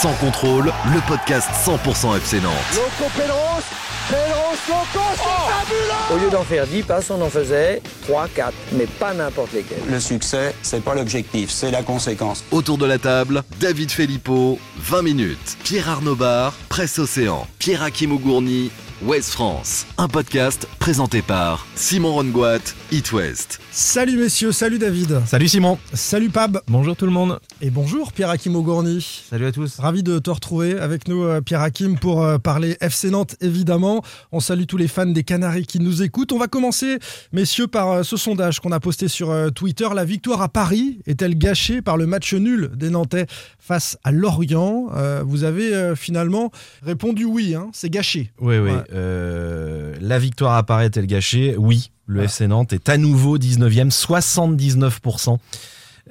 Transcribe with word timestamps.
Sans 0.00 0.12
contrôle, 0.14 0.72
le 0.94 1.08
podcast 1.08 1.48
100% 1.66 2.16
FC 2.18 2.40
Nantes. 2.40 2.52
Loco 2.72 3.10
Pedros, 3.16 3.64
Pedros, 4.08 4.54
Loco, 4.68 5.04
c'est 5.16 5.52
fabuleux 5.52 6.14
Au 6.14 6.24
lieu 6.24 6.30
d'en 6.30 6.44
faire 6.44 6.68
10 6.68 6.82
passes, 6.84 7.10
on 7.10 7.20
en 7.20 7.28
faisait 7.28 7.82
3, 8.02 8.28
4, 8.28 8.52
mais 8.74 8.86
pas 8.86 9.12
n'importe 9.12 9.52
lesquels. 9.54 9.82
Le 9.90 9.98
succès, 9.98 10.54
c'est 10.62 10.84
pas 10.84 10.94
l'objectif, 10.94 11.50
c'est 11.50 11.72
la 11.72 11.82
conséquence. 11.82 12.44
Autour 12.52 12.78
de 12.78 12.86
la 12.86 12.98
table, 12.98 13.42
David 13.58 13.90
Filippo, 13.90 14.60
20 14.78 15.02
minutes. 15.02 15.58
Pierre 15.64 15.88
Arnaud 15.88 16.14
Bar, 16.14 16.52
Presse 16.68 17.00
Océan. 17.00 17.48
Pierre 17.58 17.82
Hakim 17.82 18.12
Ougourny, 18.12 18.70
Ouest 19.00 19.30
France. 19.30 19.86
Un 19.96 20.08
podcast 20.08 20.66
présenté 20.80 21.22
par 21.22 21.68
Simon 21.76 22.14
Rongoat, 22.14 22.74
It 22.90 23.12
West. 23.12 23.60
Salut 23.70 24.16
messieurs, 24.16 24.50
salut 24.50 24.80
David. 24.80 25.20
Salut 25.24 25.46
Simon. 25.46 25.78
Salut 25.92 26.30
Pab. 26.30 26.60
Bonjour 26.66 26.96
tout 26.96 27.04
le 27.04 27.12
monde. 27.12 27.38
Et 27.60 27.70
bonjour 27.70 28.12
Pierre 28.12 28.30
Hakim 28.30 28.56
Augourny. 28.56 29.22
Salut 29.30 29.46
à 29.46 29.52
tous. 29.52 29.78
Ravi 29.78 30.02
de 30.02 30.18
te 30.18 30.30
retrouver 30.30 30.76
avec 30.80 31.06
nous 31.06 31.22
euh, 31.22 31.40
Pierre 31.40 31.60
Hakim 31.60 31.96
pour 31.96 32.24
euh, 32.24 32.38
parler 32.38 32.76
FC 32.80 33.10
Nantes 33.10 33.36
évidemment. 33.40 34.02
On 34.32 34.40
salue 34.40 34.64
tous 34.64 34.78
les 34.78 34.88
fans 34.88 35.06
des 35.06 35.22
Canaries 35.22 35.66
qui 35.66 35.78
nous 35.78 36.02
écoutent. 36.02 36.32
On 36.32 36.38
va 36.38 36.48
commencer 36.48 36.98
messieurs 37.32 37.68
par 37.68 37.90
euh, 37.90 38.02
ce 38.02 38.16
sondage 38.16 38.58
qu'on 38.58 38.72
a 38.72 38.80
posté 38.80 39.06
sur 39.06 39.32
Twitter. 39.54 39.86
La 39.94 40.04
victoire 40.04 40.42
à 40.42 40.48
Paris 40.48 40.98
est-elle 41.06 41.38
gâchée 41.38 41.82
par 41.82 41.98
le 41.98 42.06
match 42.06 42.34
nul 42.34 42.72
des 42.74 42.90
Nantais 42.90 43.26
face 43.60 43.96
à 44.02 44.10
Lorient? 44.10 44.88
Vous 45.24 45.44
avez 45.44 45.94
finalement 45.94 46.50
répondu 46.82 47.24
oui, 47.24 47.54
hein, 47.54 47.68
c'est 47.72 47.90
gâché. 47.90 48.32
Oui, 48.40 48.58
oui. 48.58 48.72
La 48.90 50.18
victoire 50.18 50.64
est-elle 50.80 51.06
gâchée 51.06 51.56
Oui. 51.56 51.90
Le 52.06 52.22
FC 52.22 52.46
Nantes 52.46 52.72
est 52.72 52.88
à 52.88 52.96
nouveau 52.96 53.36
19e, 53.36 53.90
79%. 53.90 55.38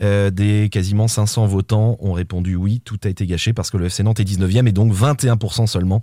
Euh, 0.04 0.30
des 0.30 0.70
quasiment 0.70 1.08
500 1.08 1.48
votants 1.48 1.98
ont 2.02 2.14
répondu 2.14 2.56
oui, 2.56 2.82
tout 2.86 3.00
a 3.04 3.08
été 3.08 3.26
gâché 3.26 3.52
parce 3.54 3.72
que 3.72 3.78
le 3.78 3.86
FC 3.86 4.04
Nantes 4.04 4.20
est 4.20 4.24
19e 4.24 4.68
et 4.68 4.72
donc 4.72 4.94
21% 4.94 5.66
seulement. 5.66 6.02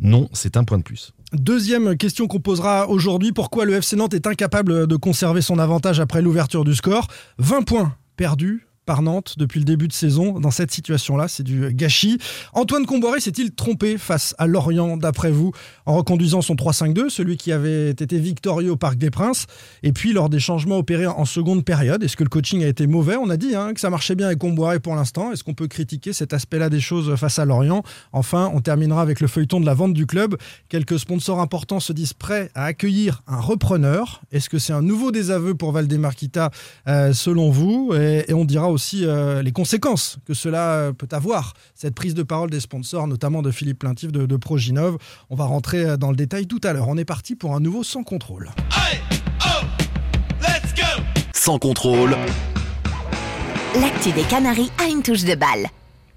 Non, 0.00 0.28
c'est 0.32 0.56
un 0.56 0.64
point 0.64 0.78
de 0.78 0.82
plus. 0.82 1.12
Deuxième 1.32 1.96
question 1.96 2.26
qu'on 2.26 2.40
posera 2.40 2.88
aujourd'hui, 2.88 3.30
pourquoi 3.30 3.64
le 3.64 3.74
FC 3.74 3.94
Nantes 3.94 4.14
est 4.14 4.26
incapable 4.26 4.88
de 4.88 4.96
conserver 4.96 5.40
son 5.40 5.60
avantage 5.60 6.00
après 6.00 6.20
l'ouverture 6.20 6.64
du 6.64 6.74
score? 6.74 7.06
20 7.38 7.62
points 7.62 7.94
perdus 8.16 8.66
par 8.84 9.02
Nantes 9.02 9.34
depuis 9.38 9.58
le 9.58 9.64
début 9.64 9.88
de 9.88 9.92
saison 9.92 10.40
dans 10.40 10.50
cette 10.50 10.70
situation-là. 10.70 11.28
C'est 11.28 11.42
du 11.42 11.72
gâchis. 11.72 12.18
Antoine 12.52 12.86
Comboiré 12.86 13.20
s'est-il 13.20 13.52
trompé 13.52 13.98
face 13.98 14.34
à 14.38 14.46
Lorient, 14.46 14.96
d'après 14.96 15.30
vous, 15.30 15.52
en 15.86 15.94
reconduisant 15.94 16.42
son 16.42 16.54
3-5-2, 16.54 17.08
celui 17.08 17.36
qui 17.36 17.52
avait 17.52 17.90
été 17.90 18.18
victorieux 18.18 18.72
au 18.72 18.76
Parc 18.76 18.96
des 18.96 19.10
Princes, 19.10 19.46
et 19.82 19.92
puis 19.92 20.12
lors 20.12 20.28
des 20.28 20.40
changements 20.40 20.78
opérés 20.78 21.06
en 21.06 21.24
seconde 21.24 21.64
période? 21.64 22.02
Est-ce 22.02 22.16
que 22.16 22.24
le 22.24 22.28
coaching 22.28 22.64
a 22.64 22.68
été 22.68 22.86
mauvais? 22.86 23.16
On 23.16 23.30
a 23.30 23.36
dit 23.36 23.54
hein, 23.54 23.74
que 23.74 23.80
ça 23.80 23.90
marchait 23.90 24.14
bien 24.14 24.26
avec 24.26 24.38
Comboiré 24.38 24.80
pour 24.80 24.94
l'instant. 24.94 25.32
Est-ce 25.32 25.44
qu'on 25.44 25.54
peut 25.54 25.68
critiquer 25.68 26.12
cet 26.12 26.32
aspect-là 26.32 26.68
des 26.68 26.80
choses 26.80 27.14
face 27.16 27.38
à 27.38 27.44
Lorient? 27.44 27.82
Enfin, 28.12 28.50
on 28.54 28.60
terminera 28.60 29.02
avec 29.02 29.20
le 29.20 29.28
feuilleton 29.28 29.60
de 29.60 29.66
la 29.66 29.74
vente 29.74 29.94
du 29.94 30.06
club. 30.06 30.36
Quelques 30.68 30.98
sponsors 30.98 31.40
importants 31.40 31.80
se 31.80 31.92
disent 31.92 32.14
prêts 32.14 32.50
à 32.54 32.64
accueillir 32.64 33.22
un 33.26 33.40
repreneur. 33.40 34.22
Est-ce 34.32 34.48
que 34.48 34.58
c'est 34.58 34.72
un 34.72 34.82
nouveau 34.82 35.12
désaveu 35.12 35.54
pour 35.54 35.72
Valdemarquita, 35.72 36.50
euh, 36.88 37.12
selon 37.12 37.50
vous? 37.50 37.92
Et, 37.94 38.24
et 38.28 38.34
on 38.34 38.44
dira 38.44 38.71
aussi 38.72 39.04
euh, 39.04 39.42
les 39.42 39.52
conséquences 39.52 40.18
que 40.26 40.34
cela 40.34 40.72
euh, 40.72 40.92
peut 40.92 41.08
avoir, 41.12 41.54
cette 41.74 41.94
prise 41.94 42.14
de 42.14 42.22
parole 42.22 42.50
des 42.50 42.60
sponsors, 42.60 43.06
notamment 43.06 43.42
de 43.42 43.50
Philippe 43.50 43.78
Plaintif 43.78 44.10
de, 44.10 44.26
de 44.26 44.36
Proginov. 44.36 44.96
On 45.30 45.36
va 45.36 45.44
rentrer 45.44 45.84
euh, 45.84 45.96
dans 45.96 46.10
le 46.10 46.16
détail 46.16 46.46
tout 46.46 46.60
à 46.64 46.72
l'heure. 46.72 46.88
On 46.88 46.96
est 46.96 47.04
parti 47.04 47.36
pour 47.36 47.54
un 47.54 47.60
nouveau 47.60 47.84
sans 47.84 48.02
contrôle. 48.02 48.50
Sans 51.32 51.58
contrôle. 51.58 52.16
L'actu 53.80 54.12
des 54.12 54.22
Canaries 54.22 54.70
a 54.78 54.88
une 54.88 55.02
touche 55.02 55.24
de 55.24 55.34
balle. 55.34 55.66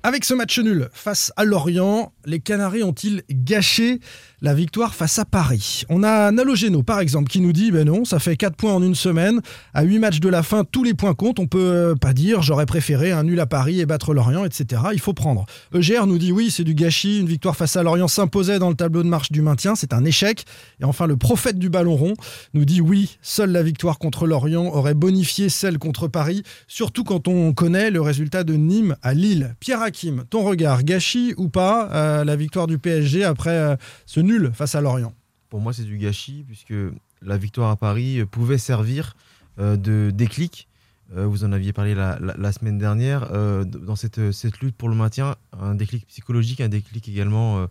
Avec 0.03 0.23
ce 0.23 0.35
match 0.35 0.59
nul 0.59 0.87
face 0.93 1.33
à 1.35 1.45
Lorient, 1.45 2.13
les 2.25 2.39
Canaries 2.39 2.83
ont-ils 2.83 3.23
gâché 3.31 3.99
la 4.45 4.53
victoire 4.53 4.93
face 4.93 5.17
à 5.17 5.25
Paris 5.25 5.85
On 5.89 6.03
a 6.03 6.31
Nalogeno 6.31 6.83
par 6.83 6.99
exemple 6.99 7.29
qui 7.29 7.41
nous 7.41 7.51
dit 7.51 7.71
ben 7.71 7.87
non, 7.87 8.05
ça 8.05 8.19
fait 8.19 8.37
4 8.37 8.55
points 8.55 8.73
en 8.73 8.83
une 8.83 8.93
semaine, 8.93 9.41
à 9.73 9.81
8 9.81 9.97
matchs 9.97 10.19
de 10.19 10.29
la 10.29 10.43
fin, 10.43 10.63
tous 10.63 10.83
les 10.83 10.93
points 10.93 11.15
comptent, 11.15 11.39
on 11.39 11.47
peut 11.47 11.57
euh, 11.59 11.95
pas 11.95 12.13
dire 12.13 12.43
j'aurais 12.43 12.67
préféré 12.67 13.11
un 13.11 13.23
nul 13.23 13.39
à 13.39 13.47
Paris 13.47 13.81
et 13.81 13.87
battre 13.87 14.13
Lorient, 14.13 14.45
etc. 14.45 14.83
Il 14.93 14.99
faut 14.99 15.13
prendre. 15.13 15.47
EGR 15.73 16.05
nous 16.05 16.19
dit 16.19 16.31
oui, 16.31 16.51
c'est 16.51 16.63
du 16.63 16.75
gâchis, 16.75 17.21
une 17.21 17.25
victoire 17.25 17.55
face 17.55 17.75
à 17.75 17.81
Lorient 17.81 18.07
s'imposait 18.07 18.59
dans 18.59 18.69
le 18.69 18.75
tableau 18.75 19.01
de 19.01 19.07
marche 19.07 19.31
du 19.31 19.41
maintien, 19.41 19.73
c'est 19.73 19.93
un 19.93 20.05
échec. 20.05 20.45
Et 20.79 20.85
enfin 20.85 21.07
le 21.07 21.17
prophète 21.17 21.57
du 21.57 21.69
ballon 21.69 21.95
rond 21.95 22.13
nous 22.53 22.65
dit 22.65 22.81
oui, 22.81 23.17
seule 23.23 23.51
la 23.51 23.63
victoire 23.63 23.97
contre 23.97 24.27
Lorient 24.27 24.67
aurait 24.67 24.93
bonifié 24.93 25.49
celle 25.49 25.79
contre 25.79 26.07
Paris, 26.07 26.43
surtout 26.67 27.03
quand 27.03 27.27
on 27.27 27.51
connaît 27.53 27.89
le 27.89 28.01
résultat 28.01 28.43
de 28.43 28.53
Nîmes 28.53 28.95
à 29.01 29.15
Lille. 29.15 29.55
Pierre 29.59 29.81
Hakim, 29.81 30.23
ton 30.29 30.43
regard, 30.43 30.83
gâchis 30.83 31.33
ou 31.37 31.49
pas 31.49 31.89
euh, 31.93 32.23
la 32.23 32.35
victoire 32.35 32.67
du 32.67 32.77
PSG 32.77 33.23
après 33.23 33.49
euh, 33.49 33.75
ce 34.05 34.19
nul 34.19 34.34
face 34.53 34.75
à 34.75 34.81
Lorient 34.81 35.13
Pour 35.49 35.59
moi, 35.59 35.73
c'est 35.73 35.83
du 35.83 35.97
gâchis, 35.97 36.43
puisque 36.47 36.73
la 37.21 37.37
victoire 37.37 37.69
à 37.69 37.75
Paris 37.75 38.19
euh, 38.19 38.25
pouvait 38.25 38.57
servir 38.57 39.15
de 39.57 40.11
déclic. 40.13 40.67
vous 41.15 41.45
en 41.45 41.53
aviez 41.53 41.71
parlé 41.71 41.95
la, 41.95 42.51
semaine 42.51 42.77
dernière, 42.77 43.29
dans 43.65 43.95
cette, 43.95 44.17
lutte 44.59 44.75
pour 44.75 44.89
le 44.89 44.95
maintien, 44.95 45.37
un 45.57 45.75
déclic 45.75 46.05
psychologique, 46.07 46.59
un 46.59 46.67
déclic 46.67 47.07
également, 47.07 47.65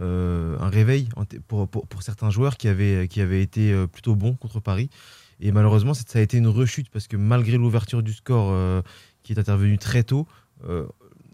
un 0.00 0.68
réveil 0.68 1.08
pour, 1.48 1.68
certains 2.02 2.30
joueurs 2.30 2.56
qui 2.56 2.68
avaient, 2.68 3.08
qui 3.08 3.20
avaient 3.20 3.42
été 3.42 3.74
plutôt 3.88 4.14
bons 4.14 4.34
contre 4.34 4.60
Paris. 4.60 4.90
Et 5.40 5.50
malheureusement, 5.50 5.92
ça 5.92 6.20
a 6.20 6.22
été 6.22 6.36
une 6.36 6.46
rechute 6.46 6.88
parce 6.88 7.08
que 7.08 7.16
malgré 7.16 7.56
l'ouverture 7.56 8.04
du 8.04 8.12
score 8.12 8.84
qui 9.24 9.32
est 9.32 9.40
intervenue 9.40 9.78
très 9.78 10.04
tôt, 10.04 10.28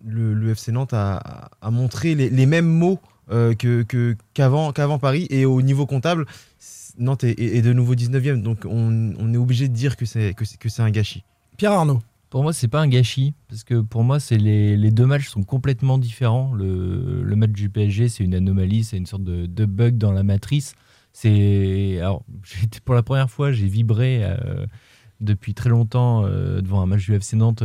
le, 0.05 0.51
FC 0.51 0.73
Nantes 0.73 0.95
a, 0.95 1.51
montré 1.71 2.15
les, 2.15 2.47
mêmes 2.47 2.67
mots 2.67 2.99
euh, 3.31 3.55
qu'avant 4.35 4.99
Paris. 4.99 5.27
Et 5.31 5.45
au 5.45 5.63
niveau 5.63 5.87
comptable, 5.87 6.27
Nantes 6.99 7.25
est, 7.25 7.63
de 7.63 7.73
nouveau 7.73 7.95
19e. 7.95 8.43
Donc 8.43 8.65
on, 8.69 9.33
est 9.33 9.37
obligé 9.37 9.69
de 9.69 9.75
dire 9.75 9.97
que 9.97 10.05
c'est 10.05 10.35
un 10.79 10.91
gâchis. 10.91 11.25
Pierre 11.57 11.73
Arnaud 11.73 12.01
pour 12.31 12.45
moi, 12.45 12.53
c'est 12.53 12.69
pas 12.69 12.81
un 12.81 12.87
gâchis, 12.87 13.35
parce 13.49 13.65
que 13.65 13.81
pour 13.81 14.05
moi, 14.05 14.21
c'est 14.21 14.39
les, 14.39 14.91
deux 14.93 15.05
matchs 15.05 15.29
sont 15.29 15.43
complètement 15.43 15.99
différents. 15.99 16.55
Le, 16.55 17.35
match 17.35 17.51
du 17.51 17.69
PSG, 17.69 18.09
c'est 18.09 18.23
une 18.23 18.37
anomalie, 18.37 18.85
c'est 18.85 18.97
une 18.97 19.07
sorte 19.07 19.25
de, 19.25 19.65
bug 19.67 19.99
dans 19.99 20.13
la 20.13 20.23
matrice. 20.23 20.75
C'est 21.13 21.99
alors, 21.99 22.23
pour 22.85 22.95
la 22.95 23.03
première 23.03 23.29
fois, 23.29 23.51
j'ai 23.51 23.67
vibré 23.67 24.21
euh, 24.23 24.65
depuis 25.21 25.55
très 25.55 25.71
longtemps 25.71 26.25
euh, 26.25 26.61
devant 26.61 26.81
un 26.81 26.87
match 26.87 27.05
du 27.05 27.15
FC 27.15 27.35
Nantes 27.35 27.65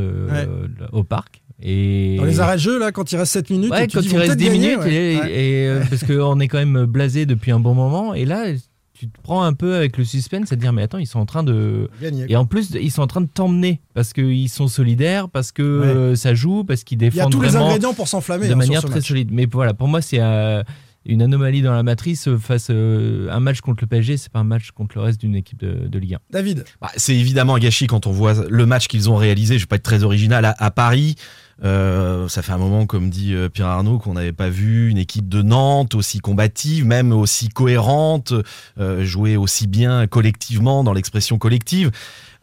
au 0.92 1.04
parc. 1.04 1.44
Et... 1.62 2.18
Dans 2.18 2.26
les 2.26 2.40
arrêts 2.40 2.56
de 2.56 2.62
jeu, 2.62 2.80
là, 2.80 2.92
quand 2.92 3.12
il 3.12 3.18
reste 3.18 3.32
7 3.34 3.50
minutes, 3.50 3.72
ouais, 3.72 3.88
quand 3.88 4.02
il 4.02 4.18
reste 4.18 4.36
10 4.36 4.50
minutes, 4.50 4.86
et, 4.86 5.68
euh, 5.68 5.84
parce 5.90 6.04
qu'on 6.04 6.40
est 6.40 6.48
quand 6.48 6.58
même 6.58 6.86
blasé 6.86 7.26
depuis 7.26 7.52
un 7.52 7.60
bon 7.60 7.74
moment, 7.74 8.14
et 8.14 8.26
là, 8.26 8.48
tu 8.96 9.10
te 9.10 9.22
prends 9.22 9.44
un 9.44 9.54
peu 9.54 9.76
avec 9.76 9.98
le 9.98 10.06
suspense 10.06 10.52
à 10.54 10.56
dire 10.56 10.72
mais 10.72 10.82
attends 10.82 11.00
ils 11.00 11.06
sont 11.06 11.20
en 11.20 11.26
train 11.26 11.44
de 11.44 11.90
Gagner, 12.02 12.26
et 12.30 12.36
en 12.38 12.46
plus 12.46 12.72
ils 12.72 12.92
sont 12.92 13.02
en 13.02 13.08
train 13.08 13.20
de 13.20 13.28
t'emmener 13.28 13.82
parce 13.94 14.14
qu'ils 14.14 14.50
sont 14.50 14.70
solidaires 14.70 15.28
parce 15.28 15.52
que 15.52 15.62
euh, 15.62 16.16
ça 16.16 16.34
joue 16.34 16.64
parce 16.64 16.86
qu'ils 16.86 16.98
défendent 16.98 17.16
il 17.16 17.20
y 17.20 17.28
a 17.28 17.30
tous 17.30 17.42
les 17.42 17.56
ingrédients 17.58 17.94
pour 17.94 18.08
s'enflammer 18.08 18.48
de 18.48 18.54
hein, 18.54 18.56
manière 18.56 18.84
très 18.84 19.02
solide. 19.02 19.30
Mais 19.34 19.48
voilà 19.52 19.74
pour 19.74 19.90
moi 19.90 20.02
c'est 20.02 20.22
euh, 20.22 20.64
une 21.06 21.22
anomalie 21.22 21.62
dans 21.62 21.74
la 21.74 21.84
matrice 21.84 22.30
face 22.38 22.70
à 22.70 22.74
un 22.74 23.40
match 23.42 23.60
contre 23.60 23.84
le 23.84 23.88
PSG 23.88 24.16
c'est 24.16 24.32
pas 24.32 24.40
un 24.40 24.46
match 24.46 24.72
contre 24.72 24.96
le 24.96 25.02
reste 25.02 25.20
d'une 25.20 25.36
équipe 25.36 25.60
de, 25.60 26.00
Ligue 26.00 26.14
1 26.14 26.20
David. 26.32 26.64
Bah, 26.82 26.90
c'est 26.96 27.16
évidemment 27.16 27.56
un 27.56 27.60
gâchis 27.60 27.88
quand 27.88 28.08
on 28.08 28.12
voit 28.12 28.46
le 28.48 28.66
match 28.66 28.88
qu'ils 28.88 29.10
ont 29.10 29.18
réalisé. 29.18 29.58
Je 29.58 29.64
vais 29.64 29.68
pas 29.68 29.76
être 29.76 29.84
très 29.84 30.04
original. 30.04 30.56
À 30.58 30.72
Paris 30.72 31.16
euh, 31.64 32.28
ça 32.28 32.42
fait 32.42 32.52
un 32.52 32.58
moment, 32.58 32.86
comme 32.86 33.10
dit 33.10 33.34
euh, 33.34 33.50
Pierre 33.50 33.68
Arnaud, 33.68 33.98
qu'on 33.98 34.14
n'avait 34.14 34.34
pas 34.34 34.50
vu 34.50 34.90
une 34.90 34.98
équipe 34.98 35.30
de 35.30 35.42
Nantes 35.42 35.96
aussi 35.96 36.20
combative, 36.20 36.86
même 36.86 37.14
aussi 37.14 37.50
cohérente, 37.50 38.34
euh, 38.80 39.06
jouer 39.06 39.38
aussi 39.38 39.68
bien 39.68 40.08
collectivement 40.08 40.84
dans 40.84 40.94
l'expression 40.94 41.38
collective. 41.38 41.92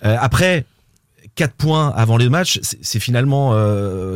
après, 0.01 0.65
4 1.35 1.55
points 1.55 1.93
avant 1.95 2.17
les 2.17 2.29
matchs, 2.29 2.59
c'est 2.63 2.99
finalement 2.99 3.53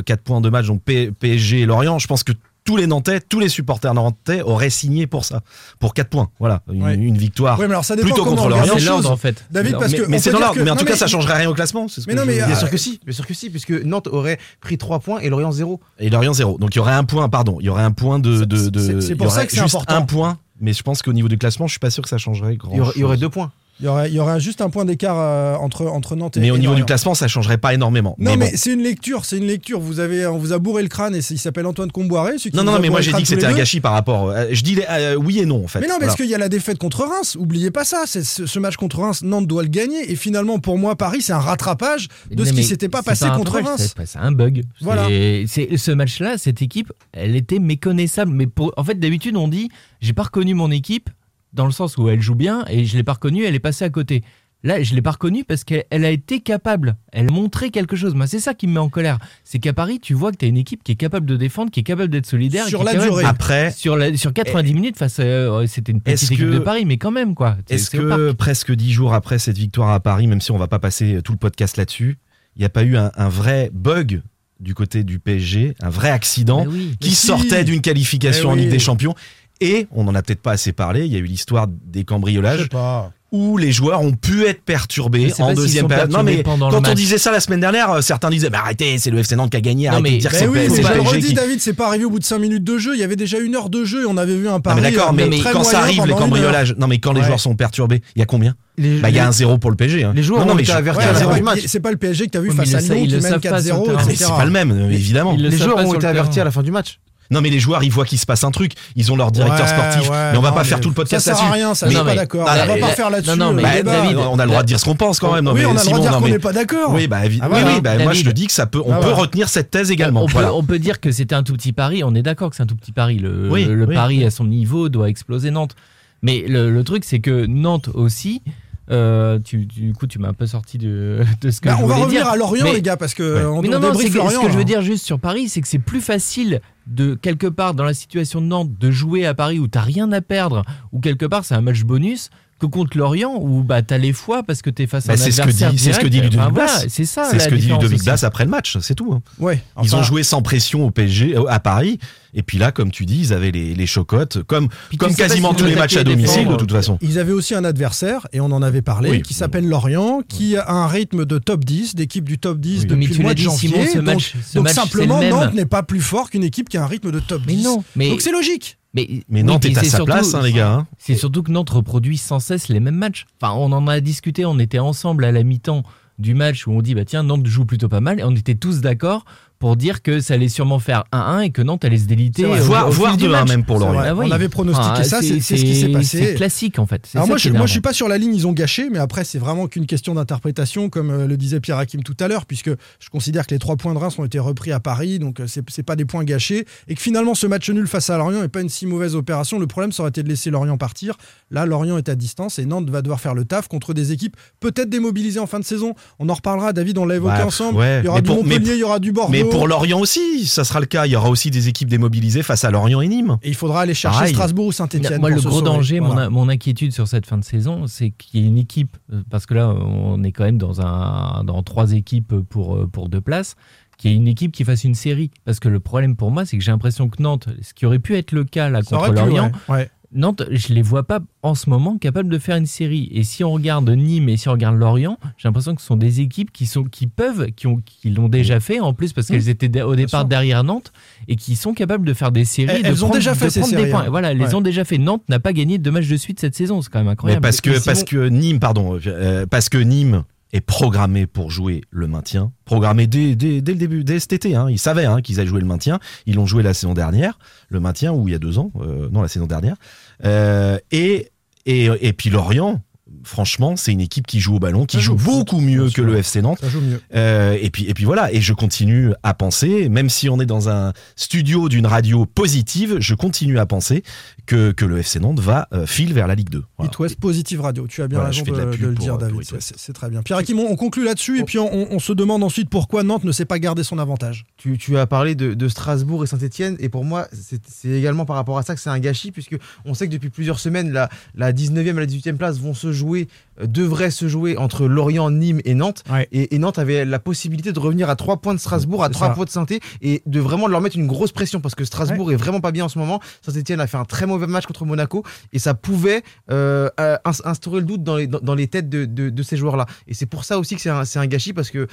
4 0.04 0.22
points 0.22 0.40
de 0.40 0.50
match, 0.50 0.66
donc 0.66 0.82
PSG 0.82 1.60
et 1.60 1.66
Lorient. 1.66 1.98
Je 1.98 2.06
pense 2.08 2.24
que 2.24 2.32
tous 2.66 2.76
les 2.76 2.86
Nantais, 2.86 3.20
tous 3.20 3.40
les 3.40 3.48
supporters 3.48 3.94
nantais 3.94 4.42
auraient 4.42 4.68
signé 4.68 5.06
pour 5.06 5.24
ça, 5.24 5.40
pour 5.78 5.94
4 5.94 6.08
points. 6.10 6.28
Voilà, 6.38 6.60
une, 6.70 6.82
Ouais. 6.82 6.94
une 6.94 7.16
victoire. 7.16 7.58
Ouais, 7.58 7.66
mais 7.66 7.72
alors 7.72 7.84
ça 7.86 7.96
dépend 7.96 8.08
Plutôt 8.08 8.24
contre 8.24 8.48
l'Orient. 8.48 8.74
C'est 8.76 8.84
l'ordre 8.84 9.10
en 9.10 9.16
fait. 9.16 9.42
David, 9.50 9.78
parce 9.78 9.92
mais 9.92 9.98
que 9.98 10.04
mais 10.06 10.18
c'est 10.18 10.32
dans 10.32 10.40
l'ordre. 10.40 10.56
que- 10.56 10.62
Mais 10.62 10.70
en 10.70 10.76
tout 10.76 10.84
cas, 10.84 10.96
ça 10.96 11.06
changerait 11.06 11.38
rien 11.38 11.48
au 11.48 11.54
classement. 11.54 11.88
ce 11.88 12.00
Mais 12.06 12.12
que 12.14 12.18
non, 12.18 12.26
mais, 12.26 12.42
euh. 12.42 12.46
Bien 12.46 12.56
sûr 12.56 12.68
que 12.68 12.76
si, 12.76 13.00
bien 13.04 13.14
sûr 13.14 13.26
que 13.26 13.32
si, 13.34 13.48
puisque 13.48 13.70
Nantes 13.70 14.08
aurait 14.08 14.38
pris 14.60 14.76
3 14.76 14.98
points 14.98 15.20
et 15.20 15.30
Lorient 15.30 15.52
0. 15.52 15.80
Et 15.98 16.10
Lorient 16.10 16.34
0. 16.34 16.58
Donc 16.58 16.74
il 16.74 16.78
y 16.78 16.80
aurait 16.80 16.92
un 16.92 17.04
point, 17.04 17.28
pardon, 17.28 17.56
il 17.60 17.66
y 17.66 17.68
aurait 17.70 17.82
un 17.84 17.92
point 17.92 18.18
de. 18.18 18.40
C'est- 18.40 18.46
de, 18.46 18.70
de- 18.70 18.78
c'est- 18.80 19.00
c'est 19.00 19.06
il 19.08 19.12
y 19.12 19.14
pour 19.14 19.30
ça 19.30 19.46
que 19.46 19.52
c'est 19.52 19.62
juste 19.62 19.74
important. 19.74 19.94
un 19.94 20.02
point. 20.02 20.38
Mais 20.60 20.72
je 20.72 20.82
pense 20.82 21.02
qu'au 21.02 21.12
niveau 21.12 21.28
du 21.28 21.38
classement, 21.38 21.66
je 21.66 21.72
suis 21.72 21.78
pas 21.80 21.90
sûr 21.90 22.02
que 22.02 22.08
ça 22.08 22.18
changerait 22.18 22.56
grand. 22.56 22.72
Il 22.72 22.78
y 22.78 22.80
aurait, 22.80 22.92
il 22.96 23.00
y 23.00 23.04
aurait 23.04 23.16
2 23.18 23.28
points. 23.28 23.52
Il 23.80 23.84
y 23.84 23.88
aurait, 23.88 24.08
il 24.08 24.14
y 24.14 24.20
aurait 24.20 24.40
juste 24.40 24.62
un 24.62 24.70
point 24.70 24.86
d'écart 24.86 25.16
euh, 25.18 25.54
entre, 25.56 25.86
entre 25.86 26.16
Nantes 26.16 26.38
et 26.38 26.40
Mais 26.40 26.50
au 26.50 26.56
et 26.56 26.60
niveau 26.60 26.74
du 26.74 26.84
classement, 26.86 27.14
ça 27.14 27.28
changerait 27.28 27.58
pas 27.58 27.74
énormément. 27.74 28.16
Non, 28.18 28.30
mais 28.30 28.36
mais, 28.38 28.50
bon. 28.50 28.56
c'est 28.56 28.72
une 28.72 28.82
lecture, 28.82 29.26
c'est 29.26 29.36
une 29.36 29.46
lecture. 29.46 29.80
Vous 29.80 30.00
avez, 30.00 30.26
on 30.26 30.38
vous 30.38 30.54
a 30.54 30.58
bourré 30.58 30.82
le 30.82 30.88
crâne 30.88 31.14
et 31.14 31.20
c'est- 31.20 31.34
il 31.34 31.38
s'appelle 31.38 31.66
Antoine 31.66 31.92
Comboiré. 31.92 32.38
celui 32.38 32.52
qui 32.52 32.56
Non, 32.56 32.64
non, 32.64 32.72
non, 32.72 32.78
mais 32.80 32.88
moi 32.88 33.02
j'ai 33.02 33.12
dit 33.12 33.20
que 33.22 33.28
c'était 33.28 33.44
un 33.44 33.52
gâchis 33.52 33.80
par 33.82 33.92
rapport. 33.92 34.30
euh, 34.30 34.46
je 34.50 34.62
dis 34.62 34.78
euh, 34.88 35.14
oui 35.16 35.40
et 35.40 35.44
non 35.44 35.62
en 35.64 35.68
fait. 35.68 35.80
Mais 35.80 35.88
non, 35.88 35.96
parce 36.00 36.16
qu'il 36.16 36.24
y 36.26 36.34
a 36.34 36.38
la 36.38 36.48
défaite 36.48 36.78
contre 36.78 37.04
Reims. 37.04 37.36
Oubliez 37.38 37.70
pas 37.70 37.84
ça. 37.84 38.04
C'est 38.06 38.24
ce, 38.24 38.46
ce 38.46 38.58
match 38.58 38.76
contre 38.76 39.00
Reims, 39.00 39.22
Nantes 39.22 39.46
doit 39.46 39.62
le 39.62 39.68
gagner. 39.68 40.10
Et 40.10 40.16
finalement, 40.16 40.58
pour 40.58 40.78
moi, 40.78 40.96
Paris, 40.96 41.20
c'est 41.20 41.34
un 41.34 41.38
rattrapage 41.38 42.08
de 42.30 42.44
ce 42.46 42.52
qui 42.54 42.64
s'était 42.64 42.88
pas 42.88 43.02
passé 43.02 43.26
contre 43.36 43.52
problème, 43.52 43.66
Reims. 43.66 43.94
C'est 43.96 44.06
c'est 44.06 44.18
un 44.18 44.32
bug. 44.32 44.62
Voilà. 44.80 45.06
C'est- 45.08 45.44
c'est- 45.48 45.76
ce 45.76 45.90
match-là, 45.90 46.38
cette 46.38 46.62
équipe, 46.62 46.92
elle 47.12 47.36
était 47.36 47.58
méconnaissable. 47.58 48.32
Mais 48.32 48.46
pour, 48.46 48.72
en 48.78 48.84
fait, 48.84 48.98
d'habitude, 48.98 49.36
on 49.36 49.48
dit, 49.48 49.68
j'ai 50.00 50.14
pas 50.14 50.22
reconnu 50.22 50.54
mon 50.54 50.70
équipe 50.70 51.10
dans 51.52 51.66
le 51.66 51.72
sens 51.72 51.96
où 51.96 52.08
elle 52.08 52.20
joue 52.20 52.34
bien 52.34 52.64
et 52.68 52.84
je 52.84 52.96
l'ai 52.96 53.02
pas 53.02 53.14
reconnue, 53.14 53.44
elle 53.44 53.54
est 53.54 53.58
passée 53.60 53.84
à 53.84 53.90
côté. 53.90 54.22
Là, 54.64 54.82
je 54.82 54.94
l'ai 54.94 55.02
pas 55.02 55.12
reconnue 55.12 55.44
parce 55.44 55.62
qu'elle 55.64 55.84
elle 55.90 56.04
a 56.04 56.10
été 56.10 56.40
capable. 56.40 56.96
Elle 57.12 57.30
montrait 57.30 57.70
quelque 57.70 57.94
chose. 57.94 58.14
Moi, 58.14 58.26
c'est 58.26 58.40
ça 58.40 58.52
qui 58.52 58.66
me 58.66 58.72
met 58.72 58.78
en 58.80 58.88
colère. 58.88 59.18
C'est 59.44 59.58
qu'à 59.60 59.72
Paris, 59.72 60.00
tu 60.00 60.12
vois 60.14 60.32
que 60.32 60.38
tu 60.38 60.44
as 60.44 60.48
une 60.48 60.56
équipe 60.56 60.82
qui 60.82 60.92
est 60.92 60.96
capable 60.96 61.26
de 61.26 61.36
défendre, 61.36 61.70
qui 61.70 61.80
est 61.80 61.84
capable 61.84 62.10
d'être 62.10 62.26
solidaire. 62.26 62.66
Sur 62.66 62.82
la 62.82 62.92
capable- 62.92 63.10
durée. 63.10 63.24
Après, 63.24 63.70
Sur, 63.70 63.96
la- 63.96 64.16
sur 64.16 64.32
90 64.32 64.74
minutes, 64.74 64.96
face 64.96 65.20
à, 65.20 65.22
euh, 65.22 65.66
c'était 65.68 65.92
une 65.92 66.00
petite 66.00 66.32
équipe 66.32 66.46
que- 66.46 66.52
de 66.54 66.58
Paris, 66.58 66.84
mais 66.84 66.96
quand 66.96 67.12
même, 67.12 67.34
quoi. 67.34 67.58
Est-ce 67.68 67.90
que 67.90 68.32
presque 68.32 68.72
dix 68.72 68.92
jours 68.92 69.14
après 69.14 69.38
cette 69.38 69.58
victoire 69.58 69.90
à 69.90 70.00
Paris, 70.00 70.26
même 70.26 70.40
si 70.40 70.50
on 70.50 70.58
va 70.58 70.66
pas 70.68 70.80
passer 70.80 71.20
tout 71.22 71.32
le 71.32 71.38
podcast 71.38 71.76
là-dessus, 71.76 72.18
il 72.56 72.60
n'y 72.60 72.66
a 72.66 72.70
pas 72.70 72.82
eu 72.82 72.96
un, 72.96 73.12
un 73.14 73.28
vrai 73.28 73.70
bug 73.72 74.22
du 74.58 74.74
côté 74.74 75.04
du 75.04 75.18
PSG, 75.20 75.74
un 75.80 75.90
vrai 75.90 76.10
accident 76.10 76.64
Bah 76.64 76.70
oui. 76.72 76.96
qui 76.98 77.10
si. 77.10 77.26
sortait 77.26 77.62
d'une 77.62 77.82
qualification 77.82 78.48
Eh 78.48 78.52
en. 78.52 78.56
Ligue 78.56 78.70
des 78.70 78.78
Champions 78.78 79.14
Et 79.60 79.86
on 79.92 80.04
n'en 80.04 80.14
a 80.14 80.22
peut-être 80.22 80.42
pas 80.42 80.52
assez 80.52 80.72
parlé. 80.72 81.06
Il 81.06 81.12
y 81.12 81.16
a 81.16 81.18
eu 81.18 81.24
l'histoire 81.24 81.66
des 81.68 82.00
Je 82.00 82.04
cambriolages 82.04 82.62
sais 82.64 82.68
pas. 82.68 83.10
où 83.32 83.56
les 83.56 83.72
joueurs 83.72 84.02
ont 84.02 84.12
pu 84.12 84.44
être 84.44 84.62
perturbés 84.62 85.32
en 85.38 85.54
deuxième 85.54 85.88
période. 85.88 86.10
Non 86.10 86.22
mais 86.22 86.42
quand 86.42 86.88
on 86.88 86.94
disait 86.94 87.16
ça 87.18 87.32
la 87.32 87.40
semaine 87.40 87.60
dernière, 87.60 87.90
euh, 87.90 88.00
certains 88.02 88.28
disaient 88.30 88.50
mais 88.50 88.58
arrêtez, 88.58 88.98
c'est 88.98 89.10
le 89.10 89.18
FC 89.18 89.34
Nantes 89.34 89.50
qui 89.50 89.56
a 89.56 89.60
gagné. 89.62 89.86
Non, 89.86 89.94
arrêtez 89.94 90.02
mais- 90.10 90.16
de 90.16 90.20
dire 90.20 90.30
Ben 90.30 90.38
c'est 90.38 90.46
oui, 90.48 90.58
le 90.94 91.00
redis, 91.00 91.32
David, 91.34 91.60
c'est 91.60 91.72
pas 91.72 91.88
arrivé 91.88 92.04
au 92.04 92.10
bout 92.10 92.18
de 92.18 92.24
5 92.24 92.38
minutes 92.38 92.64
de 92.64 92.76
jeu. 92.78 92.94
Il 92.94 93.00
y 93.00 93.02
avait 93.02 93.16
déjà 93.16 93.38
une 93.38 93.56
heure 93.56 93.70
de 93.70 93.82
jeu 93.84 94.02
et 94.02 94.06
on 94.06 94.16
avait 94.18 94.36
vu 94.36 94.48
un 94.48 94.60
pari. 94.60 94.80
mais 94.80 94.90
d'accord, 94.90 95.10
euh, 95.10 95.12
mais, 95.28 95.38
très 95.38 95.52
quand 95.52 95.64
ça 95.64 95.80
arrive 95.80 96.04
les 96.06 96.12
cambriolages, 96.14 96.74
non 96.78 96.86
mais 96.86 96.98
quand 96.98 97.12
les 97.12 97.22
joueurs 97.22 97.40
sont 97.40 97.56
perturbés, 97.56 98.02
il 98.14 98.18
y 98.20 98.22
a 98.22 98.26
combien 98.26 98.54
Bah 98.78 99.08
il 99.08 99.14
y 99.16 99.18
a 99.18 99.26
un 99.26 99.32
zéro 99.32 99.56
pour 99.58 99.70
le 99.70 99.76
PSG. 99.76 100.04
hein. 100.04 100.12
les 100.14 100.22
joueurs 100.22 100.44
non, 100.46 100.54
mais 100.54 100.62
été 100.62 100.72
je- 100.72 100.76
avertis 100.76 100.98
Ouais, 101.00 101.04
à 101.04 101.12
la 101.12 101.18
alors, 101.18 101.30
fin 101.32 101.36
du 101.38 101.42
mais 101.42 101.50
match. 101.54 101.60
C'est 101.66 101.80
pas 101.80 101.90
le 101.90 101.96
PSG 101.96 102.26
que 102.26 102.30
t'as 102.32 102.40
vu 102.40 102.50
face 102.50 102.74
à 102.74 102.80
Lyon 102.80 102.94
qui 103.02 103.06
le 103.08 103.20
mène 103.20 103.22
savent 103.22 103.40
pas 103.40 103.62
sur 103.62 103.74
le 103.76 103.80
4-0, 103.80 103.84
terrain. 103.86 103.96
Mais 104.06 104.12
etc. 104.12 104.24
c'est 104.30 104.36
pas 104.36 104.44
le 104.44 104.50
même, 104.50 104.70
euh, 104.70 104.90
évidemment. 104.90 105.34
Les 105.38 105.56
joueurs 105.56 105.78
ont 105.78 105.94
été 105.94 106.06
avertis 106.06 106.40
à 106.40 106.44
la 106.44 106.50
fin 106.50 106.62
du 106.62 106.70
match. 106.70 107.00
Non 107.30 107.40
mais 107.40 107.50
les 107.50 107.58
joueurs 107.60 107.82
ils 107.84 107.90
voient 107.90 108.04
qu'il 108.04 108.18
se 108.18 108.26
passe 108.26 108.44
un 108.44 108.50
truc, 108.50 108.72
ils 108.94 109.10
ont 109.12 109.16
leur 109.16 109.30
directeur 109.32 109.66
Ouais, 109.66 109.72
sportif, 109.72 110.10
ouais, 110.10 110.32
mais 110.32 110.38
on 110.38 110.40
va 110.42 110.50
non, 110.50 110.54
pas 110.56 110.64
faire 110.64 110.80
tout 110.80 110.88
le 110.88 110.94
podcast 110.94 111.24
Ça 111.24 111.34
sert 111.34 111.40
à 111.44 111.48
là-dessus. 111.48 111.64
rien, 111.64 111.74
ça, 111.74 111.86
Mais- 111.86 111.92
je 111.92 111.96
suis 111.98 112.06
pas 112.06 112.14
d'accord. 112.14 112.48
On 112.48 112.66
va 112.66 112.76
pas 112.78 112.86
faire 112.94 113.10
là-dessus. 113.10 113.30
non, 113.38 113.46
non, 113.46 113.52
mais 113.52 113.62
le 113.78 113.82
Bah. 113.82 113.92
David, 113.92 114.16
on 114.16 114.38
a 114.38 114.44
le 114.44 114.50
droit 114.50 114.62
de 114.62 114.66
dire 114.68 114.78
ce 114.80 114.84
qu'on 114.84 114.94
pense 114.96 115.18
quand 115.18 115.34
même. 115.34 115.44
Non, 115.44 115.52
oui, 115.52 115.60
mais 115.60 115.66
on 115.66 115.70
a 115.70 115.80
le 115.80 115.84
droit 115.84 115.98
de 115.98 116.02
dire 116.02 116.18
qu'on 116.18 116.28
n'est 116.28 116.38
pas 116.38 116.52
d'accord. 116.52 116.92
Oui, 116.92 117.06
bah, 117.06 117.18
Ah, 117.22 117.26
oui, 117.28 117.40
voilà. 117.48 117.74
oui, 117.74 117.80
bah, 117.80 117.98
moi 117.98 118.12
je 118.12 118.24
le 118.24 118.32
dis 118.32 118.46
que 118.46 118.52
ça 118.52 118.66
peut, 118.66 118.80
on 118.84 118.92
Ah, 118.92 118.96
peut 118.96 119.02
voilà. 119.02 119.16
retenir 119.16 119.48
cette 119.48 119.70
thèse 119.70 119.90
également. 119.90 120.22
On, 120.22 120.26
peut, 120.26 120.44
on 120.44 120.62
peut 120.62 120.78
dire 120.78 121.00
que 121.00 121.10
c'était 121.10 121.34
un 121.34 121.42
tout 121.42 121.54
petit 121.54 121.72
pari. 121.72 122.04
On 122.04 122.14
est 122.14 122.22
d'accord 122.22 122.50
que 122.50 122.56
c'est 122.56 122.62
un 122.62 122.66
tout 122.66 122.76
petit 122.76 122.92
pari. 122.92 123.18
Le, 123.18 123.48
Oui, 123.50 123.64
le 123.64 123.84
oui, 123.86 123.94
pari 123.94 124.18
oui. 124.18 124.24
à 124.24 124.30
son 124.30 124.44
niveau 124.44 124.88
doit 124.88 125.08
exploser 125.08 125.50
Nantes. 125.50 125.74
Mais 126.22 126.44
le, 126.48 126.70
le 126.70 126.84
truc, 126.84 127.04
c'est 127.04 127.18
que 127.20 127.46
Nantes 127.46 127.88
aussi. 127.94 128.42
Euh, 128.90 129.38
tu, 129.38 129.66
tu- 129.66 129.80
du 129.80 129.92
coup, 129.92 130.06
tu 130.06 130.18
m'as 130.18 130.28
un 130.28 130.32
peu 130.34 130.46
sorti 130.46 130.78
de, 130.78 131.20
de 131.40 131.50
ce 131.50 131.60
que 131.60 131.68
Bah, 131.68 131.76
je 131.78 131.84
on 131.84 131.86
va 131.86 131.96
revenir 131.96 132.22
dire. 132.22 132.28
à 132.30 132.36
Lorient, 132.36 132.64
Mais- 132.64 132.74
les 132.74 132.82
gars, 132.82 132.96
parce 132.96 133.14
que 133.14 133.22
Ouais. 133.22 133.44
on 133.44 133.62
Mais 133.62 133.68
on 133.68 133.72
non, 133.72 133.80
non, 133.80 133.88
débriefe 133.92 134.12
que- 134.14 134.30
ce 134.30 134.38
que 134.38 134.46
je 134.48 134.52
veux 134.52 134.58
là. 134.58 134.64
dire 134.64 134.82
juste 134.82 135.04
sur 135.04 135.18
Paris, 135.18 135.48
c'est 135.48 135.60
que 135.60 135.68
c'est 135.68 135.78
plus 135.78 136.00
facile 136.00 136.60
de 136.86 137.14
quelque 137.14 137.46
part 137.48 137.74
dans 137.74 137.84
la 137.84 137.94
situation 137.94 138.40
de 138.40 138.46
Nantes 138.46 138.70
de 138.78 138.90
jouer 138.90 139.26
à 139.26 139.34
Paris 139.34 139.58
où 139.58 139.66
t'as 139.66 139.80
rien 139.80 140.12
à 140.12 140.20
perdre, 140.20 140.64
ou 140.92 141.00
quelque 141.00 141.26
part 141.26 141.44
c'est 141.44 141.54
un 141.56 141.60
match 141.60 141.82
bonus, 141.82 142.30
que 142.58 142.66
contre 142.66 142.96
Lorient 142.96 143.34
où 143.40 143.62
bah 143.62 143.82
t'as 143.82 143.98
les 143.98 144.12
fois 144.14 144.42
parce 144.42 144.62
que 144.62 144.70
t'es 144.70 144.86
face 144.86 145.08
à 145.08 145.14
Bah, 145.14 145.20
un 145.20 145.24
c'est 145.24 145.30
ce 145.30 145.36
que 145.36 145.42
adversaire 145.42 145.72
c'est 145.76 145.92
ce 145.92 146.00
que 146.00 146.06
dit. 146.06 146.20
Ludovic 146.22 146.38
Blas. 146.52 146.66
voilà, 146.66 146.88
c'est 146.88 147.04
ça. 147.04 147.24
C'est 147.30 147.36
la 147.36 147.44
ce 147.44 147.48
que 147.50 147.54
dit 147.54 147.66
Ludovic. 147.68 148.02
Blas 148.02 148.24
après 148.24 148.44
le 148.44 148.50
match, 148.50 148.78
c'est 148.80 148.94
tout. 148.94 149.12
hein. 149.12 149.20
Ouais, 149.38 149.62
Ils 149.82 149.94
ont 149.94 150.02
joué 150.02 150.22
sans 150.22 150.40
pression 150.42 150.86
au 150.86 150.90
PSG, 150.90 151.36
euh, 151.36 151.44
à 151.50 151.60
Paris, 151.60 151.98
et 152.32 152.42
puis 152.42 152.56
là, 152.58 152.72
comme 152.72 152.90
tu 152.90 153.04
dis, 153.06 153.18
ils 153.20 153.32
avaient 153.34 153.50
les, 153.50 153.74
les 153.74 153.86
chocottes, 153.86 154.42
comme, 154.44 154.68
comme 154.98 155.14
quasiment 155.14 155.52
tous 155.54 155.64
les 155.66 155.74
matchs 155.74 155.96
à 155.96 156.04
domicile 156.04 156.48
de 156.48 156.54
toute 156.56 156.72
façon. 156.72 156.98
Ils 157.02 157.18
avaient 157.18 157.32
aussi 157.32 157.54
un 157.54 157.64
adversaire, 157.64 158.26
et 158.32 158.40
on 158.40 158.46
en 158.46 158.62
avait 158.62 158.82
parlé, 158.82 159.10
Oui. 159.10 159.22
qui 159.22 159.34
s'appelle 159.34 159.66
Lorient, 159.68 160.22
qui 160.26 160.56
a 160.56 160.70
un 160.70 160.86
rythme 160.86 161.24
de 161.26 161.38
top 161.38 161.64
10, 161.64 161.94
d'équipe 161.94 162.24
du 162.24 162.38
top 162.38 162.58
10 162.58 162.80
Oui. 162.82 162.86
depuis 162.86 163.14
le 163.14 163.22
mois 163.22 163.34
de 163.34 163.38
janvier. 163.38 163.68
Simon, 163.70 163.84
ce 163.92 163.98
donc 163.98 164.04
match, 164.06 164.34
ce 164.46 164.54
donc 164.54 164.64
match, 164.64 164.74
c'est 164.74 164.80
simplement. 164.80 165.20
Nantes 165.22 165.52
n'est 165.54 165.66
pas 165.66 165.82
plus 165.82 166.00
fort 166.00 166.30
qu'une 166.30 166.44
équipe 166.44 166.68
qui 166.70 166.78
a 166.78 166.82
un 166.82 166.86
rythme 166.86 167.10
de 167.10 167.20
top 167.20 167.42
Mais 167.46 167.54
10. 167.54 167.64
non, 167.64 167.84
mais 167.96 168.08
Donc 168.10 168.20
c'est 168.22 168.32
logique. 168.32 168.78
Mais, 168.96 169.24
Mais 169.28 169.40
oui, 169.42 169.46
Nantes 169.46 169.64
mais 169.64 169.70
est 169.72 169.78
à 169.78 169.82
c'est 169.82 169.88
sa 169.90 169.96
surtout- 169.98 170.12
place, 170.12 170.34
hein, 170.34 170.42
les 170.42 170.52
gars. 170.52 170.72
hein. 170.72 170.86
C'est 170.98 171.14
surtout 171.14 171.42
que 171.42 171.52
Nantes 171.52 171.70
reproduit 171.70 172.18
sans 172.18 172.40
cesse 172.40 172.68
les 172.68 172.80
mêmes 172.80 172.96
matchs. 172.96 173.26
Enfin, 173.40 173.52
on 173.54 173.70
en 173.72 173.86
a 173.86 174.00
discuté, 174.00 174.44
on 174.44 174.58
était 174.58 174.78
ensemble 174.80 175.24
à 175.24 175.32
la 175.32 175.42
mi-temps 175.44 175.82
du 176.18 176.34
match 176.34 176.66
où 176.66 176.70
on 176.72 176.80
dit 176.80 176.94
bah 176.94 177.04
tiens 177.04 177.22
Nantes 177.22 177.46
joue 177.46 177.66
plutôt 177.66 177.90
pas 177.90 178.00
mal 178.00 178.18
et 178.20 178.24
on 178.24 178.30
était 178.30 178.54
tous 178.54 178.80
d'accord 178.80 179.26
pour 179.58 179.76
dire 179.76 180.02
que 180.02 180.20
ça 180.20 180.34
allait 180.34 180.48
sûrement 180.48 180.78
faire 180.78 181.04
1-1 181.12 181.40
et 181.40 181.50
que 181.50 181.62
Nantes 181.62 181.84
allait 181.84 181.98
se 181.98 182.04
déliter 182.06 182.44
au- 182.44 182.54
Voire, 182.56 182.88
au 182.88 182.90
fil 182.90 182.98
voire 182.98 183.16
du 183.16 183.24
2-1 183.24 183.30
match. 183.30 183.48
même 183.48 183.64
pour 183.64 183.78
Lorient. 183.78 184.00
Ah 184.04 184.14
oui. 184.14 184.26
On 184.28 184.30
avait 184.30 184.48
pronostiqué 184.48 185.04
ça, 185.04 185.20
c'est 185.22 185.40
c'est 185.40 185.56
ce 185.56 185.64
qui 185.64 185.74
s'est 185.80 185.88
passé. 185.88 186.18
C'est 186.18 186.34
classique 186.34 186.78
en 186.78 186.86
fait. 186.86 187.02
C'est 187.06 187.18
Alors 187.18 187.28
moi, 187.28 187.36
je, 187.38 187.48
moi, 187.50 187.66
je 187.66 187.72
suis 187.72 187.80
pas 187.80 187.92
sur 187.92 188.08
la 188.08 188.18
ligne, 188.18 188.34
ils 188.34 188.46
ont 188.46 188.52
gâché, 188.52 188.88
mais 188.90 188.98
après, 188.98 189.24
c'est 189.24 189.38
vraiment 189.38 189.66
qu'une 189.66 189.86
question 189.86 190.14
d'interprétation, 190.14 190.88
comme 190.88 191.10
euh, 191.10 191.26
le 191.26 191.36
disait 191.36 191.60
Pierre 191.60 191.78
Hakim 191.78 192.02
tout 192.02 192.16
à 192.20 192.28
l'heure, 192.28 192.46
puisque 192.46 192.70
je 192.70 193.08
considère 193.10 193.46
que 193.46 193.54
les 193.54 193.58
trois 193.58 193.76
points 193.76 193.94
de 193.94 193.98
Reims 193.98 194.18
ont 194.18 194.24
été 194.24 194.38
repris 194.38 194.72
à 194.72 194.80
Paris, 194.80 195.18
donc 195.18 195.40
euh, 195.40 195.46
c'est 195.46 195.62
c'est 195.70 195.82
pas 195.82 195.96
des 195.96 196.04
points 196.04 196.24
gâchés, 196.24 196.66
et 196.88 196.94
que 196.94 197.00
finalement, 197.00 197.34
ce 197.34 197.46
match 197.46 197.68
nul 197.70 197.86
face 197.86 198.10
à 198.10 198.18
Lorient 198.18 198.40
n'est 198.42 198.48
pas 198.48 198.60
une 198.60 198.68
si 198.68 198.86
mauvaise 198.86 199.14
opération. 199.14 199.58
Le 199.58 199.66
problème, 199.66 199.92
ça 199.92 200.02
aurait 200.02 200.10
été 200.10 200.22
de 200.22 200.28
laisser 200.28 200.50
Lorient 200.50 200.76
partir. 200.76 201.16
Là, 201.50 201.64
Lorient 201.66 201.96
est 201.98 202.08
à 202.08 202.14
distance 202.14 202.58
et 202.58 202.66
Nantes 202.66 202.90
va 202.90 203.02
devoir 203.02 203.20
faire 203.20 203.34
le 203.34 203.44
taf 203.44 203.68
contre 203.68 203.94
des 203.94 204.12
équipes 204.12 204.36
peut-être 204.60 204.90
démobilisées 204.90 205.40
en 205.40 205.46
fin 205.46 205.58
de 205.60 205.64
saison. 205.64 205.94
On 206.18 206.28
en 206.28 206.34
reparlera, 206.34 206.72
David, 206.72 206.98
on 206.98 207.06
l'a 207.06 207.16
évoqué 207.16 207.38
Bah, 207.38 207.46
ensemble. 207.46 207.78
ouais. 207.78 208.00
Il 208.00 208.04
y 208.04 208.08
aura 208.08 208.18
Mais 208.18 208.22
du 208.22 208.26
pour- 208.28 208.44
mais- 208.44 208.54
Montpellier, 208.58 208.74
il 208.74 208.80
y 208.80 208.84
aura 208.84 208.98
du 208.98 209.12
Bordeaux. 209.12 209.32
Mais 209.32 209.44
pour 209.50 209.68
Lorient 209.68 210.00
aussi, 210.00 210.46
ça 210.46 210.64
sera 210.64 210.80
le 210.80 210.86
cas. 210.86 211.06
Il 211.06 211.12
y 211.12 211.16
aura 211.16 211.28
aussi 211.28 211.50
des 211.50 211.68
équipes 211.68 211.88
démobilisées 211.88 212.42
face 212.42 212.64
à 212.64 212.70
Lorient 212.70 213.00
et 213.00 213.08
Nîmes. 213.08 213.38
Et 213.42 213.48
il 213.48 213.54
faudra 213.54 213.82
aller 213.82 213.94
chercher 213.94 214.18
Pareil. 214.18 214.34
Strasbourg 214.34 214.66
ou 214.66 214.72
Saint-Etienne. 214.72 215.20
Moi, 215.20 215.30
le 215.30 215.40
gros 215.40 215.62
danger, 215.62 216.00
mon, 216.00 216.48
inquiétude 216.48 216.92
sur 216.92 217.08
cette 217.08 217.26
fin 217.26 217.38
de 217.38 217.44
saison, 217.44 217.86
c'est 217.86 218.10
qu'il 218.10 218.40
y 218.40 218.44
ait 218.44 218.46
une 218.46 218.58
équipe, 218.58 218.96
euh, 219.12 219.22
parce 219.30 219.46
que 219.46 219.54
là, 219.54 219.68
on 219.68 220.22
est 220.22 220.32
quand 220.32 220.44
même 220.44 220.58
dans, 220.58 220.80
un, 220.80 221.42
dans 221.44 221.62
trois 221.62 221.92
équipes 221.92 222.34
pour, 222.48 222.76
euh, 222.76 222.86
pour 222.86 223.08
deux 223.08 223.20
places, 223.20 223.56
qu'il 223.96 224.10
y 224.10 224.14
ait 224.14 224.16
une 224.16 224.28
équipe 224.28 224.52
qui 224.52 224.64
fasse 224.64 224.84
une 224.84 224.94
série. 224.94 225.30
Parce 225.44 225.60
que 225.60 225.68
le 225.68 225.80
problème 225.80 226.16
pour 226.16 226.30
moi, 226.30 226.44
c'est 226.44 226.56
que 226.56 226.62
j'ai 226.62 226.70
l'impression 226.70 227.08
que 227.08 227.22
Nantes, 227.22 227.48
ce 227.62 227.74
qui 227.74 227.86
aurait 227.86 227.98
pu 227.98 228.16
être 228.16 228.32
le 228.32 228.44
cas 228.44 228.68
là 228.68 228.82
contre 228.82 229.10
pu, 229.10 229.16
Lorient, 229.16 229.50
ouais. 229.68 229.74
Ouais. 229.76 229.90
Nantes, 230.12 230.44
je 230.50 230.72
les 230.72 230.82
vois 230.82 231.02
pas 231.04 231.20
en 231.42 231.54
ce 231.54 231.68
moment 231.68 231.98
capables 231.98 232.28
de 232.28 232.38
faire 232.38 232.56
une 232.56 232.66
série. 232.66 233.08
Et 233.12 233.22
si 233.24 233.44
on 233.44 233.52
regarde 233.52 233.88
Nîmes 233.90 234.28
et 234.28 234.36
si 234.36 234.48
on 234.48 234.52
regarde 234.52 234.76
Lorient, 234.78 235.18
j'ai 235.36 235.48
l'impression 235.48 235.74
que 235.74 235.80
ce 235.80 235.86
sont 235.88 235.96
des 235.96 236.20
équipes 236.20 236.52
qui 236.52 236.66
sont 236.66 236.84
qui 236.84 237.06
peuvent, 237.06 237.46
qui 237.56 237.66
ont, 237.66 237.80
qui 237.84 238.10
l'ont 238.10 238.28
déjà 238.28 238.60
fait 238.60 238.80
en 238.80 238.92
plus 238.94 239.12
parce 239.12 239.26
qu'elles 239.28 239.48
étaient 239.48 239.82
au 239.82 239.94
départ 239.96 240.24
derrière 240.24 240.64
Nantes 240.64 240.92
et 241.28 241.36
qui 241.36 241.56
sont 241.56 241.74
capables 241.74 242.06
de 242.06 242.14
faire 242.14 242.32
des 242.32 242.44
séries. 242.44 242.70
Elles- 242.76 242.82
de 242.82 242.86
elles 242.88 242.94
ont 243.04 243.08
prendre- 243.08 243.14
déjà 243.14 243.34
fait 243.34 243.46
de 243.46 243.50
ces 243.50 243.60
prendre 243.60 243.74
des 243.74 243.80
séries, 243.80 243.90
points. 243.90 244.02
hein. 244.06 244.10
Voilà, 244.10 244.32
elles 244.32 244.40
Ouais. 244.40 244.46
les 244.48 244.54
ont 244.54 244.60
déjà 244.60 244.84
fait. 244.84 244.98
Nantes 244.98 245.22
n'a 245.28 245.40
pas 245.40 245.52
gagné 245.52 245.78
deux 245.78 245.90
matchs 245.90 246.08
de 246.08 246.16
suite 246.16 246.40
cette 246.40 246.54
saison. 246.54 246.80
C'est 246.82 246.90
quand 246.90 246.98
même 247.00 247.06
Mais 247.06 247.12
incroyable. 247.12 247.42
parce 247.42 247.60
que, 247.60 247.70
Et 247.70 247.80
parce 247.84 248.04
que 248.04 248.28
Nîmes, 248.28 248.60
pardon, 248.60 248.98
euh, 249.06 249.46
parce 249.46 249.68
que 249.68 249.78
Nîmes 249.78 250.22
est 250.56 250.60
programmé 250.60 251.26
pour 251.26 251.50
jouer 251.50 251.82
le 251.90 252.08
maintien, 252.08 252.52
programmé 252.64 253.06
dès, 253.06 253.36
dès, 253.36 253.60
dès 253.60 253.72
le 253.72 253.78
début, 253.78 254.04
dès 254.04 254.18
cet 254.18 254.32
été. 254.32 254.56
Hein. 254.56 254.68
Ils 254.70 254.78
savaient 254.78 255.04
hein, 255.04 255.22
qu'ils 255.22 255.40
allaient 255.40 255.48
jouer 255.48 255.60
le 255.60 255.66
maintien. 255.66 255.98
Ils 256.26 256.36
l'ont 256.36 256.46
joué 256.46 256.62
la 256.62 256.74
saison 256.74 256.94
dernière, 256.94 257.38
le 257.68 257.80
maintien, 257.80 258.12
ou 258.12 258.28
il 258.28 258.32
y 258.32 258.34
a 258.34 258.38
deux 258.38 258.58
ans, 258.58 258.72
euh, 258.80 259.08
non, 259.10 259.22
la 259.22 259.28
saison 259.28 259.46
dernière. 259.46 259.76
Euh, 260.24 260.78
et, 260.90 261.30
et, 261.66 261.88
et 262.00 262.12
puis 262.12 262.30
Lorient, 262.30 262.80
franchement, 263.22 263.76
c'est 263.76 263.92
une 263.92 264.00
équipe 264.00 264.26
qui 264.26 264.40
joue 264.40 264.56
au 264.56 264.58
ballon, 264.58 264.86
qui 264.86 265.00
joue 265.00 265.14
beaucoup 265.14 265.60
mieux 265.60 265.90
que 265.90 266.02
le 266.02 266.16
FC 266.16 266.42
Nantes. 266.42 266.58
Ça 266.60 266.68
joue 266.68 266.80
mieux. 266.80 267.00
Euh, 267.14 267.56
et 267.60 267.70
puis 267.70 267.84
et 267.88 267.94
puis 267.94 268.04
voilà 268.04 268.32
et 268.32 268.40
je 268.40 268.52
continue 268.52 269.12
à 269.22 269.34
penser 269.34 269.88
même 269.88 270.08
si 270.08 270.28
on 270.28 270.40
est 270.40 270.46
dans 270.46 270.68
un 270.68 270.92
studio 271.14 271.68
d'une 271.68 271.86
radio 271.86 272.26
positive 272.26 272.96
je 273.00 273.14
continue 273.14 273.58
à 273.58 273.66
penser 273.66 274.02
que, 274.46 274.70
que 274.72 274.84
le 274.84 274.98
FC 274.98 275.20
Nantes 275.20 275.40
va 275.40 275.68
euh, 275.72 275.86
file 275.86 276.12
vers 276.14 276.26
la 276.26 276.34
Ligue 276.34 276.48
2. 276.50 276.62
Voilà. 276.78 276.90
It 276.90 276.98
West 276.98 277.20
Positive 277.20 277.60
Radio. 277.60 277.86
Tu 277.86 278.02
as 278.02 278.08
bien 278.08 278.18
Voilà, 278.18 278.30
raison 278.32 278.44
de, 278.44 278.60
le 278.86 278.94
pour, 278.94 279.04
dire, 279.04 279.14
euh, 279.14 279.18
David. 279.18 279.42
C'est- 279.60 279.92
très 279.92 280.08
bien. 280.10 280.22
Pierre 280.22 280.38
Hakim, 280.38 280.58
on, 280.58 280.70
on 280.70 280.76
conclut 280.76 281.04
là-dessus 281.04 281.40
et 281.40 281.44
puis 281.44 281.58
on, 281.58 281.72
on- 281.72 281.88
on 281.90 281.98
se 281.98 282.12
demande 282.12 282.42
ensuite 282.42 282.70
pourquoi 282.70 283.02
Nantes 283.02 283.24
ne 283.24 283.32
sait 283.32 283.44
pas 283.44 283.58
garder 283.58 283.82
son 283.82 283.98
avantage. 283.98 284.46
Tu, 284.56 284.78
tu 284.78 284.96
as 284.98 285.06
parlé 285.06 285.34
de, 285.34 285.54
de 285.54 285.68
Strasbourg 285.68 286.24
et 286.24 286.26
Saint-Etienne, 286.26 286.76
et 286.80 286.88
pour 286.88 287.04
moi, 287.04 287.28
c'est 287.32 287.60
c'est 287.66 287.88
également 287.90 288.24
par 288.24 288.36
rapport 288.36 288.58
à 288.58 288.62
ça 288.62 288.74
que 288.74 288.80
c'est 288.80 288.90
un 288.90 288.98
gâchis, 288.98 289.32
puisque 289.32 289.56
on 289.84 289.94
sait 289.94 290.06
que 290.06 290.12
depuis 290.12 290.30
plusieurs 290.30 290.58
semaines, 290.60 290.92
la, 290.92 291.08
la 291.34 291.52
19e 291.52 291.78
et 291.88 291.92
la 291.92 292.06
18e 292.06 292.36
place 292.36 292.58
vont 292.58 292.74
se 292.74 292.92
jouer, 292.92 293.28
devraient 293.62 294.10
se 294.10 294.28
jouer 294.28 294.56
entre 294.56 294.86
Lorient, 294.86 295.30
Nîmes 295.30 295.60
et 295.64 295.74
Nantes. 295.74 296.02
Ouais. 296.10 296.28
Et, 296.32 296.54
et 296.54 296.58
Nantes 296.58 296.78
avait 296.78 297.04
la 297.04 297.18
possibilité 297.18 297.72
de 297.72 297.78
revenir 297.78 298.10
à 298.10 298.16
3 298.16 298.38
points 298.38 298.54
de 298.54 298.60
Strasbourg, 298.60 299.02
à 299.04 299.08
C'est 299.08 299.12
3 299.14 299.28
ça. 299.28 299.34
points 299.34 299.44
de 299.44 299.50
saint 299.50 299.66
et 300.02 300.22
de 300.26 300.40
vraiment 300.40 300.66
leur 300.66 300.80
mettre 300.80 300.96
une 300.96 301.06
grosse 301.06 301.32
pression, 301.32 301.60
parce 301.60 301.74
que 301.74 301.84
Strasbourg 301.84 302.30
est 302.32 302.36
vraiment 302.36 302.60
pas 302.60 302.72
bien 302.72 302.84
en 302.84 302.88
ce 302.88 302.98
moment. 302.98 303.20
Saint-Etienne 303.42 303.80
a 303.80 303.86
fait 303.86 303.96
un 303.96 304.04
très 304.04 304.26
mauvais 304.26 304.46
match 304.46 304.66
contre 304.66 304.84
Monaco, 304.84 305.24
et 305.52 305.58
ça 305.58 305.74
pouvait 305.74 306.22
euh, 306.50 306.88
euh, 307.00 307.16
ins- 307.24 307.44
instaurer 307.44 307.80
le 307.80 307.86
doute 307.86 308.02
dans 308.02 308.16
les, 308.16 308.26
dans, 308.26 308.40
dans 308.40 308.54
les 308.54 308.68
têtes 308.68 308.88
de, 308.88 309.04
de- 309.04 309.30
de 309.30 309.42
ces 309.42 309.56
joueurs-là. 309.56 309.86
Et 310.06 310.14
c'est 310.14 310.26
pour 310.26 310.44
ça 310.44 310.58
aussi 310.58 310.74
que 310.76 310.80
c'est 310.80 310.90
un, 310.90 311.04
c'est 311.04 311.18
un 311.18 311.26
gâchis, 311.26 311.52
parce 311.52 311.70
que 311.70 311.86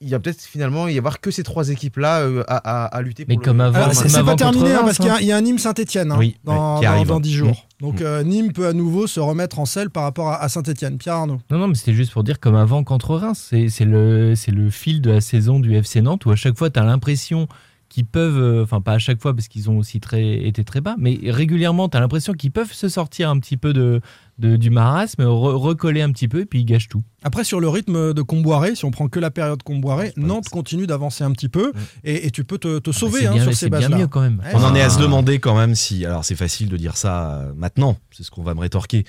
il 0.00 0.08
y 0.08 0.14
a 0.14 0.18
peut-être 0.18 0.40
finalement 0.42 0.88
y 0.88 0.96
avoir 0.98 1.20
que 1.20 1.30
ces 1.30 1.42
trois 1.42 1.68
équipes-là 1.70 2.20
euh, 2.20 2.42
à, 2.48 2.56
à- 2.56 2.84
à 2.86 3.02
lutter 3.02 3.24
Mais 3.28 3.34
pour 3.34 3.44
comme 3.44 3.58
le- 3.58 3.64
avant, 3.64 3.84
comme 3.84 3.92
c'est 4.08 4.24
pas 4.24 4.34
terminé 4.36 4.72
hein, 4.72 4.80
parce 4.84 4.96
qu'il 4.96 5.06
y 5.06 5.08
a- 5.10 5.14
hein. 5.14 5.18
il 5.20 5.26
y, 5.26 5.32
a 5.32 5.36
un 5.36 5.40
Nîmes 5.40 5.58
Saint-Etienne 5.58 6.12
Oui, 6.16 6.36
dans, 6.44 6.74
ouais, 6.74 6.80
qui 6.80 6.86
dans- 6.86 6.92
arrive. 6.92 7.06
dans 7.08 7.20
10 7.20 7.32
jours. 7.32 7.66
Mm. 7.80 7.84
Donc 7.84 8.00
euh, 8.00 8.22
Nîmes 8.22 8.52
peut 8.52 8.66
à 8.66 8.72
nouveau 8.72 9.06
se 9.06 9.20
remettre 9.20 9.58
en 9.58 9.64
selle 9.66 9.90
par 9.90 10.02
rapport 10.04 10.30
à, 10.32 10.48
Saint-Etienne. 10.48 10.98
Pierre 10.98 11.14
Arnaud. 11.14 11.40
Non, 11.50 11.58
non, 11.58 11.68
mais 11.68 11.74
c'était 11.74 11.94
juste 11.94 12.12
pour 12.12 12.24
dire 12.24 12.38
comme 12.40 12.56
avant 12.56 12.84
contre 12.84 13.14
Reims. 13.16 13.48
C'est 13.68 13.84
le, 13.84 14.34
c'est 14.36 14.50
le 14.52 14.70
fil 14.70 15.00
de 15.00 15.10
la 15.10 15.20
saison 15.20 15.60
du 15.60 15.74
FC 15.74 16.00
Nantes 16.02 16.24
où 16.26 16.30
à 16.30 16.36
chaque 16.36 16.56
fois, 16.58 16.70
tu 16.70 16.78
as 16.78 16.84
l'impression 16.84 17.48
qu'ils 17.90 18.06
peuvent, 18.06 18.38
euh, 18.40 18.62
enfin 18.62 18.80
pas 18.80 18.92
à 18.92 18.98
chaque 18.98 19.20
fois 19.20 19.34
parce 19.34 19.48
qu'ils 19.48 19.68
ont 19.68 19.76
aussi 19.76 20.00
très, 20.00 20.46
été 20.46 20.64
très 20.64 20.80
bas, 20.80 20.94
mais 20.96 21.18
régulièrement, 21.24 21.88
tu 21.90 21.96
as 21.96 22.00
l'impression 22.00 22.32
qu'ils 22.32 22.52
peuvent 22.52 22.72
se 22.72 22.88
sortir 22.88 23.28
un 23.28 23.38
petit 23.40 23.56
peu 23.56 23.72
de, 23.72 24.00
de- 24.38 24.56
du 24.56 24.70
marasme, 24.70 25.22
re- 25.24 25.54
recoller 25.56 26.00
un 26.00 26.10
petit 26.12 26.28
peu 26.28 26.40
et 26.40 26.46
puis 26.46 26.60
ils 26.60 26.64
gâchent 26.64 26.88
tout. 26.88 27.02
Après, 27.24 27.42
sur 27.44 27.58
le 27.60 27.68
rythme 27.68 28.14
de 28.14 28.22
Comboiré, 28.22 28.76
si 28.76 28.84
on 28.84 28.90
prend 28.92 29.08
que 29.08 29.18
la 29.18 29.30
période 29.32 29.62
Comboiré, 29.64 30.12
pas 30.14 30.20
Nantes 30.22 30.48
continue 30.48 30.86
d'avancer 30.86 31.24
un 31.24 31.32
petit 31.32 31.48
peu 31.48 31.72
et, 32.04 32.26
et 32.26 32.30
tu 32.30 32.44
peux 32.44 32.58
te, 32.58 32.78
te 32.78 32.92
sauver 32.92 33.20
c'est 33.22 33.26
hein, 33.26 33.32
bien, 33.34 33.42
sur 33.42 33.52
c'est 33.52 33.58
ces 33.66 33.70
bien 33.70 33.80
bases-là. 33.80 33.98
mieux 33.98 34.06
quand 34.06 34.20
même. 34.22 34.38
Ouais, 34.44 34.52
On 34.54 34.62
en 34.62 34.74
est 34.74 34.80
à 34.82 34.88
se 34.88 34.98
Ah. 34.98 35.02
demander 35.02 35.40
quand 35.40 35.56
même 35.56 35.74
si. 35.74 36.06
Alors 36.06 36.24
c'est 36.24 36.36
facile 36.36 36.68
de 36.68 36.76
dire 36.76 36.96
ça 36.96 37.32
euh, 37.40 37.52
maintenant, 37.56 37.98
c'est 38.12 38.22
ce 38.22 38.30
qu'on 38.30 38.42
va 38.44 38.54
me 38.54 38.60
rétorquer. 38.60 39.04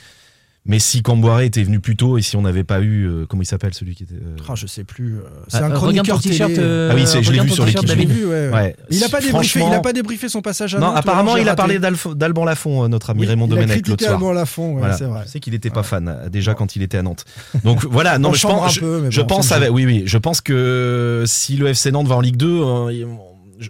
Mais 0.64 0.78
si 0.78 1.02
Camboiré 1.02 1.46
était 1.48 1.64
venu 1.64 1.80
plus 1.80 1.96
tôt 1.96 2.20
et 2.20 2.22
si 2.22 2.36
on 2.36 2.44
n'avait 2.44 2.64
pas 2.64 2.82
eu. 2.82 3.08
euh, 3.08 3.26
comment 3.28 3.42
il 3.42 3.48
s'appelle 3.48 3.74
celui 3.74 3.96
qui 3.96 4.04
était. 4.04 4.14
euh, 4.14 4.36
Ah, 4.48 4.54
je 4.54 4.68
sais 4.68 4.84
plus. 4.84 5.16
euh, 5.18 5.22
C'est 5.48 5.58
Ah, 5.58 5.66
un 5.66 5.72
euh, 5.72 5.74
chroniqueur 5.74 6.22
t-shirt, 6.22 6.52
euh, 6.52 6.90
Ah 6.92 6.96
oui, 6.96 7.08
c'est- 7.08 7.24
je 7.24 7.32
l'ai 7.32 7.40
vu 7.40 7.50
sur 7.50 7.66
t-shirt, 7.66 7.88
l'équipe, 7.88 8.12
ouais, 8.28 8.50
ouais. 8.50 8.76
Il 8.92 9.04
a 9.04 9.10
pas 9.10 9.18
débriefé, 9.22 9.30
Franchement- 9.32 9.68
il 9.70 9.74
a 9.74 9.80
pas 9.80 9.92
débriefé 9.94 10.30
son 10.30 10.42
passage 10.44 10.76
à 10.76 10.80
Non, 10.80 10.86
Nantes, 10.88 10.96
ou 10.96 11.00
apparemment, 11.00 11.36
il 11.38 11.48
a 11.48 11.56
raté. 11.56 11.80
parlé 11.80 11.80
d'Alban 12.16 12.46
Lafont, 12.46 12.88
notre 12.90 13.10
ami 13.10 13.22
Oui, 13.22 13.26
Raymond 13.28 13.48
il 13.48 13.54
a 13.54 13.56
Domenech 13.62 13.88
l'autre 13.88 14.04
soir. 14.04 14.14
Alban 14.16 14.34
Lafont, 14.34 14.74
ouais, 14.74 14.80
Voilà. 14.82 14.98
c'est 14.98 15.06
vrai. 15.06 15.24
Je 15.26 15.32
sais 15.32 15.40
qu'il 15.40 15.54
n'était 15.54 15.72
pas 15.72 15.82
fan 15.82 16.30
déjà 16.32 16.54
quand 16.54 16.76
il 16.76 16.84
était 16.84 16.98
à 17.00 17.02
Nantes. 17.02 17.26
Donc 17.64 17.84
voilà, 17.90 18.20
non, 18.20 18.30
mais 18.30 18.38
je 18.38 18.46
pense, 18.46 18.76
je 19.10 19.22
pense 19.22 19.48
c'est 19.48 19.70
oui, 19.70 19.86
oui, 19.88 20.04
je 20.06 20.18
pense 20.20 20.42
que 20.42 21.24
si 21.26 21.58
le 21.58 21.70
FC 21.70 21.92
Nantes 21.92 22.08
va 22.08 22.16
en 22.18 22.22
Ligue 22.22 22.38
2, 22.38 22.62
euh, 22.62 22.94
il- 22.94 23.08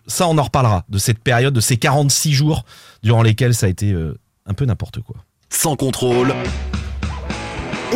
ça 0.07 0.27
on 0.27 0.37
en 0.37 0.43
reparlera 0.43 0.83
de 0.89 0.97
cette 0.97 1.19
période, 1.19 1.53
de 1.53 1.61
ces 1.61 1.77
46 1.77 2.33
jours 2.33 2.65
durant 3.01 3.21
lesquels 3.23 3.53
ça 3.53 3.67
a 3.67 3.69
été 3.69 3.95
un 4.45 4.53
peu 4.53 4.65
n'importe 4.65 4.99
quoi. 4.99 5.15
Sans 5.51 5.75
contrôle, 5.75 6.33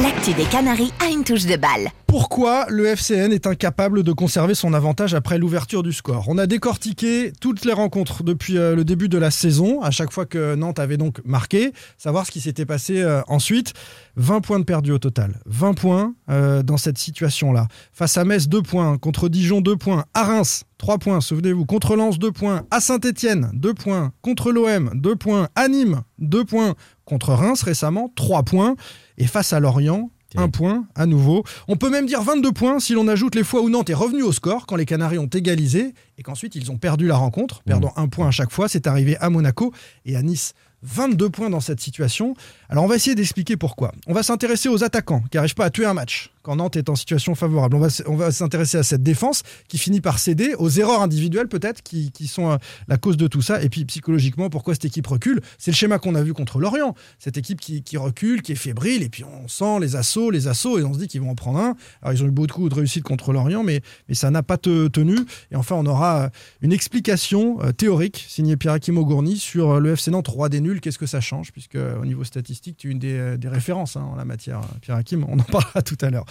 L'actu 0.04 0.34
des 0.34 0.44
Canaries 0.44 0.92
a 1.00 1.10
une 1.10 1.24
touche 1.24 1.46
de 1.46 1.56
balle. 1.56 1.90
Pourquoi 2.06 2.66
le 2.68 2.86
FCN 2.86 3.32
est 3.32 3.48
incapable 3.48 4.04
de 4.04 4.12
conserver 4.12 4.54
son 4.54 4.74
avantage 4.74 5.14
après 5.14 5.38
l'ouverture 5.38 5.84
du 5.84 5.94
score? 5.94 6.26
On 6.28 6.38
a 6.38 6.48
décortiqué 6.48 7.32
toutes 7.40 7.64
les 7.64 7.72
rencontres 7.72 8.22
depuis 8.24 8.58
euh, 8.58 8.76
le 8.76 8.84
début 8.84 9.08
de 9.08 9.18
la 9.18 9.32
saison, 9.32 9.82
à 9.82 9.92
chaque 9.92 10.12
fois 10.12 10.26
que 10.26 10.56
Nantes 10.56 10.80
avait 10.80 10.98
donc 10.98 11.22
marqué, 11.24 11.72
savoir 11.98 12.26
ce 12.26 12.32
qui 12.32 12.42
s'était 12.42 12.66
passé 12.66 13.02
euh, 13.02 13.22
ensuite. 13.28 13.72
20 14.18 14.42
points 14.42 14.60
de 14.60 14.66
perdus 14.66 14.92
au 14.92 15.00
total. 15.00 15.40
20 15.46 15.74
points 15.76 16.14
euh, 16.30 16.62
dans 16.62 16.78
cette 16.78 16.98
situation-là. 16.98 17.70
Face 17.94 18.18
à 18.18 18.26
Metz, 18.26 18.50
2 18.50 18.62
points. 18.62 18.98
Contre 18.98 19.30
Dijon, 19.30 19.62
2 19.62 19.78
points. 19.78 20.04
À 20.14 20.24
Reims, 20.26 20.66
3 20.86 21.00
points, 21.00 21.20
souvenez-vous. 21.20 21.66
Contre 21.66 21.96
Lens, 21.96 22.20
2 22.20 22.32
points. 22.32 22.62
À 22.70 22.80
Saint-Etienne, 22.80 23.50
2 23.56 23.74
points. 23.74 24.12
Contre 24.22 24.52
l'OM, 24.52 24.92
2 24.94 25.16
points. 25.16 25.50
À 25.56 25.68
Nîmes, 25.68 26.04
2 26.20 26.46
points. 26.46 26.76
Contre 27.06 27.34
Reims 27.34 27.64
récemment, 27.64 28.12
3 28.16 28.44
points. 28.44 28.76
Et 29.18 29.26
face 29.26 29.52
à 29.52 29.60
Lorient, 29.60 30.12
un 30.36 30.48
point 30.48 30.86
à 30.94 31.08
nouveau. 31.08 31.44
On 31.68 31.76
peut 31.76 31.90
même 31.90 32.06
dire 32.06 32.22
22 32.22 32.52
points 32.52 32.80
si 32.80 32.94
l'on 32.94 33.08
ajoute 33.08 33.34
les 33.34 33.44
fois 33.44 33.62
où 33.64 33.70
Nantes 33.70 33.90
est 33.90 33.96
revenu 33.96 34.22
au 34.22 34.32
score, 34.32 34.68
quand 34.68 34.76
les 34.76 34.86
Canaries 34.86 35.18
ont 35.18 35.26
égalisé 35.26 35.96
et 36.20 36.22
qu'ensuite 36.22 36.54
ils 36.54 36.70
ont 36.72 36.78
perdu 36.78 37.08
la 37.08 37.16
rencontre, 37.16 37.64
perdant 37.64 37.92
un 37.96 38.08
point 38.08 38.28
à 38.28 38.32
chaque 38.32 38.52
fois. 38.52 38.68
C'est 38.68 38.86
arrivé 38.86 39.18
à 39.18 39.32
Monaco 39.32 39.74
et 40.06 40.16
à 40.16 40.22
Nice. 40.22 40.54
22 40.84 41.32
points 41.32 41.50
dans 41.50 41.62
cette 41.62 41.80
situation. 41.80 42.36
Alors 42.70 42.84
on 42.84 42.88
va 42.88 42.96
essayer 42.96 43.16
d'expliquer 43.16 43.58
pourquoi. 43.58 43.92
On 44.08 44.14
va 44.14 44.24
s'intéresser 44.24 44.70
aux 44.70 44.84
attaquants 44.84 45.24
qui 45.32 45.38
n'arrivent 45.38 45.56
pas 45.56 45.66
à 45.66 45.70
tuer 45.70 45.86
un 45.86 45.94
match 45.94 46.32
quand 46.46 46.58
Nantes 46.58 46.76
est 46.76 46.90
en 46.90 46.96
situation 46.96 47.34
favorable. 47.34 47.76
On 47.76 48.16
va, 48.16 48.32
s'intéresser 48.32 48.78
à 48.78 48.84
cette 48.84 49.02
défense 49.02 49.42
qui 49.68 49.80
finit 49.80 50.00
par 50.00 50.20
céder, 50.20 50.54
aux 50.60 50.70
erreurs 50.70 51.02
individuelles 51.02 51.48
peut-être 51.48 51.82
qui, 51.82 52.12
qui 52.12 52.28
sont 52.28 52.52
euh, 52.52 52.58
la 52.88 52.98
cause 52.98 53.18
de 53.18 53.28
tout 53.28 53.42
ça. 53.42 53.64
Et 53.64 53.70
puis 53.70 53.84
psychologiquement, 53.86 54.52
pourquoi 54.52 54.76
cette 54.76 54.86
équipe 54.86 55.08
recule? 55.08 55.42
C'est 55.58 55.72
le 55.72 55.76
schéma 55.76 55.98
qu'on 55.98 56.14
a 56.14 56.22
vu 56.22 56.36
contre 56.36 56.60
Lorient. 56.60 56.94
Cette 57.18 57.38
équipe 57.38 57.60
qui, 57.60 57.82
qui 57.82 57.98
recule, 57.98 58.44
qui 58.44 58.52
est 58.52 58.56
fébrile, 58.56 59.02
et 59.02 59.10
puis 59.10 59.24
on 59.24 59.48
sent 59.48 59.80
les 59.82 59.96
assauts, 59.96 60.30
les 60.30 60.48
assauts, 60.48 60.78
et 60.78 60.84
on 60.84 60.94
se 60.94 61.00
dit 61.00 61.08
qu'ils 61.08 61.22
vont 61.22 61.32
en 61.32 61.36
prendre 61.36 61.58
un. 61.58 61.76
Alors 62.04 62.14
ils 62.14 62.24
ont 62.24 62.28
eu 62.28 62.32
beaucoup 62.32 62.70
de 62.70 62.76
réussite 62.76 63.04
contre 63.04 63.34
Lorient, 63.34 63.64
mais, 63.64 63.82
mais 64.08 64.14
ça 64.14 64.30
n'a 64.30 64.44
pas 64.44 64.58
te- 64.58 64.88
tenu. 64.88 65.18
Et 65.50 65.56
enfin, 65.56 65.76
on 65.76 65.86
aura 65.88 66.26
euh, 66.26 66.30
une 66.62 66.74
explication 66.74 67.60
euh, 67.64 67.72
théorique 67.72 68.24
signée 68.30 68.56
Pierre-Hakim 68.56 69.00
Augourny 69.00 69.38
sur 69.38 69.72
euh, 69.72 69.80
le 69.80 69.94
FC 69.94 70.12
Nantes 70.12 70.28
roi 70.28 70.50
des 70.50 70.62
nuls. 70.62 70.80
Qu'est-ce 70.80 71.00
que 71.00 71.08
ça 71.08 71.22
change 71.22 71.52
Puisque 71.52 71.76
au 71.76 72.06
niveau 72.06 72.24
statistique, 72.24 72.55
tu 72.62 72.88
es 72.88 72.92
une 72.92 73.00
des, 73.00 73.14
euh, 73.14 73.38
des 73.38 73.48
références 73.48 73.96
hein, 73.96 74.06
en 74.12 74.16
la 74.16 74.26
matière, 74.26 74.60
euh, 74.60 74.78
Pierre-Hakim. 74.82 75.26
On 75.30 75.40
en 75.40 75.44
parlera 75.44 75.82
tout 75.82 75.98
à 76.02 76.10
l'heure. 76.10 76.26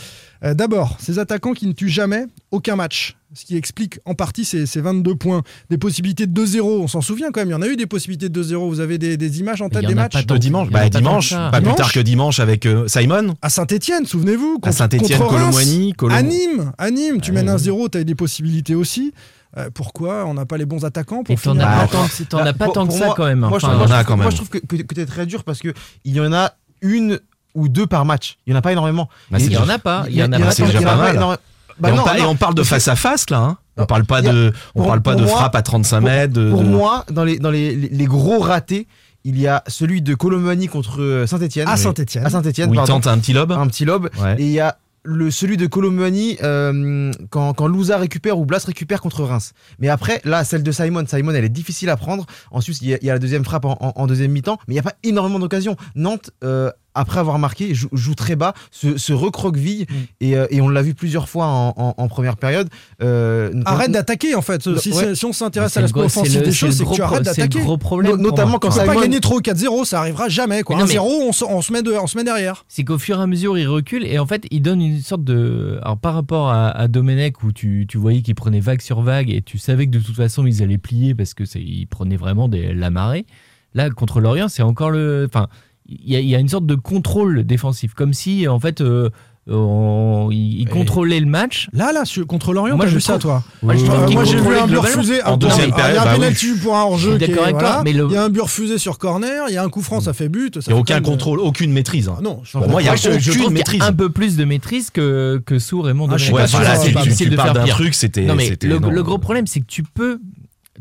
Euh, 0.44 0.54
D'abord, 0.54 0.96
ces 1.00 1.18
attaquants 1.18 1.52
qui 1.54 1.66
ne 1.66 1.72
tuent 1.72 1.88
jamais 1.88 2.26
aucun 2.50 2.76
match. 2.76 3.16
Ce 3.36 3.44
qui 3.44 3.56
explique 3.56 3.98
en 4.04 4.14
partie 4.14 4.44
ces, 4.44 4.64
ces 4.64 4.80
22 4.80 5.16
points. 5.16 5.42
Des 5.68 5.76
possibilités 5.76 6.26
de 6.28 6.40
2-0, 6.46 6.60
on 6.62 6.86
s'en 6.86 7.00
souvient 7.00 7.32
quand 7.32 7.40
même. 7.40 7.48
Il 7.48 7.52
y 7.52 7.54
en 7.54 7.62
a 7.62 7.66
eu 7.66 7.74
des 7.76 7.86
possibilités 7.86 8.28
de 8.28 8.42
2-0. 8.42 8.68
Vous 8.68 8.78
avez 8.78 8.96
des, 8.96 9.16
des 9.16 9.40
images 9.40 9.60
en 9.60 9.68
tête 9.68 9.82
y 9.82 9.86
en 9.86 9.88
des 9.88 9.94
a 9.94 9.96
matchs 10.02 10.12
pas 10.26 10.34
De 10.34 10.38
dimanche, 10.38 10.70
bah, 10.70 10.80
pas 10.82 10.88
dimanche, 10.90 11.30
pas 11.30 11.60
plus 11.60 11.74
tard 11.74 11.92
que 11.92 11.98
dimanche 11.98 12.38
avec 12.38 12.64
euh, 12.64 12.86
Simon. 12.86 13.34
À 13.42 13.50
Saint-Etienne, 13.50 14.06
souvenez-vous. 14.06 14.60
À 14.62 14.70
Saint-Etienne, 14.70 15.18
contre 15.18 15.32
Reims. 15.34 15.52
Colomboigny, 15.56 15.92
Colom- 15.94 16.12
À 16.14 16.22
Nîmes, 16.22 16.72
à 16.78 16.90
Nîmes, 16.92 17.20
tu 17.20 17.32
mènes 17.32 17.48
un 17.48 17.54
ouais. 17.54 17.58
0, 17.58 17.88
tu 17.88 17.98
as 17.98 18.02
eu 18.02 18.04
des 18.04 18.14
possibilités 18.14 18.76
aussi. 18.76 19.12
Euh, 19.56 19.70
pourquoi 19.72 20.24
on 20.26 20.34
n'a 20.34 20.46
pas 20.46 20.56
les 20.56 20.66
bons 20.66 20.84
attaquants 20.84 21.22
pour 21.22 21.32
Et 21.32 21.36
t'en 21.36 21.52
finir 21.52 21.68
as 21.68 21.76
Bah, 21.76 21.80
pas 21.82 21.86
tant, 21.88 22.06
t'en 22.28 22.38
as 22.38 22.52
pas 22.52 22.64
pour- 22.64 22.74
tant 22.74 22.86
que 22.88 22.92
ça 22.92 23.06
moi- 23.06 23.14
quand 23.16 23.26
même. 23.26 23.38
Moi, 23.40 23.58
je, 23.60 23.66
Enfin, 23.66 23.74
moi, 23.76 23.84
on 23.84 23.86
je 23.88 23.92
a 23.92 23.96
trouve- 23.96 24.06
quand 24.08 24.16
moi, 24.16 24.24
même. 24.24 24.30
je 24.32 24.36
trouve 24.36 24.48
que, 24.48 24.58
que, 24.58 24.76
que 24.82 24.94
t'es 24.94 25.06
très 25.06 25.26
dur 25.26 25.44
parce 25.44 25.60
qu'il 25.60 25.72
y 26.04 26.20
en 26.20 26.32
a 26.32 26.52
une 26.82 27.20
ou 27.54 27.68
deux 27.68 27.86
par 27.86 28.04
match. 28.04 28.38
Il 28.46 28.50
n'y 28.52 28.56
en 28.56 28.58
a 28.58 28.62
pas 28.62 28.72
énormément. 28.72 29.08
Bah, 29.30 29.38
il 29.40 29.52
y 29.52 29.56
en 29.56 29.68
a 29.68 29.78
pas. 29.78 30.04
Il 30.08 30.16
y 30.16 30.22
en 30.24 30.32
a 30.32 30.38
il 30.38 30.44
pas 30.44 30.50
c'est 30.50 30.64
déjà 30.64 30.78
que 30.78 30.82
il 30.82 30.86
y 30.86 30.90
en 30.90 30.96
pas 30.96 30.96
mal. 31.14 31.38
Bah 31.78 31.88
et, 31.88 31.92
on 31.92 31.96
non, 31.96 32.04
par- 32.04 32.16
et 32.16 32.22
non, 32.22 32.28
on 32.30 32.36
parle 32.36 32.54
de 32.54 32.62
que 32.62 32.66
face 32.68 32.88
à 32.88 32.96
face 32.96 33.30
là. 33.30 33.38
Hein 33.38 33.58
on 33.76 33.86
parle 33.86 34.04
pas 34.04 34.20
il 34.20 34.28
a- 34.28 34.32
de, 34.32 34.52
on 34.74 34.78
pour- 34.80 34.86
parle 34.88 35.02
pas 35.02 35.14
de 35.16 35.22
moi- 35.24 35.36
frappe 35.36 35.56
à 35.56 35.62
35 35.62 36.00
pour- 36.00 36.08
mètres. 36.08 36.32
de- 36.32 36.50
Pour 36.50 36.62
de- 36.62 36.68
moi, 36.68 37.04
dans 37.10 37.24
les, 37.24 37.38
dans 37.40 37.50
les, 37.50 37.74
les, 37.74 37.88
les 37.88 38.04
gros 38.06 38.38
ratés, 38.40 38.86
il 39.24 39.40
y 39.40 39.46
a 39.48 39.62
celui 39.68 40.02
de 40.02 40.14
Colomani 40.14 40.68
contre 40.68 41.24
Saint-Etienne. 41.26 41.66
à 41.68 41.76
Saint-Etienne. 41.76 42.26
À 42.26 42.30
Saint-Etienne, 42.30 42.70
où 42.70 42.74
il 42.74 42.80
tente 42.82 43.06
un 43.06 43.18
petit 43.18 43.32
lobe. 43.32 43.52
un 43.52 43.66
petit 43.66 43.84
lobe. 43.84 44.08
Ouais. 44.20 44.34
Et 44.38 44.44
il 44.44 44.50
y 44.52 44.60
a 44.60 44.76
le, 45.04 45.30
celui 45.30 45.56
de 45.56 45.66
Colomani 45.66 46.38
euh, 46.42 47.12
quand, 47.30 47.52
quand 47.54 47.66
Louza 47.66 47.98
récupère 47.98 48.38
ou 48.38 48.46
Blas 48.46 48.64
récupère 48.64 49.00
contre 49.00 49.22
Reims. 49.22 49.52
Mais 49.78 49.88
après, 49.88 50.20
là, 50.24 50.44
celle 50.44 50.62
de 50.62 50.72
Simon, 50.72 51.04
Simon, 51.06 51.32
elle 51.32 51.44
est 51.44 51.48
difficile 51.48 51.90
à 51.90 51.96
prendre. 51.96 52.26
Ensuite, 52.50 52.80
il 52.82 52.88
y 52.88 53.10
a, 53.10 53.12
la 53.12 53.18
deuxième 53.18 53.44
frappe 53.44 53.64
en 53.64 54.06
deuxième 54.06 54.32
mi-temps, 54.32 54.58
mais 54.66 54.74
il 54.74 54.76
n'y 54.76 54.80
a 54.80 54.82
pas 54.82 54.94
énormément 55.02 55.38
d'occasions. 55.38 55.76
Nantes, 55.94 56.30
euh, 56.42 56.70
après 56.94 57.18
avoir 57.20 57.38
marqué, 57.38 57.74
joue, 57.74 57.88
joue 57.92 58.14
très 58.14 58.36
bas, 58.36 58.54
se, 58.70 58.96
se 58.96 59.12
recroqueville, 59.12 59.86
Mm. 59.88 59.94
et, 60.20 60.36
euh, 60.36 60.46
et 60.50 60.60
on 60.60 60.68
l'a 60.68 60.82
vu 60.82 60.94
plusieurs 60.94 61.28
fois 61.28 61.46
en, 61.46 61.74
en- 61.76 61.94
en 61.96 62.08
première 62.08 62.36
période. 62.36 62.68
Euh, 63.02 63.52
Arrête 63.64 63.90
d'attaquer 63.90 64.34
en 64.34 64.42
fait. 64.42 64.62
Si, 64.78 64.92
Ouais. 64.92 65.14
si 65.14 65.24
on 65.24 65.32
s'intéresse 65.32 65.76
à 65.76 65.80
l'aspect 65.80 66.00
offensif 66.00 66.42
des 66.42 66.52
choses, 66.52 66.74
c'est 66.76 66.82
que 66.84 66.88
gros 66.88 66.94
tu 66.96 67.02
arrêtes 67.02 67.22
d'attaquer. 67.22 67.60
gros 67.60 67.76
problème. 67.78 68.12
No- 68.12 68.18
notamment 68.22 68.58
quand 68.58 68.68
On 68.68 68.78
peut 68.80 68.86
pas 68.86 69.00
gagner 69.00 69.20
trop 69.20 69.40
4-0, 69.40 69.84
ça 69.84 70.00
arrivera 70.00 70.28
jamais. 70.28 70.62
Quoi. 70.62 70.76
Mais 70.76 70.82
non, 70.82 70.88
mais- 70.88 70.94
1-0, 70.94 71.28
on, 71.28 71.32
se- 71.32 71.44
on 71.44 71.62
se 71.62 71.72
met 71.72 71.82
de- 71.82 71.92
on 71.92 72.06
se 72.06 72.16
met 72.16 72.24
derrière. 72.24 72.64
c'est 72.68 72.84
qu'au 72.84 72.98
fur 72.98 73.18
et 73.18 73.22
à 73.22 73.26
mesure, 73.26 73.58
il 73.58 73.66
recule 73.68 74.04
et 74.06 74.18
en 74.18 74.26
fait, 74.26 74.44
il 74.50 74.62
donne 74.62 74.80
une 74.80 75.00
sorte 75.00 75.24
de. 75.24 75.78
Alors, 75.82 75.98
par 75.98 76.14
rapport 76.14 76.50
à, 76.50 76.68
à 76.70 76.88
Domenech, 76.88 77.42
où 77.42 77.52
tu, 77.52 77.86
tu 77.88 77.98
voyais 77.98 78.22
qu'il 78.22 78.34
prenait 78.34 78.60
vague 78.60 78.80
sur 78.80 79.02
vague 79.02 79.30
et 79.30 79.42
tu 79.42 79.58
savais 79.58 79.86
que 79.86 79.90
de 79.92 79.98
toute 79.98 80.16
façon, 80.16 80.46
ils 80.46 80.62
allaient 80.62 80.78
plier 80.78 81.14
parce 81.14 81.34
il 81.56 81.86
prenait 81.86 82.16
vraiment 82.16 82.48
des, 82.48 82.72
la 82.72 82.90
marée. 82.90 83.26
Là, 83.74 83.90
contre 83.90 84.20
Lorient, 84.20 84.48
c'est 84.48 84.62
encore 84.62 84.90
le. 84.90 85.26
Enfin, 85.28 85.48
il 85.86 86.12
y, 86.12 86.16
a- 86.16 86.20
il 86.20 86.28
y 86.28 86.34
a 86.34 86.38
une 86.38 86.48
sorte 86.48 86.66
de 86.66 86.74
contrôle 86.74 87.44
défensif, 87.44 87.94
comme 87.94 88.14
si, 88.14 88.48
en 88.48 88.58
fait, 88.60 88.80
euh, 88.80 89.10
on- 89.46 90.28
il, 90.32 90.66
contrôlait 90.70 91.20
le 91.20 91.26
match. 91.26 91.68
Là, 91.74 91.92
là, 91.92 92.06
sur- 92.06 92.26
contre 92.26 92.54
Lorient, 92.54 92.76
Moi, 92.76 92.86
je 92.86 92.94
vu 92.94 93.00
ça, 93.02 93.18
toi 93.18 93.42
je 93.62 93.66
Euh, 93.68 94.06
qu'il 94.06 94.14
moi 94.14 94.24
j'ai 94.24 94.40
vu 94.40 94.56
un 94.56 94.66
but 94.66 94.76
refusé. 94.78 95.22
En 95.22 95.36
deuxième 95.36 95.66
il 95.66 95.68
y 95.68 95.72
a 95.72 95.76
période, 95.76 95.98
un 95.98 96.04
bah 96.04 96.10
oui. 96.14 96.20
penalty 96.20 96.46
pour 96.62 96.74
un 96.76 96.82
hors-jeu. 96.84 97.18
voilà. 97.18 97.82
le- 97.84 97.90
Il 98.08 98.12
y 98.12 98.16
a 98.16 98.22
un 98.24 98.28
but 98.30 98.40
refusé 98.40 98.78
sur 98.78 98.96
corner, 98.96 99.44
il 99.48 99.54
y 99.54 99.58
a 99.58 99.62
un 99.62 99.68
coup 99.68 99.82
franc, 99.82 100.00
ça 100.00 100.14
fait 100.14 100.30
but. 100.30 100.62
ça 100.62 100.70
Il 100.70 100.72
n'y 100.72 100.78
a 100.78 100.80
aucun 100.80 101.02
contrôle, 101.02 101.40
aucune 101.40 101.72
maîtrise. 101.72 102.08
hein. 102.08 102.14
Ah 102.18 102.22
non, 102.22 102.40
je 102.42 102.52
Pour 102.56 102.68
moi, 102.68 102.80
il 102.80 102.86
y 102.86 102.88
a 102.88 102.96
je, 102.96 103.18
je 103.18 103.30
aucune 103.32 103.50
maîtrise. 103.52 103.82
a 103.82 103.86
un 103.88 103.92
peu 103.92 104.08
plus 104.08 104.36
de 104.38 104.44
maîtrise 104.46 104.88
que, 104.90 105.42
que 105.44 105.58
sous 105.58 105.82
Raymond 105.82 106.06
Ah, 106.10 106.16
Domenech. 106.16 106.32
Ouais, 106.32 106.42
enfin, 106.44 106.74
c'est 106.76 106.92
difficile 106.92 107.28
de 107.30 107.36
faire 107.36 107.52
d'un 107.52 107.66
truc, 107.66 107.92
c'était. 107.94 108.26
Le 108.62 109.02
gros 109.02 109.18
problème 109.18 109.46
c'est 109.46 109.60
que 109.60 109.66
tu 109.66 109.82
peux 109.82 110.20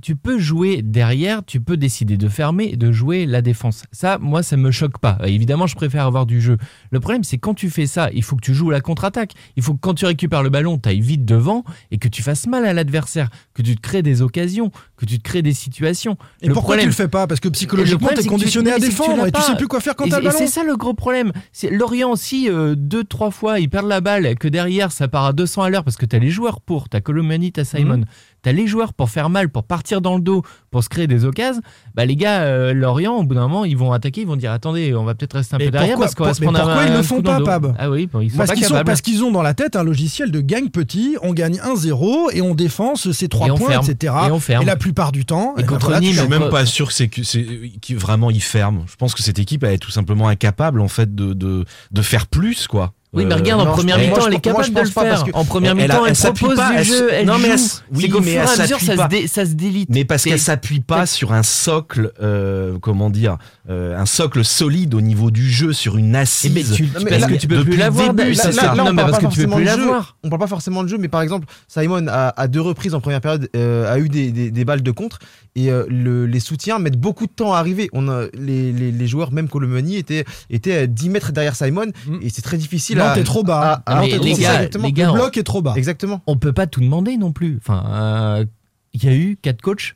tu 0.03 0.17
peux 0.17 0.37
jouer 0.37 0.81
derrière, 0.81 1.45
tu 1.45 1.61
peux 1.61 1.77
décider 1.77 2.17
de 2.17 2.27
fermer 2.27 2.65
et 2.73 2.75
de 2.75 2.91
jouer 2.91 3.25
la 3.25 3.41
défense. 3.41 3.83
Ça, 3.93 4.17
moi, 4.19 4.43
ça 4.43 4.57
me 4.57 4.69
choque 4.69 4.97
pas. 4.97 5.17
Évidemment, 5.23 5.65
je 5.65 5.75
préfère 5.75 6.05
avoir 6.05 6.25
du 6.25 6.41
jeu. 6.41 6.57
Le 6.91 6.99
problème, 6.99 7.23
c'est 7.23 7.37
quand 7.37 7.53
tu 7.53 7.69
fais 7.69 7.87
ça, 7.87 8.09
il 8.13 8.21
faut 8.21 8.35
que 8.35 8.41
tu 8.41 8.53
joues 8.53 8.69
la 8.69 8.81
contre-attaque. 8.81 9.31
Il 9.55 9.63
faut 9.63 9.73
que 9.73 9.79
quand 9.79 9.93
tu 9.93 10.05
récupères 10.05 10.43
le 10.43 10.49
ballon, 10.49 10.77
tu 10.77 10.89
ailles 10.89 10.99
vite 10.99 11.23
devant 11.23 11.63
et 11.89 11.99
que 11.99 12.09
tu 12.09 12.21
fasses 12.21 12.47
mal 12.47 12.65
à 12.65 12.73
l'adversaire, 12.73 13.29
que 13.53 13.61
tu 13.61 13.77
te 13.77 13.81
crées 13.81 14.01
des 14.01 14.21
occasions, 14.21 14.71
que 14.97 15.05
tu 15.05 15.19
te 15.19 15.23
crées 15.23 15.41
des 15.41 15.53
situations. 15.53 16.17
Et 16.41 16.49
pourquoi 16.49 16.77
tu 16.77 16.85
le 16.85 16.91
fais 16.91 17.07
pas? 17.07 17.25
Parce 17.25 17.39
que 17.39 17.47
psychologiquement, 17.47 18.09
tu 18.13 18.19
es 18.19 18.25
conditionné 18.25 18.73
à 18.73 18.79
défendre 18.79 19.25
et 19.25 19.31
tu 19.31 19.41
sais 19.41 19.55
plus 19.55 19.69
quoi 19.69 19.79
faire 19.79 19.95
quand 19.95 20.09
t'as 20.09 20.19
le 20.19 20.25
ballon. 20.25 20.37
C'est 20.37 20.47
ça 20.47 20.65
le 20.65 20.75
gros 20.75 20.93
problème. 20.93 21.31
C'est 21.53 21.69
Lorient, 21.69 22.17
si 22.17 22.49
euh, 22.49 22.75
deux, 22.75 23.05
trois 23.05 23.31
fois 23.31 23.61
ils 23.61 23.69
perdent 23.69 23.87
la 23.87 24.01
balle, 24.01 24.35
que 24.35 24.49
derrière 24.49 24.91
ça 24.91 25.07
part 25.07 25.23
à 25.23 25.31
200 25.31 25.61
à 25.61 25.69
l'heure 25.69 25.85
parce 25.85 25.95
que 25.95 26.05
tu 26.05 26.13
as 26.17 26.19
les 26.19 26.29
joueurs 26.29 26.59
pour, 26.59 26.89
tu 26.89 26.97
as 26.97 27.01
Colomani, 27.01 27.53
tu 27.53 27.61
as 27.61 27.63
Simon. 27.63 27.99
Mhm 27.99 28.05
t'as 28.43 28.51
les 28.51 28.67
joueurs 28.67 28.93
pour 28.93 29.09
faire 29.09 29.29
mal, 29.29 29.49
pour 29.49 29.63
partir 29.63 30.01
dans 30.01 30.15
le 30.15 30.21
dos, 30.21 30.43
pour 30.69 30.83
se 30.83 30.89
créer 30.89 31.07
des 31.07 31.25
occasions, 31.25 31.61
bah 31.95 32.05
les 32.05 32.15
gars, 32.15 32.41
euh, 32.41 32.73
Lorient, 32.73 33.15
au 33.15 33.23
bout 33.23 33.33
d'un 33.33 33.47
moment, 33.47 33.65
ils 33.65 33.77
vont 33.77 33.91
attaquer, 33.91 34.21
ils 34.21 34.27
vont 34.27 34.35
dire 34.35 34.51
attendez, 34.51 34.93
on 34.93 35.03
va 35.05 35.15
peut-être 35.15 35.33
rester 35.33 35.55
un 35.55 35.59
peu 35.59 35.71
derrière 35.71 35.97
parce 35.97 36.13
qu'on 36.13 36.25
va 36.25 36.33
se 36.33 36.41
prendre 36.41 36.59
Pourquoi 36.59 36.83
ils 36.85 36.91
ne 36.91 36.97
le 36.97 37.03
font 37.03 37.21
pas, 37.21 37.41
Pab 37.41 37.75
Ah 37.79 37.89
oui, 37.89 38.09
ils 38.21 38.29
sont 38.29 38.37
parce 38.37 38.49
pas 38.49 38.55
qu'ils 38.55 38.83
parce 38.85 39.01
qu'ils 39.01 39.23
ont 39.23 39.31
dans 39.31 39.41
la 39.41 39.53
tête 39.53 39.75
un 39.75 39.83
logiciel 39.83 40.29
de 40.31 40.41
gagne 40.41 40.69
petit, 40.69 41.17
on 41.23 41.33
gagne 41.33 41.57
1-0 41.57 42.29
et 42.33 42.41
on 42.41 42.53
défense 42.53 43.11
ces 43.11 43.29
3 43.29 43.47
Et 43.47 43.51
on 43.51 43.57
points, 43.57 43.69
ferme. 43.69 43.85
etc. 43.89 44.13
Et 44.27 44.31
on 44.31 44.39
ferme. 44.39 44.65
la 44.65 44.75
plupart 44.75 45.11
du 45.11 45.25
temps, 45.25 45.53
Et 45.57 45.61
eh 45.61 45.61
ben 45.61 45.67
contre 45.67 45.99
Nîmes, 45.99 46.13
Je 46.13 46.19
suis 46.19 46.29
même 46.29 46.49
pas 46.49 46.65
sûr 46.65 46.87
que 46.87 46.93
c'est 46.93 47.07
que 47.07 47.23
c'est 47.23 47.45
qui 47.81 47.95
vraiment 47.95 48.29
il 48.29 48.41
ferme. 48.43 48.83
Je 48.87 48.95
pense 48.97 49.15
que 49.15 49.23
cette 49.23 49.39
équipe 49.39 49.63
elle 49.63 49.73
est 49.73 49.77
tout 49.77 49.91
simplement 49.91 50.27
incapable 50.27 50.81
en 50.81 50.87
fait 50.89 51.15
de 51.15 51.33
de, 51.33 51.65
de 51.91 52.01
faire 52.01 52.27
plus 52.27 52.67
quoi. 52.67 52.93
Oui, 53.13 53.25
mais 53.25 53.33
Euh, 53.33 53.37
regarde, 53.37 53.61
en 53.61 53.65
non, 53.65 53.71
première 53.73 53.99
mi-temps, 53.99 54.25
elle 54.27 54.33
est 54.33 54.39
capable 54.39 54.73
de 54.73 54.79
le 54.79 54.85
faire. 54.87 55.23
En 55.33 55.45
première 55.45 55.71
elle- 55.77 55.83
mi-temps, 55.83 56.05
elle 56.05 56.15
propose 56.15 56.55
pas, 56.55 56.71
du 56.71 56.77
elle- 56.77 56.83
jeu, 56.85 57.09
elle 57.11 57.25
non, 57.27 57.37
mais 57.37 57.49
elle 57.49 57.57
joue. 57.59 57.65
C'est 58.01 58.09
qu'au 58.09 58.19
mais 58.21 58.31
fur 58.31 58.41
et 58.41 58.43
elle 58.43 58.47
à 58.47 58.63
mesure, 58.63 58.79
s'appuie 58.79 58.85
ça 58.87 58.95
pas. 58.95 59.03
se, 59.03 59.09
dé- 59.09 59.27
ça 59.27 59.45
se 59.45 59.51
délite. 59.53 59.89
Mais 59.91 60.03
parce 60.05 60.23
qu'elle 60.23 60.39
s'appuie 60.39 60.79
pas 60.79 61.05
sur 61.05 61.31
un 61.31 61.43
socle, 61.43 62.11
euh, 62.21 62.77
comment 62.81 63.09
dire, 63.11 63.37
euh, 63.69 63.95
un 63.99 64.05
socle 64.07 64.43
solide 64.43 64.93
au 64.95 65.01
niveau 65.01 65.29
du 65.29 65.47
jeu, 65.49 65.73
sur 65.73 65.97
une 65.97 66.15
Eh 66.15 66.19
assise. 66.19 66.73
tu, 66.75 66.83
Non, 66.83 66.89
mais 67.03 67.09
parce 67.11 67.21
là, 67.21 67.27
que 67.27 67.33
tu 67.35 67.47
peux 67.47 67.55
depuis 67.57 67.69
plus 67.69 67.77
le 67.77 67.83
l'avoir. 67.83 68.13
début, 68.13 68.33
ça, 68.35 68.43
c'est 68.45 68.53
ça. 68.53 68.61
ça. 68.61 68.75
Non, 68.75 68.85
on 68.87 68.89
mais 68.89 68.95
parle 68.95 69.11
parce 69.11 69.23
pas 69.23 69.29
que 69.29 69.33
tu 69.33 69.41
peux 69.41 69.47
forcément 69.49 69.55
plus 69.57 69.65
de 69.65 69.69
jeu. 69.69 69.77
l'avoir. 69.77 70.17
On 70.23 70.29
parle 70.29 70.39
pas 70.41 70.47
forcément 70.47 70.83
de 70.83 70.89
jeu, 70.89 70.97
mais 70.97 71.07
par 71.07 71.21
exemple, 71.21 71.45
Simon 71.67 72.07
a, 72.07 72.33
à 72.35 72.47
deux 72.47 72.61
reprises 72.61 72.95
en 72.95 72.99
première 73.01 73.21
période 73.21 73.47
euh, 73.55 73.93
a 73.93 73.99
eu 73.99 74.09
des, 74.09 74.65
balles 74.65 74.81
de 74.81 74.91
contre 74.91 75.19
et 75.55 75.69
euh, 75.69 75.85
le- 75.87 76.25
les 76.25 76.39
soutiens 76.39 76.79
mettent 76.79 76.99
beaucoup 76.99 77.27
de 77.27 77.31
temps 77.31 77.53
à 77.53 77.59
arriver. 77.59 77.89
On 77.93 78.07
a, 78.09 78.23
les, 78.33 79.07
joueurs, 79.07 79.31
même 79.31 79.47
Colomani, 79.49 79.97
étaient, 79.97 80.25
étaient 80.49 80.75
à 80.77 80.87
10 80.87 81.09
mètres 81.09 81.31
derrière 81.31 81.55
Simon 81.55 81.85
Mm. 82.07 82.17
et 82.21 82.29
c'est 82.29 82.41
très 82.41 82.57
difficile 82.57 82.99
Non, 83.09 83.13
t'es 83.15 83.23
trop 83.23 83.43
bas. 83.43 83.81
à- 83.85 83.91
à- 83.91 84.01
Mais 84.01 84.09
Non, 84.11 84.17
t'es 84.17 84.23
les 84.23 84.31
trop 84.33 84.41
gars, 84.41 84.47
bas. 84.49 84.55
exactement. 84.55 84.85
les 84.85 84.93
gars, 84.93 85.05
le 85.05 85.11
on- 85.11 85.15
bloc 85.15 85.37
est 85.37 85.43
trop 85.43 85.61
bas. 85.61 85.73
Exactement. 85.75 86.21
on 86.27 86.37
peut 86.37 86.53
pas 86.53 86.67
tout 86.67 86.81
demander 86.81 87.17
non 87.17 87.31
plus. 87.31 87.57
Enfin, 87.61 87.83
euh, 87.89 88.45
il 88.93 89.03
y 89.03 89.07
a 89.07 89.13
eu 89.15 89.37
quatre 89.41 89.61
coachs. 89.61 89.95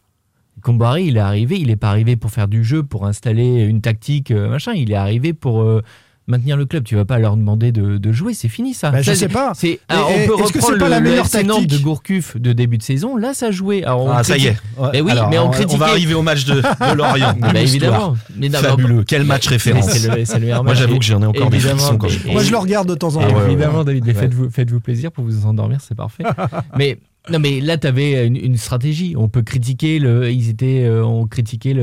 Combaré, 0.64 1.04
il 1.04 1.18
est 1.18 1.22
arrivé, 1.22 1.60
il 1.60 1.70
est 1.70 1.76
pas 1.76 1.90
arrivé 1.90 2.16
pour 2.16 2.32
faire 2.32 2.48
du 2.48 2.64
jeu, 2.64 2.82
pour 2.82 3.06
installer 3.06 3.62
une 3.62 3.82
tactique, 3.82 4.32
euh, 4.32 4.50
machin. 4.50 4.74
Il 4.74 4.92
est 4.92 4.96
arrivé 4.96 5.34
pour 5.34 5.62
euh, 5.62 5.84
maintenir 6.28 6.58
le 6.58 6.66
club. 6.66 6.84
Tu 6.84 6.96
vas 6.96 7.06
pas 7.06 7.20
leur 7.20 7.38
demander 7.38 7.72
de, 7.72 7.98
de 7.98 8.12
jouer, 8.12 8.34
c'est 8.34 8.48
fini 8.50 8.74
ça. 8.74 8.92
Bah, 8.92 9.02
je 9.02 9.14
sais 9.14 9.28
pas. 9.28 9.54
C'est, 9.56 9.80
alors, 9.88 10.10
et 10.12 10.24
on 10.24 10.26
peut 10.28 10.34
reprendre 10.36 10.52
c'est 10.54 10.78
pas 10.78 10.86
le, 10.86 10.90
la 10.90 11.00
le 11.00 11.10
meilleure 11.10 11.26
FC 11.26 11.44
Nantes 11.44 11.62
de 11.64 11.68
tactique 11.68 11.84
Gourcuff 11.84 12.38
de 12.38 12.54
début 12.54 12.78
de 12.78 12.84
saison. 12.84 13.16
Là, 13.18 13.34
ça 13.34 13.52
jouait. 13.52 13.84
Alors, 13.84 14.04
on 14.06 14.12
Ah, 14.12 14.24
ça 14.24 14.38
y 14.38 14.48
est. 14.48 14.58
Mais 14.94 15.02
oui, 15.02 15.12
Alors, 15.12 15.30
mais 15.30 15.40
on 15.40 15.48
on, 15.48 15.52
critiquait- 15.52 15.78
va 15.80 15.88
arriver 15.88 16.14
au 16.14 16.22
match 16.22 16.46
de, 16.46 16.56
de 16.56 16.94
Lorient. 16.96 17.36
Bah, 17.40 17.54
évidemment. 17.62 18.16
Mais 18.36 18.50
on- 18.56 18.60
Fabuleux. 18.60 19.04
Quel 19.08 19.24
match 19.24 19.48
référence. 19.48 19.90
C'est 19.90 20.16
le, 20.16 20.26
c'est 20.26 20.36
le 20.36 20.40
meilleur 20.42 20.64
Moi, 20.64 20.74
j'avoue 20.74 21.00
que 21.00 21.06
j'en 21.06 21.22
ai 21.22 21.26
encore 21.26 21.50
des 21.50 21.60
frissons 21.60 21.98
quand 21.98 22.08
je. 22.10 22.28
Moi, 22.28 22.44
je 22.44 22.52
le 22.52 22.58
regarde 22.58 22.88
de 22.90 22.96
temps 22.96 23.16
en 23.16 23.22
temps. 23.28 23.46
évidemment. 23.46 23.84
David, 23.84 24.06
mais 24.06 24.14
Ouais. 24.14 24.20
faites-vous, 24.22 24.50
faites-vous 24.50 24.80
plaisir 24.80 25.12
pour 25.12 25.24
vous 25.24 25.46
endormir, 25.46 25.80
c'est 25.82 25.96
parfait. 25.96 26.24
mais 26.78 27.00
non, 27.30 27.40
mais 27.40 27.60
là, 27.60 27.78
tu 27.78 27.88
avais 27.88 28.26
une, 28.28 28.58
stratégie. 28.58 29.16
On 29.18 29.28
peut 29.30 29.42
critiquer 29.42 30.00
le, 30.00 30.32
ils 30.32 30.50
étaient, 30.50 30.84
euh, 30.86 31.06
on 31.06 31.28
critiquait 31.28 31.74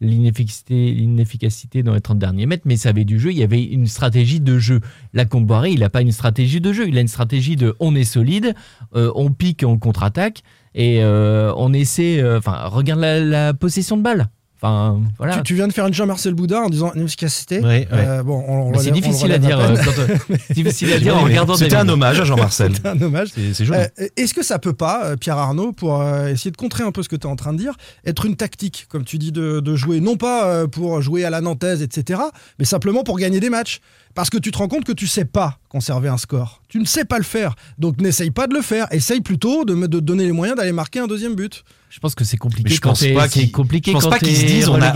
l'inefficacité, 0.00 0.92
l'inefficacité 0.92 1.82
dans 1.82 1.94
les 1.94 2.00
30 2.00 2.18
derniers 2.18 2.46
mètres, 2.46 2.62
mais 2.64 2.76
ça 2.76 2.88
avait 2.90 3.04
du 3.04 3.18
jeu. 3.18 3.30
Il 3.30 3.38
y 3.38 3.42
avait 3.42 3.62
une 3.62 3.86
stratégie 3.86 4.40
de 4.40 4.58
jeu. 4.58 4.80
La 5.12 5.24
Comboiré, 5.24 5.70
il 5.70 5.80
n'a 5.80 5.90
pas 5.90 6.00
une 6.00 6.12
stratégie 6.12 6.60
de 6.60 6.72
jeu. 6.72 6.88
Il 6.88 6.96
a 6.96 7.00
une 7.00 7.08
stratégie 7.08 7.56
de, 7.56 7.74
on 7.80 7.94
est 7.94 8.04
solide, 8.04 8.54
euh, 8.94 9.12
on 9.14 9.30
pique, 9.32 9.64
on 9.66 9.78
contre-attaque 9.78 10.42
et 10.74 11.02
euh, 11.02 11.52
on 11.56 11.72
essaie. 11.72 12.20
euh, 12.20 12.38
Enfin, 12.38 12.64
regarde 12.66 13.00
la, 13.00 13.20
la 13.20 13.54
possession 13.54 13.96
de 13.96 14.02
balle. 14.02 14.28
Enfin, 14.62 15.00
voilà. 15.16 15.36
Tu, 15.38 15.42
tu 15.42 15.54
viens 15.54 15.66
de 15.68 15.72
faire 15.72 15.86
une 15.86 15.94
Jean-Marcel 15.94 16.34
Boudin 16.34 16.60
en 16.60 16.68
disant 16.68 16.92
une 16.94 17.04
efficacité. 17.06 17.60
Ouais, 17.60 17.66
ouais. 17.66 17.86
Euh, 17.92 18.22
bon, 18.22 18.44
on, 18.46 18.54
on 18.68 18.70
Mais 18.72 18.78
c'est 18.78 18.90
difficile 18.90 19.32
à 19.32 19.38
dire. 19.38 19.58
peine. 19.58 19.76
euh, 19.76 19.82
quand, 19.82 19.98
euh, 19.98 20.36
c'est 20.48 20.54
difficile 20.54 20.92
à 20.92 20.98
dire 20.98 21.16
en 21.16 21.20
Oui, 21.24 21.30
regardant 21.30 21.54
C'était 21.56 21.76
un 21.76 21.88
hommage 21.88 22.20
à 22.20 22.24
Jean-Marcel. 22.24 22.72
C'est 22.76 22.86
un 22.86 23.00
hommage. 23.00 23.28
C'est 23.34 23.64
joli. 23.64 23.78
Euh, 23.80 24.06
Est-ce 24.18 24.34
que 24.34 24.42
ça 24.42 24.58
peut 24.58 24.74
pas, 24.74 25.16
Pierre 25.16 25.38
Arnaud, 25.38 25.72
pour 25.72 26.02
euh, 26.02 26.28
essayer 26.28 26.50
de 26.50 26.56
contrer 26.58 26.84
un 26.84 26.92
peu 26.92 27.02
ce 27.02 27.08
que 27.08 27.16
tu 27.16 27.26
es 27.26 27.30
en 27.30 27.36
train 27.36 27.52
de 27.54 27.58
dire, 27.58 27.72
être 28.04 28.26
une 28.26 28.36
tactique, 28.36 28.86
comme 28.90 29.04
tu 29.04 29.16
dis, 29.16 29.32
de, 29.32 29.60
de 29.60 29.76
jouer, 29.76 30.00
non 30.00 30.16
pas 30.16 30.44
euh, 30.46 30.66
pour 30.66 31.00
jouer 31.00 31.24
à 31.24 31.30
la 31.30 31.40
nantaise, 31.40 31.80
etc., 31.82 32.20
mais 32.58 32.64
simplement 32.66 33.02
pour 33.02 33.18
gagner 33.18 33.40
des 33.40 33.50
matchs? 33.50 33.80
Parce 34.14 34.28
que 34.28 34.38
tu 34.38 34.50
te 34.50 34.58
rends 34.58 34.66
compte 34.68 34.84
que 34.84 34.92
tu 34.92 35.06
sais 35.06 35.24
pas 35.24 35.58
conserver 35.68 36.08
un 36.08 36.18
score. 36.18 36.60
Tu 36.68 36.80
ne 36.80 36.84
sais 36.84 37.04
pas 37.04 37.16
le 37.16 37.24
faire. 37.24 37.54
Donc 37.78 38.00
n'essaye 38.00 38.32
pas 38.32 38.48
de 38.48 38.54
le 38.54 38.60
faire. 38.60 38.88
Essaye 38.90 39.20
plutôt 39.20 39.64
de 39.64 39.74
de 39.74 39.86
te 40.00 40.04
donner 40.04 40.24
les 40.24 40.32
moyens 40.32 40.58
d'aller 40.58 40.72
marquer 40.72 40.98
un 40.98 41.06
deuxième 41.06 41.36
but. 41.36 41.64
Je 41.90 41.98
pense 41.98 42.14
que 42.14 42.24
c'est 42.24 42.36
compliqué. 42.38 42.68
Mais 42.70 42.74
je 42.74 42.80
quand 42.80 42.90
pense 42.90 43.04
pas 43.06 43.28
c'est 43.28 43.40
qu'ils- 43.40 43.52
compliqué 43.52 43.90
je 43.90 43.96
pense 43.96 44.04
quand 44.04 44.10
pas 44.10 44.18
qu'ils 44.18 44.36
se 44.36 44.44
disent 44.46 44.68
on 44.68 44.80
a 44.80 44.92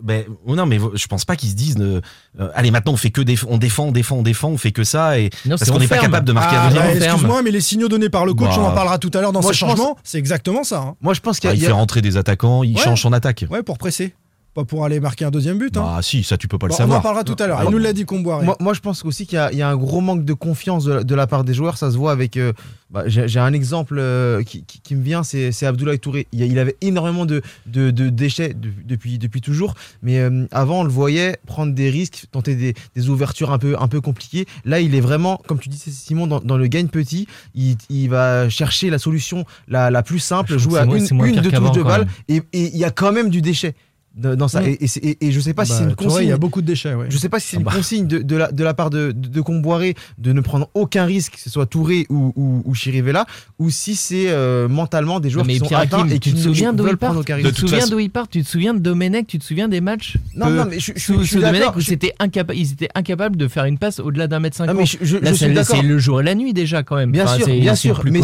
ben, 0.00 0.24
non 0.46 0.64
mais 0.64 0.78
je 0.94 1.06
pense 1.08 1.24
pas 1.24 1.34
qu'ils 1.34 1.48
se 1.50 1.54
disent 1.56 1.76
euh, 1.80 2.00
euh, 2.38 2.50
allez 2.54 2.70
maintenant 2.70 2.92
on 2.92 2.96
fait 2.96 3.10
que 3.10 3.20
déf- 3.20 3.44
on 3.48 3.58
défend 3.58 3.86
on 3.86 3.90
défend 3.92 4.16
on 4.18 4.22
défend 4.22 4.48
on 4.50 4.56
fait 4.56 4.70
que 4.70 4.84
ça 4.84 5.18
et 5.18 5.24
Non, 5.44 5.50
parce 5.56 5.64
c'est 5.64 5.70
qu'on 5.70 5.76
on 5.76 5.80
n'est 5.80 5.88
pas 5.88 5.98
capable 5.98 6.24
de 6.24 6.32
marquer 6.32 6.54
Ah, 6.56 6.70
bah, 6.70 6.80
ferme. 6.82 7.02
Excuse-moi, 7.02 7.42
mais 7.42 7.50
les 7.50 7.60
signaux 7.60 7.88
donnés 7.88 8.08
par 8.08 8.24
le 8.24 8.32
coach, 8.32 8.50
Bah. 8.50 8.60
on 8.60 8.66
en 8.66 8.72
parlera 8.74 8.98
tout 8.98 9.10
à 9.14 9.20
l'heure 9.20 9.32
dans 9.32 9.40
Moi, 9.40 9.50
pense- 9.50 9.56
changements, 9.58 9.96
c'est 10.04 10.18
exactement 10.18 10.62
ça. 10.62 10.78
hein. 10.80 10.94
Moi, 11.00 11.14
je 11.14 11.20
pense 11.20 11.40
qu'il 11.40 11.50
y 11.50 11.52
Bah, 11.58 11.64
a- 11.64 11.66
fait 11.66 11.72
rentrer 11.72 12.00
des 12.00 12.16
attaquants 12.16 12.62
il 12.62 12.76
Ouais. 12.76 12.82
change 12.82 13.02
son 13.02 13.12
attaque 13.12 13.44
Ouais, 13.50 13.64
pour 13.64 13.76
presser. 13.76 14.14
Pas 14.54 14.64
pour 14.64 14.84
aller 14.84 14.98
marquer 14.98 15.24
un 15.24 15.30
deuxième 15.30 15.58
but. 15.58 15.76
hein. 15.76 15.82
bah 15.96 15.98
si 16.02 16.24
ça 16.24 16.36
tu 16.36 16.48
peux 16.48 16.58
pas 16.58 16.66
Bon, 16.66 16.68
le 16.68 16.72
on 16.72 16.74
en 16.74 16.78
savoir 16.78 17.02
parlera 17.02 17.22
tout 17.22 17.36
à 17.38 17.46
l'heure. 17.46 17.58
Ah, 17.60 17.64
Il 17.66 17.70
nous 17.70 17.78
l'a 17.78 17.92
dit 17.92 18.04
Comboiré. 18.04 18.44
Moi, 18.44 18.56
moi, 18.60 18.72
je 18.74 18.80
pense 18.80 19.04
aussi 19.04 19.26
qu'il 19.26 19.36
y, 19.36 19.38
a- 19.40 19.52
il 19.52 19.58
y 19.58 19.62
a 19.62 19.68
un 19.68 19.76
gros 19.76 20.00
manque 20.00 20.24
de 20.24 20.32
confiance 20.32 20.84
de, 20.84 20.92
la- 20.94 21.04
de 21.04 21.14
la 21.14 21.26
part 21.26 21.44
des 21.44 21.54
joueurs. 21.54 21.76
Ça 21.76 21.90
se 21.92 21.96
voit 21.96 22.12
avec. 22.12 22.36
euh, 22.36 22.52
bah, 22.90 23.04
J'ai 23.06 23.38
un 23.38 23.52
exemple 23.52 23.96
euh, 23.98 24.42
qui, 24.42 24.64
qui- 24.64 24.80
qui 24.80 24.96
me 24.96 25.02
vient, 25.02 25.22
c'est 25.22 25.52
Abdoulaye 25.64 25.98
Touré. 26.00 26.26
Il, 26.32 26.58
avait 26.58 26.76
énormément 26.80 27.26
de, 27.26 27.42
de- 27.66 27.90
de 27.90 28.08
déchets 28.08 28.54
de- 28.54 28.70
depuis, 28.84 29.18
depuis 29.18 29.40
toujours. 29.42 29.74
Mais 30.02 30.18
euh, 30.18 30.46
avant, 30.50 30.80
on 30.80 30.84
le 30.84 30.90
voyait 30.90 31.36
prendre 31.46 31.72
des 31.74 31.90
risques, 31.90 32.24
tenter 32.32 32.54
des, 32.56 32.74
des 32.96 33.08
ouvertures 33.10 33.52
un 33.52 33.58
peu, 33.58 33.76
un 33.78 33.86
peu 33.86 34.00
compliquées. 34.00 34.46
Là, 34.64 34.80
il 34.80 34.94
est 34.94 35.00
vraiment, 35.00 35.40
comme 35.46 35.58
tu 35.60 35.68
dis, 35.68 35.78
Simon, 35.78 36.26
dans, 36.26 36.40
dans 36.40 36.56
le 36.56 36.66
gagne 36.66 36.88
petit. 36.88 37.28
Il, 37.54 37.76
il 37.90 38.08
va 38.08 38.48
chercher 38.48 38.88
la 38.90 38.98
solution 38.98 39.44
la, 39.68 39.90
la 39.90 40.02
plus 40.02 40.18
simple, 40.18 40.56
jouer 40.58 40.80
à 40.80 40.84
une, 40.84 40.94
une 40.96 41.32
pire 41.32 41.42
de 41.42 41.50
qu'avant, 41.50 41.68
touche 41.68 41.78
de 41.78 41.82
balle. 41.84 42.08
et 42.28 42.42
il 42.52 42.76
y 42.76 42.84
a 42.84 42.90
quand 42.90 43.12
même 43.12 43.28
du 43.30 43.42
déchet 43.42 43.74
dans 44.14 44.48
ça. 44.48 44.60
Mm. 44.62 44.66
Et, 44.66 44.78
et 44.80 44.86
c'est- 44.88 45.00
et- 45.04 45.26
et 45.26 45.30
je 45.32 45.38
sais 45.40 45.54
pas 45.54 45.64
si 45.64 45.72
c'est 45.72 45.84
Bah, 45.84 45.90
une 45.90 45.94
Touré, 45.96 46.06
il 46.06 46.10
y 46.10 46.14
consigne. 46.16 46.32
a 46.32 46.36
beaucoup 46.38 46.60
de 46.60 46.66
déchets. 46.66 46.94
ouais. 46.94 47.06
Je 47.08 47.16
sais 47.18 47.28
pas 47.28 47.38
si 47.38 47.48
c'est 47.48 47.56
Ah 47.56 47.60
une 47.60 47.66
bah. 47.66 47.72
consigne 47.74 48.06
de, 48.08 48.18
de 48.18 48.36
la, 48.36 48.50
de 48.50 48.64
la 48.64 48.74
part 48.74 48.90
de, 48.90 49.12
de, 49.12 49.28
de 49.28 49.40
Comboiré 49.40 49.94
de 50.18 50.32
ne 50.32 50.40
prendre 50.40 50.68
aucun 50.74 51.04
risque, 51.04 51.34
que 51.34 51.40
ce 51.40 51.50
soit 51.50 51.66
Touré 51.66 52.06
ou, 52.08 52.32
ou, 52.34 52.62
ou 52.64 52.74
Chirivella, 52.74 53.26
ou 53.60 53.70
si 53.70 53.94
c'est 53.94 54.26
euh, 54.28 54.66
mentalement 54.68 55.20
des 55.20 55.30
joueurs 55.30 55.44
mais 55.46 55.52
qui 55.54 55.58
sont 55.60 55.66
Pierre 55.66 55.80
atteints 55.80 56.06
et 56.08 56.14
qui 56.18 56.20
tu 56.20 56.32
te 56.32 56.36
ne 56.36 56.42
souviens 56.42 56.72
d'où 56.72 56.82
veulent 56.82 56.92
il 56.94 56.96
part 56.96 57.10
prendre 57.10 57.20
aucun 57.20 57.36
Tu 57.36 57.52
te 57.52 57.60
souviens 57.60 57.86
d'où 57.86 57.98
il 58.00 58.10
part 58.10 58.28
Tu 58.28 58.42
te 58.42 58.48
souviens 58.48 58.74
de 58.74 58.80
Domenech 58.80 59.26
Tu 59.28 59.38
te 59.38 59.44
souviens 59.44 59.68
des 59.68 59.80
matchs 59.80 60.16
Non, 60.34 60.50
non, 60.50 60.64
mais 60.68 60.80
je, 60.80 60.92
je, 60.94 60.98
je, 60.98 61.04
sous, 61.04 61.18
je 61.20 61.24
suis 61.26 61.36
Domenech 61.36 61.60
d'accord. 61.60 61.76
où 61.76 61.80
je- 61.80 61.86
c'était 61.86 62.14
incapa- 62.20 62.54
ils 62.56 62.72
étaient 62.72 62.88
incapables 62.94 63.36
de 63.36 63.46
faire 63.46 63.66
une 63.66 63.78
passe 63.78 64.00
au-delà 64.00 64.26
d'un 64.26 64.40
mètre 64.40 64.60
non, 64.60 64.66
cinquante. 64.66 64.80
Là, 64.80 64.86
c'est 64.86 64.96
suis 65.36 65.46
le- 65.46 65.54
d'accord. 65.54 65.76
c'est 65.76 65.82
le 65.82 65.98
jour 65.98 66.20
et 66.20 66.24
la 66.24 66.34
nuit 66.34 66.52
déjà 66.52 66.82
quand 66.82 66.96
même. 66.96 67.12
Bien 67.12 67.24
Enfin, 67.24 67.36
sûr, 67.36 67.46
bien 67.48 67.74
sûr. 67.74 68.02
Mais, 68.04 68.22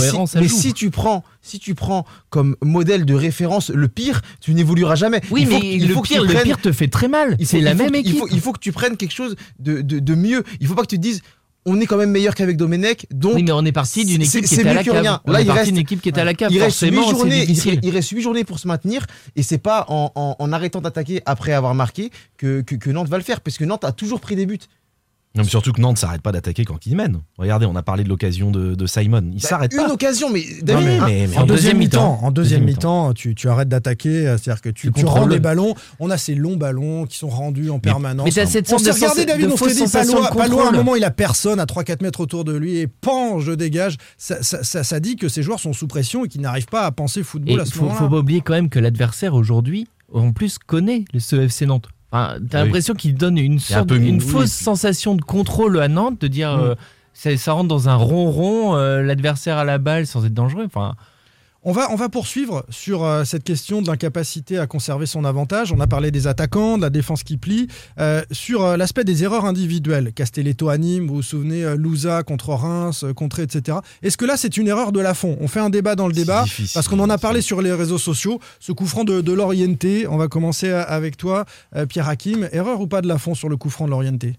si, 0.49 0.73
tu 0.73 0.91
prends, 0.91 1.23
si 1.43 1.59
tu 1.61 1.75
prends 1.75 2.05
comme 2.31 2.57
modèle 2.63 3.05
de 3.05 3.15
référence 3.15 3.71
le 3.71 3.87
pire, 3.89 4.23
tu 4.41 4.55
n'évolueras 4.55 4.95
jamais. 4.97 5.21
Oui, 5.31 5.47
mais 5.49 5.79
il 5.85 5.89
le 5.89 5.95
faut 5.95 6.03
que 6.03 6.09
pire, 6.09 6.23
le 6.23 6.29
prennes- 6.33 6.43
pire 6.45 6.61
te 6.61 6.73
fait 6.73 6.89
très 6.89 7.09
mal. 7.09 7.37
C'est 7.43 7.61
la 7.61 7.75
même 7.75 7.91
que- 7.93 7.97
équipe. 7.99 8.15
Il 8.15 8.19
faut, 8.19 8.29
il 8.31 8.41
faut 8.41 8.53
que 8.53 8.59
tu 8.61 8.73
prennes 8.73 8.97
quelque 8.97 9.13
chose 9.15 9.37
de, 9.59 9.81
de, 9.81 9.99
de 10.01 10.15
mieux. 10.15 10.43
Il 10.61 10.67
faut 10.67 10.75
pas 10.75 10.83
que 10.83 10.89
tu 10.89 10.97
te 10.97 11.03
dises, 11.03 11.23
on 11.67 11.81
est 11.81 11.87
quand 11.87 11.97
même 11.97 12.11
meilleur 12.11 12.35
qu'avec 12.35 12.59
Domenech, 12.59 13.07
donc 13.11 13.37
Oui, 13.37 13.43
mais 13.43 13.53
on 13.53 13.65
est 13.65 13.73
parti 13.73 14.05
d'une 14.05 14.21
équipe 14.21 14.45
qui 14.45 14.55
était 14.55 14.69
à 14.69 14.75
la 14.75 14.85
que 14.85 14.91
cave. 14.91 15.03
Là, 15.27 15.41
est 15.41 15.45
il 15.45 15.51
reste- 15.51 15.67
d'une 15.69 15.79
équipe 15.79 16.03
qui 16.03 16.11
était 16.11 16.21
à 16.21 16.25
la 16.25 16.35
cave. 16.35 16.53
il 16.53 16.61
reste 16.63 16.81
huit 16.83 16.95
journées, 17.11 17.41
il, 17.43 17.47
difficile. 17.47 17.81
il 17.83 17.91
reste 17.91 18.11
huit 18.11 18.21
journées 18.21 18.45
pour 18.45 18.59
se 18.59 18.69
maintenir 18.69 19.07
et 19.35 19.43
c'est 19.43 19.57
pas 19.59 19.87
en, 19.89 20.13
en- 20.15 20.37
en 20.39 20.53
arrêtant 20.53 20.83
d'attaquer 20.83 21.23
après 21.25 21.53
avoir 21.55 21.75
marqué 21.75 22.11
que, 22.37 22.61
que, 22.61 22.75
que 22.75 22.91
Nantes 22.91 23.09
va 23.09 23.17
le 23.17 23.23
faire 23.25 23.41
parce 23.41 23.57
que 23.57 23.65
Nantes 23.65 23.85
a 23.85 23.93
toujours 23.93 24.21
pris 24.21 24.37
des 24.37 24.45
buts. 24.45 24.59
Non 25.37 25.43
mais 25.43 25.49
surtout 25.49 25.73
que 25.73 25.81
Nantes 25.81 25.99
s'arrête 25.99 26.23
pas 26.23 26.31
d'attaquer 26.33 26.65
quand 26.65 26.87
il 26.87 26.97
mène 26.97 27.19
regardez 27.39 27.67
on 27.67 27.75
a 27.77 27.83
parlé 27.83 28.05
de 28.05 28.09
l'occasion 28.09 28.51
de, 28.51 28.75
de 28.75 28.87
Simon 28.87 29.23
il 29.33 29.43
Bah, 29.43 29.49
s'arrête 29.49 29.73
une 29.73 29.79
pas 29.79 29.93
occasion, 29.93 30.31
mais 30.33 30.41
Non, 30.41 30.57
David, 30.63 30.87
mais- 30.87 30.99
hein, 30.99 31.05
mais- 31.09 31.27
mais- 31.29 31.37
En 31.37 31.43
En 31.43 31.47
deuxième 31.47 31.79
mi-temps, 31.79 32.13
mi-temps. 32.15 32.27
en 32.27 32.31
deuxième 32.31 32.61
Deuxième 32.61 32.65
mi-temps, 32.77 33.13
tu, 33.15 33.35
tu 33.35 33.49
arrêtes 33.49 33.69
d'attaquer, 33.69 34.23
c'est-à-dire 34.39 34.61
que 34.61 34.69
tu, 34.69 34.89
rends 34.89 35.03
contrôles. 35.03 35.31
les 35.33 35.41
ballons. 35.41 35.75
On 35.99 36.11
a 36.11 36.19
ces 36.19 36.35
longs 36.35 36.57
ballons 36.57 37.05
qui 37.07 37.17
sont 37.19 37.29
rendus 37.29 37.71
en 37.71 37.79
permanence. 37.81 38.25
mais 38.27 38.31
t'as 38.33 38.47
cette 38.47 38.73
on 38.73 38.79
s'est 38.79 38.91
regardé, 38.93 39.25
David, 39.25 39.47
on 39.53 39.57
s'est 39.57 39.75
dit, 39.75 39.81
de 39.83 39.91
Palois, 40.37 40.67
à 40.67 40.69
un 40.69 40.73
moment, 40.73 40.95
il 40.95 41.05
a 41.05 41.11
personne 41.11 41.59
à 41.59 41.67
3-4 41.67 42.01
mètres 42.03 42.21
autour 42.21 42.45
de 42.45 42.53
lui 42.55 42.79
et 42.79 42.87
pan, 42.87 43.41
je 43.41 43.53
dégage. 43.53 43.97
Ça, 44.19 44.43
ça- 44.43 44.63
ça- 44.63 44.85
ça 44.85 45.01
dit 45.01 45.17
que 45.17 45.29
ces 45.29 45.43
joueurs 45.43 45.59
sont 45.61 45.73
sous 45.73 45.87
pression 45.87 46.25
et 46.25 46.29
qu'ils 46.29 46.41
n'arrivent 46.43 46.67
pas 46.67 46.83
à 46.87 46.91
penser 46.93 47.23
football 47.23 47.59
Et 47.59 47.61
à 47.63 47.65
ce 47.65 47.79
moment-là. 47.79 47.99
faut 47.99 48.09
pas 48.09 48.19
oublier 48.19 48.41
quand 48.41 48.53
même 48.55 48.69
que 48.69 48.79
l'adversaire 48.79 49.35
aujourd'hui, 49.35 49.87
en 50.13 50.33
plus, 50.33 50.59
connaît 50.59 51.05
le 51.13 51.19
CFC 51.21 51.67
Nantes. 51.67 51.89
Enfin, 52.15 52.37
t'as 52.49 52.61
Oui. 52.61 52.65
l'impression 52.67 52.95
qu'il 52.95 53.15
donne 53.17 53.39
une, 53.39 53.57
un 53.57 53.59
sorte, 53.59 53.91
une 53.91 54.21
fausse 54.21 54.53
sensation 54.53 55.17
de 55.17 55.23
contrôle 55.23 55.81
à 55.81 55.89
Nantes, 55.89 56.21
de 56.21 56.29
dire 56.29 56.57
Mm. 56.57 56.61
euh, 56.61 56.75
ça, 57.13 57.37
ça 57.37 57.53
rentre 57.55 57.67
dans 57.69 57.89
un 57.89 57.97
ronron, 57.97 58.77
euh, 58.77 59.03
l'adversaire 59.03 59.59
à 59.59 59.65
la 59.65 59.79
balle 59.79 60.07
sans 60.07 60.25
être 60.25 60.33
dangereux. 60.35 60.65
Enfin, 60.67 60.95
On 61.67 61.73
va, 61.73 61.91
on 61.91 61.97
va 61.97 62.11
poursuivre 62.11 62.67
sur 62.69 63.05
euh, 63.05 63.25
cette 63.25 63.43
question 63.43 63.81
de 63.81 63.87
l'incapacité 63.87 64.59
à 64.59 64.67
conserver 64.67 65.07
son 65.07 65.25
avantage. 65.25 65.73
On 65.73 65.81
a 65.81 65.87
parlé 65.87 66.11
des 66.11 66.27
attaquants, 66.27 66.77
de 66.77 66.83
la 66.83 66.91
défense 66.91 67.23
qui 67.23 67.39
plie. 67.39 67.69
Euh, 67.99 68.23
sur 68.31 68.63
euh, 68.63 68.77
l'aspect 68.77 69.05
des 69.05 69.25
erreurs 69.25 69.47
individuelles, 69.47 70.13
Castelletto 70.13 70.69
à 70.69 70.77
Nîmes, 70.77 71.07
vous 71.09 71.15
vous 71.17 71.23
souvenez, 71.23 71.75
Louza 71.77 72.23
contre 72.23 72.51
Reims, 72.51 73.07
contre 73.17 73.41
etc. 73.41 73.79
Est-ce 74.03 74.19
que 74.19 74.27
là, 74.27 74.37
c'est 74.37 74.59
une 74.59 74.69
erreur 74.69 74.93
de 74.93 75.01
la 75.01 75.15
fond? 75.15 75.39
On 75.41 75.49
fait 75.49 75.61
un 75.61 75.71
débat 75.71 75.95
dans 75.95 76.07
le 76.07 76.13
débat, 76.13 76.45
parce 76.75 76.87
qu'on 76.87 77.01
en 77.01 77.09
a 77.09 77.17
parlé 77.17 77.41
sur 77.41 77.63
les 77.63 77.73
réseaux 77.73 77.97
sociaux. 77.99 78.41
Ce 78.61 78.73
coup 78.73 78.87
franc 78.87 79.05
de, 79.05 79.23
de 79.23 79.33
l'Orienté, 79.33 80.07
on 80.07 80.19
va 80.19 80.29
commencer 80.29 80.71
à- 80.71 80.83
avec 80.83 81.17
toi, 81.17 81.47
Pierre 81.89 82.09
Hakim. 82.11 82.47
Erreur 82.53 82.83
ou 82.83 82.87
pas 82.87 83.01
de 83.01 83.09
la 83.09 83.17
fond 83.17 83.35
sur 83.35 83.49
le 83.49 83.57
coup 83.57 83.71
franc 83.71 83.87
de 83.87 83.91
l'Orienté? 83.91 84.35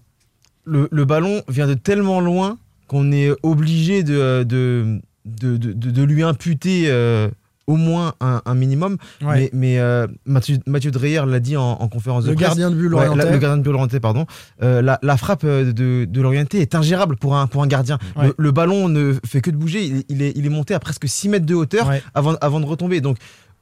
Le, 0.64 0.88
le 0.92 1.04
ballon 1.04 1.42
vient 1.48 1.66
de 1.66 1.74
tellement 1.74 2.20
loin 2.20 2.56
qu'on 2.86 3.10
est 3.10 3.30
obligé 3.42 4.04
de, 4.04 4.44
de, 4.44 5.00
de, 5.26 5.56
de- 5.56 6.02
lui 6.02 6.22
imputer 6.22 6.84
euh, 6.86 7.28
au 7.66 7.74
moins 7.76 8.14
un, 8.20 8.42
un 8.46 8.54
minimum. 8.54 8.96
Ouais. 9.22 9.34
Mais, 9.34 9.50
mais 9.52 9.78
euh, 9.80 10.06
Mathieu, 10.24 10.58
Mathieu 10.66 10.92
Dreyer 10.92 11.22
l'a 11.26 11.40
dit 11.40 11.56
en, 11.56 11.62
en 11.72 11.88
conférence 11.88 12.24
de 12.24 12.30
Le 12.30 12.36
presse. 12.36 12.46
gardien 12.48 12.70
de 12.70 12.76
but 12.76 12.88
Ouais, 12.94 13.08
la- 13.16 13.24
le 13.32 13.38
gardien 13.38 13.56
de 13.56 13.62
but 13.62 13.70
Lorientais, 13.72 13.98
pardon. 14.00 14.24
Euh, 14.62 14.82
la, 14.82 14.98
la 15.02 15.16
frappe 15.16 15.44
de, 15.44 15.72
de 16.04 16.20
Lorientais 16.20 16.58
est 16.58 16.74
ingérable 16.76 17.16
pour 17.16 17.36
un, 17.36 17.48
pour 17.48 17.62
un 17.64 17.66
gardien. 17.66 17.98
Ouais. 18.16 18.26
Le, 18.28 18.34
le 18.38 18.50
ballon 18.52 18.88
ne 18.88 19.14
fait 19.26 19.40
que 19.40 19.50
de 19.50 19.56
bouger. 19.56 19.84
Il, 19.84 20.04
il 20.08 20.22
est, 20.22 20.32
il 20.36 20.46
est 20.46 20.50
monté 20.50 20.74
à 20.74 20.78
presque 20.78 21.08
6 21.08 21.28
mètres 21.28 21.46
de 21.46 21.54
hauteur 21.56 21.90
avant, 22.14 22.34
avant 22.40 22.60
de 22.60 22.66
retomber. 22.66 23.00
Donc, 23.00 23.16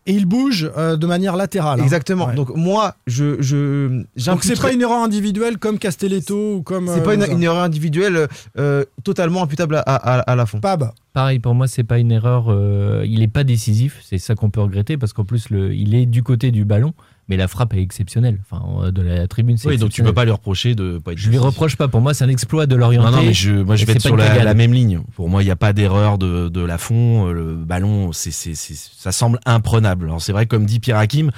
Et 0.07 0.13
il 0.13 0.27
bouge 0.27 0.71
euh, 0.77 0.97
de 0.97 1.07
manière 1.07 1.35
latérale. 1.37 1.81
hein. 1.81 1.83
exactement. 1.85 2.27
Ouais. 2.29 2.35
Donc, 2.35 2.55
moi, 2.55 2.95
je. 3.07 3.41
je 3.41 4.03
Donc 4.27 4.45
c'est 4.45 4.61
pas 4.61 4.73
une 4.73 4.83
erreur 4.83 5.03
individuelle 5.03 5.59
comme 5.59 5.79
Castelletto 5.79 6.57
ou 6.57 6.63
comme. 6.63 6.89
C'est 6.89 7.01
euh, 7.01 7.03
pas 7.03 7.15
une, 7.15 7.43
erreur 7.43 7.63
individuelle 7.63 8.29
euh, 8.59 8.85
totalement 9.03 9.43
imputable 9.43 9.77
à, 9.77 9.81
à, 9.81 10.19
à 10.21 10.37
la 10.37 10.45
fond. 10.47 10.61
Pab. 10.61 10.91
Pareil, 11.15 11.39
pour 11.39 11.55
moi, 11.55 11.69
c'est 11.69 11.85
pas 11.85 11.99
une 11.99 12.13
erreur. 12.13 12.47
euh, 12.49 13.05
il 13.07 13.23
est 13.23 13.29
pas 13.29 13.45
décisif. 13.45 14.01
C'est 14.05 14.19
ça 14.19 14.35
qu'on 14.35 14.51
peut 14.51 14.61
regretter 14.61 14.99
parce 14.99 15.13
qu'en 15.13 15.25
plus, 15.25 15.49
le, 15.51 15.75
il 15.75 15.95
est 15.95 16.07
du 16.07 16.23
côté 16.23 16.51
du 16.51 16.65
ballon, 16.65 16.93
mais 17.29 17.37
la 17.37 17.49
frappe 17.49 17.73
est 17.75 17.81
exceptionnelle. 17.83 18.39
Enfin, 18.51 18.63
euh, 18.85 18.91
de 18.91 19.01
la 19.03 19.27
tribune, 19.29 19.57
c'est 19.57 19.69
Oui, 19.69 19.75
donc 19.75 19.91
tu 19.91 20.03
exceptionnel. 20.03 20.11
peux 20.13 20.15
pas 20.15 20.25
lui 20.25 20.31
reprocher 20.33 20.75
de 20.75 20.99
pas 20.99 21.13
être. 21.13 21.19
Je 21.19 21.31
lui 21.31 21.39
reproche 21.39 21.77
pas. 21.77 21.89
Pour 21.89 22.01
moi, 22.01 22.13
c'est 22.15 22.25
un 22.25 22.29
exploit 22.29 22.67
de 22.67 22.77
l'orienter. 22.77 23.11
Non, 23.11 23.17
non, 23.19 23.23
mais 23.23 23.33
je, 23.33 23.53
moi 23.53 23.77
je 23.77 23.85
vais 23.87 23.93
être 23.95 24.03
sur 24.03 24.17
la, 24.17 24.55
même 24.55 24.73
ligne. 24.73 25.01
Pour 25.17 25.29
moi, 25.29 25.43
il 25.43 25.47
n'y 25.47 25.51
a 25.51 25.57
pas 25.57 25.73
d'erreur 25.73 26.19
de, 26.19 26.49
de 26.49 26.61
la 26.61 26.79
fond. 26.79 27.29
Euh, 27.29 27.33
Le 27.33 27.55
ballon, 27.55 28.13
c'est, 28.13 28.31
c'est, 28.31 28.55
c'est- 28.55 28.75
ça 28.97 29.13
semble 29.13 29.41
imprenable. 29.47 30.07
Alors 30.07 30.21
c'est 30.23 30.33
vrai, 30.33 30.47
comme 30.47 30.67
dit 30.67 30.81
Pierre 30.81 30.99
Hakim, 30.99 31.31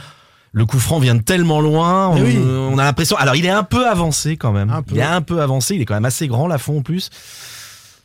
le 0.52 0.64
coup 0.66 0.78
franc 0.78 0.98
vient 0.98 1.14
de 1.14 1.22
tellement 1.22 1.60
loin. 1.60 2.08
On, 2.08 2.14
Mais 2.14 2.22
oui. 2.22 2.38
on 2.38 2.78
a 2.78 2.84
l'impression. 2.84 3.16
Alors 3.16 3.36
il 3.36 3.44
est 3.44 3.50
un 3.50 3.62
peu 3.64 3.86
avancé 3.88 4.36
quand 4.36 4.52
même. 4.52 4.70
Un 4.70 4.82
peu. 4.82 4.94
Il 4.94 4.98
est 4.98 5.02
un 5.02 5.20
peu 5.22 5.40
avancé. 5.42 5.74
Il 5.74 5.82
est 5.82 5.84
quand 5.84 5.94
même 5.94 6.04
assez 6.04 6.26
grand 6.28 6.46
la 6.48 6.58
fond 6.58 6.78
en 6.78 6.82
plus. 6.82 7.10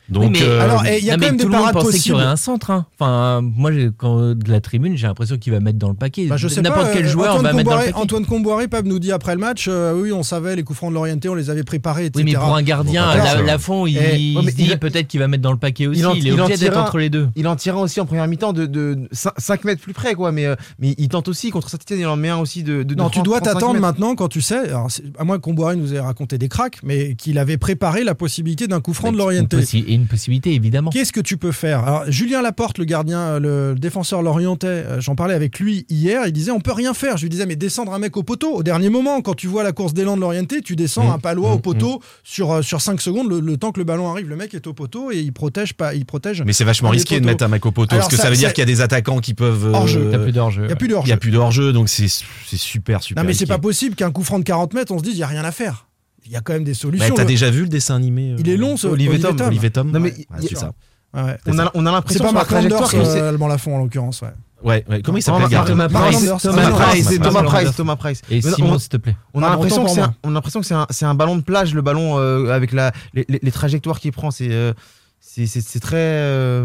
Donc 0.08 0.24
Oui, 0.24 0.30
mais 0.32 0.42
euh, 0.42 0.60
alors, 0.60 0.84
et 0.84 0.98
il 0.98 1.04
y 1.04 1.10
a 1.10 1.16
Non, 1.16 1.20
quand 1.20 1.20
mais 1.20 1.26
même 1.30 1.36
des 1.38 1.46
parades 1.48 1.72
pensait 1.74 1.98
qu'il 1.98 2.10
y 2.10 2.14
aurait 2.14 2.22
possibles. 2.24 2.32
un 2.32 2.36
centre. 2.36 2.70
hein. 2.70 2.86
Enfin, 2.98 3.40
moi, 3.40 3.70
quand, 3.96 4.34
de 4.34 4.50
la 4.50 4.60
tribune, 4.60 4.96
j'ai 4.96 5.06
l'impression 5.06 5.38
qu'il 5.38 5.52
va 5.52 5.60
mettre 5.60 5.78
dans 5.78 5.88
le 5.88 5.94
paquet. 5.94 6.26
Bah, 6.26 6.36
je 6.36 6.48
sais 6.48 6.60
N'importe 6.60 6.88
pas, 6.88 6.92
quel 6.92 7.06
euh, 7.06 7.08
joueur 7.08 7.30
Antoine 7.36 7.44
va 7.44 7.52
mettre 7.52 7.70
dans 7.70 7.76
le 7.76 7.76
Comboiré, 7.76 7.92
paquet. 7.92 8.02
Antoine 8.02 8.26
Comboiré, 8.26 8.68
Pab 8.68 8.86
nous 8.86 8.98
dit 8.98 9.12
après 9.12 9.34
le 9.34 9.40
match, 9.40 9.66
euh, 9.68 9.94
oui, 9.98 10.12
on 10.12 10.22
savait 10.22 10.56
les 10.56 10.64
coups 10.64 10.76
francs 10.76 10.90
de 10.90 10.94
l'Orienté, 10.94 11.28
on 11.28 11.34
les 11.34 11.50
avait 11.50 11.62
préparés, 11.62 12.06
etc. 12.06 12.24
Oui, 12.24 12.32
mais 12.32 12.38
pour 12.38 12.54
un 12.54 12.62
gardien, 12.62 13.06
Bon, 13.16 13.42
la, 13.46 13.58
fond, 13.58 13.86
il, 13.86 13.96
Eh, 13.96 14.18
il 14.18 14.78
peut-être 14.78 15.06
qu'il 15.06 15.20
va 15.20 15.28
mettre 15.28 15.42
dans 15.42 15.52
le 15.52 15.58
paquet 15.58 15.86
aussi. 15.86 16.00
il 16.00 16.06
en- 16.06 16.14
Il, 16.14 16.26
est 16.26 16.30
il 16.30 16.40
en 16.40 16.44
obligé 16.44 16.58
d'être 16.58 16.72
tirera- 16.72 16.82
entre 16.82 16.98
les 16.98 17.08
deux. 17.08 17.28
Il 17.36 17.46
en 17.48 17.56
tire 17.56 17.76
un 17.76 17.82
aussi 17.82 18.00
en 18.00 18.06
première 18.06 18.26
mi-temps 18.26 18.52
de, 18.52 18.66
de 18.66 18.98
5 19.12 19.64
mètres 19.64 19.80
plus 19.80 19.92
près, 19.94 20.14
quoi. 20.14 20.32
Mais, 20.32 20.46
euh, 20.46 20.56
mais 20.78 20.94
il 20.98 21.08
tente 21.08 21.28
aussi 21.28 21.50
contre 21.50 21.70
Saint-Etienne, 21.70 22.00
il 22.00 22.06
en 22.06 22.16
met 22.16 22.28
un 22.28 22.38
aussi 22.38 22.62
de. 22.64 22.82
de 22.82 22.94
Non, 22.94 23.06
tu 23.08 23.14
30, 23.18 23.24
dois 23.24 23.40
35 23.40 23.54
t'attendre 23.60 23.80
maintenant 23.80 24.14
quand 24.14 24.28
tu 24.28 24.40
sais, 24.40 24.70
à 25.18 25.24
moins 25.24 25.36
que 25.36 25.42
Comboiré 25.42 25.76
nous 25.76 25.94
ait 25.94 26.00
raconté 26.00 26.38
des 26.38 26.48
cracks, 26.48 26.78
mais 26.82 27.14
qu'il 27.14 27.38
avait 27.38 27.56
préparé 27.56 28.04
la 28.04 28.14
possibilité 28.14 28.66
d'un 28.66 28.80
coup 28.80 28.94
franc 28.94 29.12
de 29.12 29.16
l'Orienté. 29.16 29.58
Une 29.94 30.06
possibilité, 30.06 30.54
évidemment. 30.54 30.90
Qu'est-ce 30.90 31.12
que 31.12 31.20
tu 31.20 31.36
peux 31.36 31.52
faire? 31.52 31.80
Alors, 31.84 32.04
Julien 32.08 32.42
Laporte, 32.42 32.78
le 32.78 32.84
gardien, 32.84 33.18
euh, 33.20 33.40
le 33.72 33.78
défenseur 33.78 34.22
lorientais, 34.22 34.66
euh, 34.66 35.00
j'en 35.00 35.14
parlais 35.14 35.34
avec 35.34 35.58
lui 35.60 35.86
hier, 35.88 36.26
il 36.26 36.32
disait 36.32 36.50
on 36.50 36.60
peut 36.60 36.72
rien 36.72 36.94
faire. 36.94 37.16
Je 37.16 37.22
lui 37.22 37.30
disais 37.30 37.46
mais 37.46 37.56
descendre 37.56 37.92
un 37.94 37.98
mec 37.98 38.16
au 38.16 38.22
poteau 38.22 38.54
au 38.54 38.62
dernier 38.62 38.88
moment, 38.90 39.20
quand 39.22 39.34
tu 39.34 39.46
vois 39.46 39.62
la 39.62 39.72
course 39.72 39.94
d'élan 39.94 40.16
de 40.16 40.20
l'orienté, 40.20 40.60
tu 40.62 40.76
descends 40.76 41.08
Mmh, 41.08 41.10
un 41.12 41.18
palois 41.18 41.50
mmh, 41.50 41.54
au 41.54 41.58
poteau 41.58 42.02
sur, 42.24 42.52
euh, 42.52 42.62
sur 42.62 42.80
5 42.80 43.00
secondes, 43.00 43.28
le, 43.30 43.40
le 43.40 43.56
temps 43.56 43.72
que 43.72 43.80
le 43.80 43.84
ballon 43.84 44.10
arrive, 44.10 44.28
le 44.28 44.36
mec 44.36 44.54
est 44.54 44.66
au 44.66 44.72
poteau 44.74 45.10
et 45.10 45.18
il 45.18 45.32
protège 45.32 45.74
pas, 45.74 45.94
il 45.94 46.04
protège. 46.04 46.42
mais 46.46 46.52
c'est 46.52 46.64
vachement 46.64 46.90
risqué 46.90 47.18
de 47.20 47.26
mettre 47.26 47.44
un 47.44 47.48
mec 47.48 47.64
au 47.66 47.70
poteau 47.72 47.94
Alors, 47.94 48.04
parce 48.08 48.10
que 48.10 48.16
ça, 48.16 48.24
ça- 48.24 48.30
veut 48.30 48.36
dire 48.36 48.52
qu'il 48.52 48.62
y 48.62 48.62
a 48.62 48.66
des 48.66 48.80
attaquants 48.80 49.18
qui 49.20 49.34
peuvent. 49.34 49.66
euh, 49.66 50.18
plus 50.22 50.32
d'hors-jeu. 50.32 50.62
Il 50.64 50.66
n'y 50.66 50.72
a 50.72 50.76
plus 50.76 50.88
de 50.88 50.92
Il 50.92 50.96
hors 50.96 51.08
y 51.08 51.12
a 51.12 51.16
plus 51.16 51.30
d'hors-jeu, 51.30 51.72
donc 51.72 51.88
c'est 51.88 52.06
c'est 52.08 52.56
super 52.56 53.02
super. 53.02 53.22
Non 53.22 53.26
mais 53.26 53.34
c'est 53.34 53.46
pas 53.46 53.58
possible 53.58 53.94
qu'un 53.96 54.10
coup 54.10 54.22
franc 54.22 54.38
de 54.38 54.44
40 54.44 54.74
mètres, 54.74 54.92
on 54.92 54.98
se 54.98 55.02
dise 55.04 55.14
il 55.14 55.18
y 55.18 55.22
a 55.22 55.26
rien 55.26 55.44
à 55.44 55.52
faire. 55.52 55.86
Il 56.26 56.32
y 56.32 56.36
a 56.36 56.40
quand 56.40 56.52
même 56.52 56.64
des 56.64 56.74
solutions. 56.74 57.14
T'as 57.14 57.22
Le- 57.22 57.28
déjà 57.28 57.50
vu 57.50 57.62
le 57.62 57.68
dessin 57.68 57.96
animé 57.96 58.32
euh, 58.32 58.36
Il 58.38 58.48
est 58.48 58.56
long 58.56 58.76
ce 58.76 58.86
Olivier 58.86 59.18
Tom, 59.20 59.36
Olivier 59.40 59.70
Tom. 59.70 59.90
Non, 59.90 60.00
mais 60.00 60.12
Ouais, 60.12 60.26
c'est 60.40 60.56
ça. 60.56 60.72
Ouais. 61.14 61.36
On 61.46 61.58
a, 61.58 61.70
on 61.74 61.84
a 61.84 61.90
C'est 61.90 61.94
l'impression 61.94 62.24
pas 62.32 62.38
sur 62.40 62.48
trajectoire 62.48 62.90
que 62.90 63.04
c'est. 63.04 63.20
Allemand 63.20 63.48
Lafont 63.48 63.76
en 63.76 63.78
l'occurrence. 63.80 64.22
Ouais. 64.22 64.28
Ouais, 64.62 64.84
ouais. 64.88 65.02
Comment 65.02 65.18
il 65.18 65.24
Thomas- 65.24 65.48
s'appelle 65.50 65.66
Thomas 65.66 65.88
Price, 65.88 66.20
Thomas. 66.40 66.70
Price, 66.70 67.06
c'est 67.08 67.18
Thomas. 67.18 67.42
Price, 67.42 67.74
Thomas 67.76 67.96
Price. 67.96 68.22
Et 68.30 68.36
Mais 68.36 68.52
Simon, 68.52 68.72
on- 68.74 68.78
s'il 68.78 68.88
te 68.90 68.96
plaît. 68.96 69.16
On 69.34 69.40
a 69.40 69.48
Pardon, 69.48 69.62
l'impression 69.64 69.84
que 69.84 69.90
c'est 69.90 70.00
un, 70.00 70.14
on 70.22 70.30
a 70.30 70.32
l'impression 70.34 70.60
que 70.60 70.66
c'est 70.66 70.74
un, 70.74 70.86
c'est 70.90 71.04
un 71.04 71.14
ballon 71.14 71.34
de 71.36 71.42
plage, 71.42 71.74
le 71.74 71.82
ballon 71.82 72.18
euh, 72.18 72.50
avec 72.50 72.70
la, 72.72 72.92
les, 73.14 73.50
trajectoires 73.50 73.98
qu'il 73.98 74.12
prend. 74.12 74.30
C'est 74.30 74.52
euh, 74.52 74.72
c'est- 75.20 75.46
c'est- 75.46 75.60
c'est 75.66 75.80
très, 75.80 76.64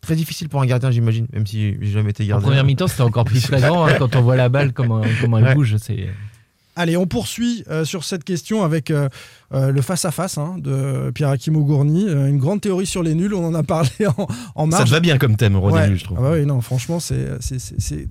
très 0.00 0.16
difficile 0.16 0.48
pour 0.48 0.62
un 0.62 0.66
gardien, 0.66 0.90
j'imagine, 0.90 1.26
même 1.32 1.46
si 1.46 1.76
j'ai 1.80 1.90
jamais 1.90 2.10
été 2.10 2.24
En 2.24 2.26
gardien. 2.28 2.46
première 2.48 2.64
mi-temps, 2.64 2.86
c'était 2.88 3.02
encore 3.02 3.24
plus 3.24 3.44
flagrant 3.44 3.86
hein, 3.86 3.92
quand 3.98 4.16
on 4.16 4.22
voit 4.22 4.36
la 4.36 4.48
balle, 4.48 4.72
comment, 4.72 5.02
comment 5.20 5.38
elle 5.38 5.44
Ouais. 5.44 5.54
bouge. 5.54 5.76
C'est 5.78 6.08
Allez, 6.78 6.96
on 6.96 7.06
poursuit 7.06 7.64
euh, 7.68 7.84
sur 7.84 8.04
cette 8.04 8.22
question 8.22 8.62
avec 8.62 8.90
euh, 8.92 9.08
euh, 9.52 9.72
le 9.72 9.82
face-à-face 9.82 10.38
hein, 10.38 10.54
de 10.58 11.10
Pierre 11.10 11.30
Akimo 11.30 11.64
Gourny. 11.64 12.06
Euh, 12.08 12.28
une 12.28 12.38
grande 12.38 12.60
théorie 12.60 12.86
sur 12.86 13.02
les 13.02 13.14
nuls, 13.16 13.34
on 13.34 13.44
en 13.44 13.54
a 13.54 13.62
parlé 13.64 13.90
en, 14.06 14.26
en 14.54 14.64
Ça 14.70 14.76
marge. 14.78 14.84
te 14.88 14.94
va 14.94 15.00
bien 15.00 15.18
comme 15.18 15.36
thème, 15.36 15.56
René, 15.56 15.74
Ouais. 15.76 15.96
je 15.96 16.04
trouve. 16.04 16.18
Ah 16.20 16.22
bah 16.22 16.30
oui, 16.34 16.46
non, 16.46 16.60
franchement, 16.60 17.00
c'est 17.00 17.26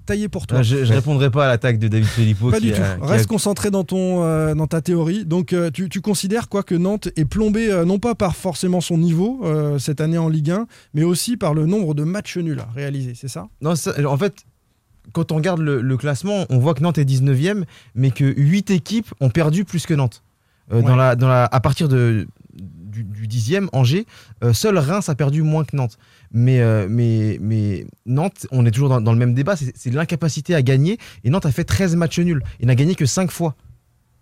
taillé 0.06 0.28
pour 0.28 0.48
toi. 0.48 0.58
Ah, 0.60 0.64
je, 0.64 0.84
je 0.84 0.94
répondrai 0.94 1.32
pas 1.32 1.46
à 1.46 1.48
l'attaque 1.48 1.80
de 1.80 1.88
David 1.88 2.08
Filippo. 2.08 2.52
Pas 2.52 2.60
qui 2.60 2.68
du 2.68 2.74
tout. 2.74 2.82
a- 2.82 3.06
Reste 3.08 3.28
concentré 3.28 3.72
dans, 3.72 3.84
ton, 3.86 4.54
dans 4.54 4.68
ta 4.68 4.82
théorie. 4.82 5.26
Donc, 5.26 5.56
tu, 5.74 5.88
tu 5.90 6.02
considères 6.02 6.50
quoi 6.50 6.64
que 6.64 6.76
Nantes 6.76 7.08
est 7.16 7.26
plombé, 7.26 7.72
euh, 7.72 7.86
non 7.86 8.00
pas 8.00 8.16
par 8.16 8.36
forcément 8.36 8.82
son 8.82 8.98
niveau 8.98 9.44
cette 9.80 10.02
année 10.02 10.18
en 10.18 10.28
Ligue 10.28 10.52
1, 10.52 10.68
mais 10.94 11.04
aussi 11.04 11.38
par 11.38 11.54
le 11.54 11.66
nombre 11.66 11.94
de 11.94 12.04
matchs 12.04 12.38
nuls 12.38 12.60
à 12.60 12.68
réaliser, 12.76 13.14
c'est 13.16 13.28
ça? 13.30 13.48
Non, 13.62 13.76
ça- 13.76 13.94
en 14.06 14.18
fait, 14.18 14.36
quand 15.14 15.32
on 15.32 15.36
regarde 15.36 15.60
le, 15.62 15.82
le 15.82 15.98
classement, 15.98 16.46
on 16.50 16.58
voit 16.60 16.74
que 16.74 16.82
Nantes 16.84 16.98
est 16.98 17.06
19e, 17.10 17.64
mais 17.96 18.12
que 18.12 18.26
8 18.26 18.72
équipes 18.72 19.14
ont 19.20 19.30
perdu 19.30 19.66
plus 19.66 19.86
que 19.86 19.94
Nantes. 19.94 20.24
Euh, 20.72 20.82
dans 20.82 20.90
Ouais. 20.92 20.98
la, 20.98 21.16
dans 21.16 21.28
la, 21.30 21.46
à 21.46 21.60
partir 21.62 21.88
de, 21.88 22.28
du, 22.54 23.04
du 23.04 23.28
10e, 23.28 23.68
Angers, 23.72 24.06
euh, 24.44 24.52
seul 24.54 24.78
Reims 24.78 25.08
a 25.08 25.16
perdu 25.16 25.42
moins 25.44 25.64
que 25.64 25.76
Nantes. 25.76 25.98
Mais, 26.32 26.60
euh, 26.60 26.88
mais, 26.90 27.38
mais 27.42 27.88
Nantes, 28.06 28.48
on 28.52 28.66
est 28.66 28.72
toujours 28.72 28.90
dans, 28.90 29.00
dans 29.00 29.14
le 29.14 29.18
même 29.20 29.34
débat, 29.34 29.56
c'est 29.56 29.94
l'incapacité 29.94 30.54
à 30.56 30.62
gagner. 30.62 30.98
Et 31.24 31.30
Nantes 31.30 31.46
a 31.46 31.52
fait 31.52 31.64
13 31.64 31.96
matchs 31.96 32.20
nuls. 32.20 32.44
Il 32.60 32.68
n'a 32.68 32.76
gagné 32.76 32.96
que 32.96 33.06
5 33.06 33.32
fois. 33.32 33.56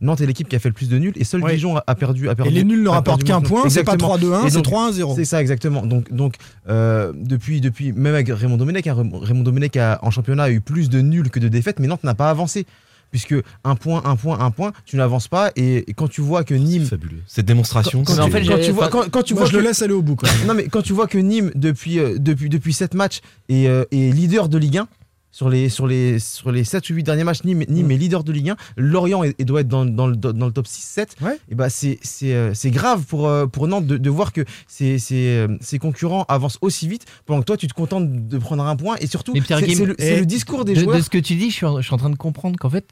Nantes 0.01 0.21
est 0.21 0.25
l'équipe 0.25 0.47
qui 0.49 0.55
a 0.55 0.59
fait 0.59 0.69
le 0.69 0.73
plus 0.73 0.89
de 0.89 0.97
nuls 0.97 1.13
et 1.15 1.23
seul 1.23 1.41
Ouais. 1.43 1.53
Dijon 1.53 1.77
a, 1.77 1.83
a 1.87 1.95
perdu, 1.95 2.27
a 2.29 2.35
perdu. 2.35 2.51
Et 2.51 2.53
les 2.55 2.63
nuls 2.63 2.83
ne 2.83 2.89
rapportent 2.89 3.23
qu'un 3.23 3.41
point, 3.41 3.69
c'est 3.69 3.83
pas 3.83 3.93
Exactement. 3.93 4.17
3-2-1, 4.41 4.47
Et 4.47 4.49
c'est 4.49 4.55
donc, 4.61 4.67
3-1-0. 4.67 5.15
C'est 5.15 5.25
ça, 5.25 5.41
exactement. 5.41 5.85
Donc, 5.85 6.11
donc 6.13 6.35
euh, 6.69 7.13
depuis, 7.15 7.61
depuis, 7.61 7.93
même 7.93 8.13
avec 8.13 8.27
Raymond 8.29 8.57
Domenech, 8.57 8.87
hein, 8.87 8.95
Raymond 9.13 9.43
Domenech 9.43 9.77
a, 9.77 9.99
en 10.01 10.11
championnat 10.11 10.43
a 10.43 10.49
eu 10.51 10.59
plus 10.61 10.89
de 10.89 11.01
nuls 11.01 11.29
que 11.29 11.39
de 11.39 11.47
défaites, 11.47 11.79
mais 11.79 11.87
Nantes 11.87 12.03
n'a 12.03 12.15
pas 12.15 12.29
avancé. 12.29 12.65
Puisque 13.11 13.35
un 13.63 13.75
point, 13.75 14.01
un 14.03 14.17
point, 14.17 14.39
un 14.41 14.51
point, 14.51 14.73
tu 14.83 14.97
n'avances 14.97 15.29
pas. 15.29 15.51
Et, 15.55 15.89
et 15.89 15.93
quand 15.93 16.09
tu 16.09 16.19
vois 16.19 16.43
que 16.43 16.53
Nîmes. 16.53 16.83
Fabuleux. 16.85 17.19
Cette 17.27 17.45
démonstration. 17.45 18.03
Quand, 18.03 18.13
Mais 18.15 18.19
en 18.19 18.25
c'est- 18.25 18.31
fait, 18.31 18.45
quand 18.45 18.59
tu 18.59 18.71
vois, 18.71 18.87
quand, 18.89 19.09
quand 19.09 19.23
tu 19.23 19.33
Moi, 19.35 19.43
vois 19.43 19.49
je 19.51 19.55
le 19.55 19.61
que- 19.63 19.67
laisse 19.69 19.81
aller 19.81 19.93
au 19.93 20.01
bout. 20.01 20.15
Quand 20.17 20.27
même. 20.39 20.47
non, 20.47 20.53
mais 20.53 20.65
quand 20.67 20.81
tu 20.81 20.91
vois 20.91 21.07
que 21.07 21.17
Nîmes, 21.17 21.51
depuis, 21.55 21.99
euh, 21.99 22.17
depuis, 22.19 22.49
depuis 22.49 22.73
7 22.73 22.93
matchs, 22.95 23.21
est, 23.47 23.67
euh, 23.67 23.85
est 23.91 24.11
leader 24.13 24.49
de 24.49 24.57
Ligue 24.57 24.79
1, 24.79 24.87
sur 25.35 25.49
les, 25.49 25.67
sur 25.67 25.85
les, 25.85 26.17
sur 26.17 26.49
les 26.49 26.63
7 26.63 26.89
ou 26.89 26.93
8 26.93 27.03
derniers 27.03 27.25
matchs, 27.25 27.43
Nîmes, 27.43 27.65
Nîmes 27.67 27.87
Mm. 27.87 27.91
est 27.91 27.97
leader 27.97 28.23
de 28.23 28.31
Ligue 28.31 28.51
1, 28.51 28.55
Lorient 28.77 29.21
est- 29.25 29.35
et 29.37 29.43
doit 29.43 29.59
être 29.59 29.67
dans, 29.67 29.83
dans 29.83 30.07
le, 30.07 30.15
dans 30.15 30.45
le 30.45 30.51
top 30.53 30.65
6-7, 30.65 31.07
Ouais. 31.21 31.37
et 31.49 31.55
bah 31.55 31.69
c'est 31.69 31.99
c'est, 32.03 32.33
euh, 32.33 32.53
c'est 32.53 32.71
grave 32.71 33.03
pour, 33.03 33.27
euh, 33.27 33.45
pour 33.45 33.67
Nantes 33.67 33.85
de, 33.85 33.97
de 33.97 34.09
voir 34.09 34.31
que 34.31 34.45
ses, 34.65 34.97
ses, 34.97 35.27
euh, 35.35 35.57
ses 35.59 35.77
concurrents 35.77 36.23
avancent 36.29 36.57
aussi 36.61 36.87
vite, 36.87 37.05
pendant 37.25 37.41
que 37.41 37.45
toi 37.47 37.57
tu 37.57 37.67
te 37.67 37.73
contentes 37.73 38.29
de 38.29 38.37
prendre 38.37 38.65
un 38.65 38.77
point, 38.77 38.95
et 39.01 39.07
surtout, 39.07 39.33
c'est 39.35 39.41
c'est 39.45 39.83
le, 39.85 39.95
c'est 39.99 40.13
et 40.13 40.19
le 40.21 40.25
discours 40.25 40.63
des 40.63 40.73
de, 40.73 40.79
joueurs. 40.79 40.95
de 40.95 41.01
ce 41.01 41.09
que 41.09 41.17
tu 41.17 41.35
dis, 41.35 41.49
je 41.49 41.55
suis 41.55 41.65
en, 41.65 41.81
je 41.81 41.85
suis 41.85 41.93
en 41.93 41.97
train 41.97 42.09
de 42.11 42.15
comprendre 42.15 42.57
qu'en 42.57 42.69
fait, 42.69 42.85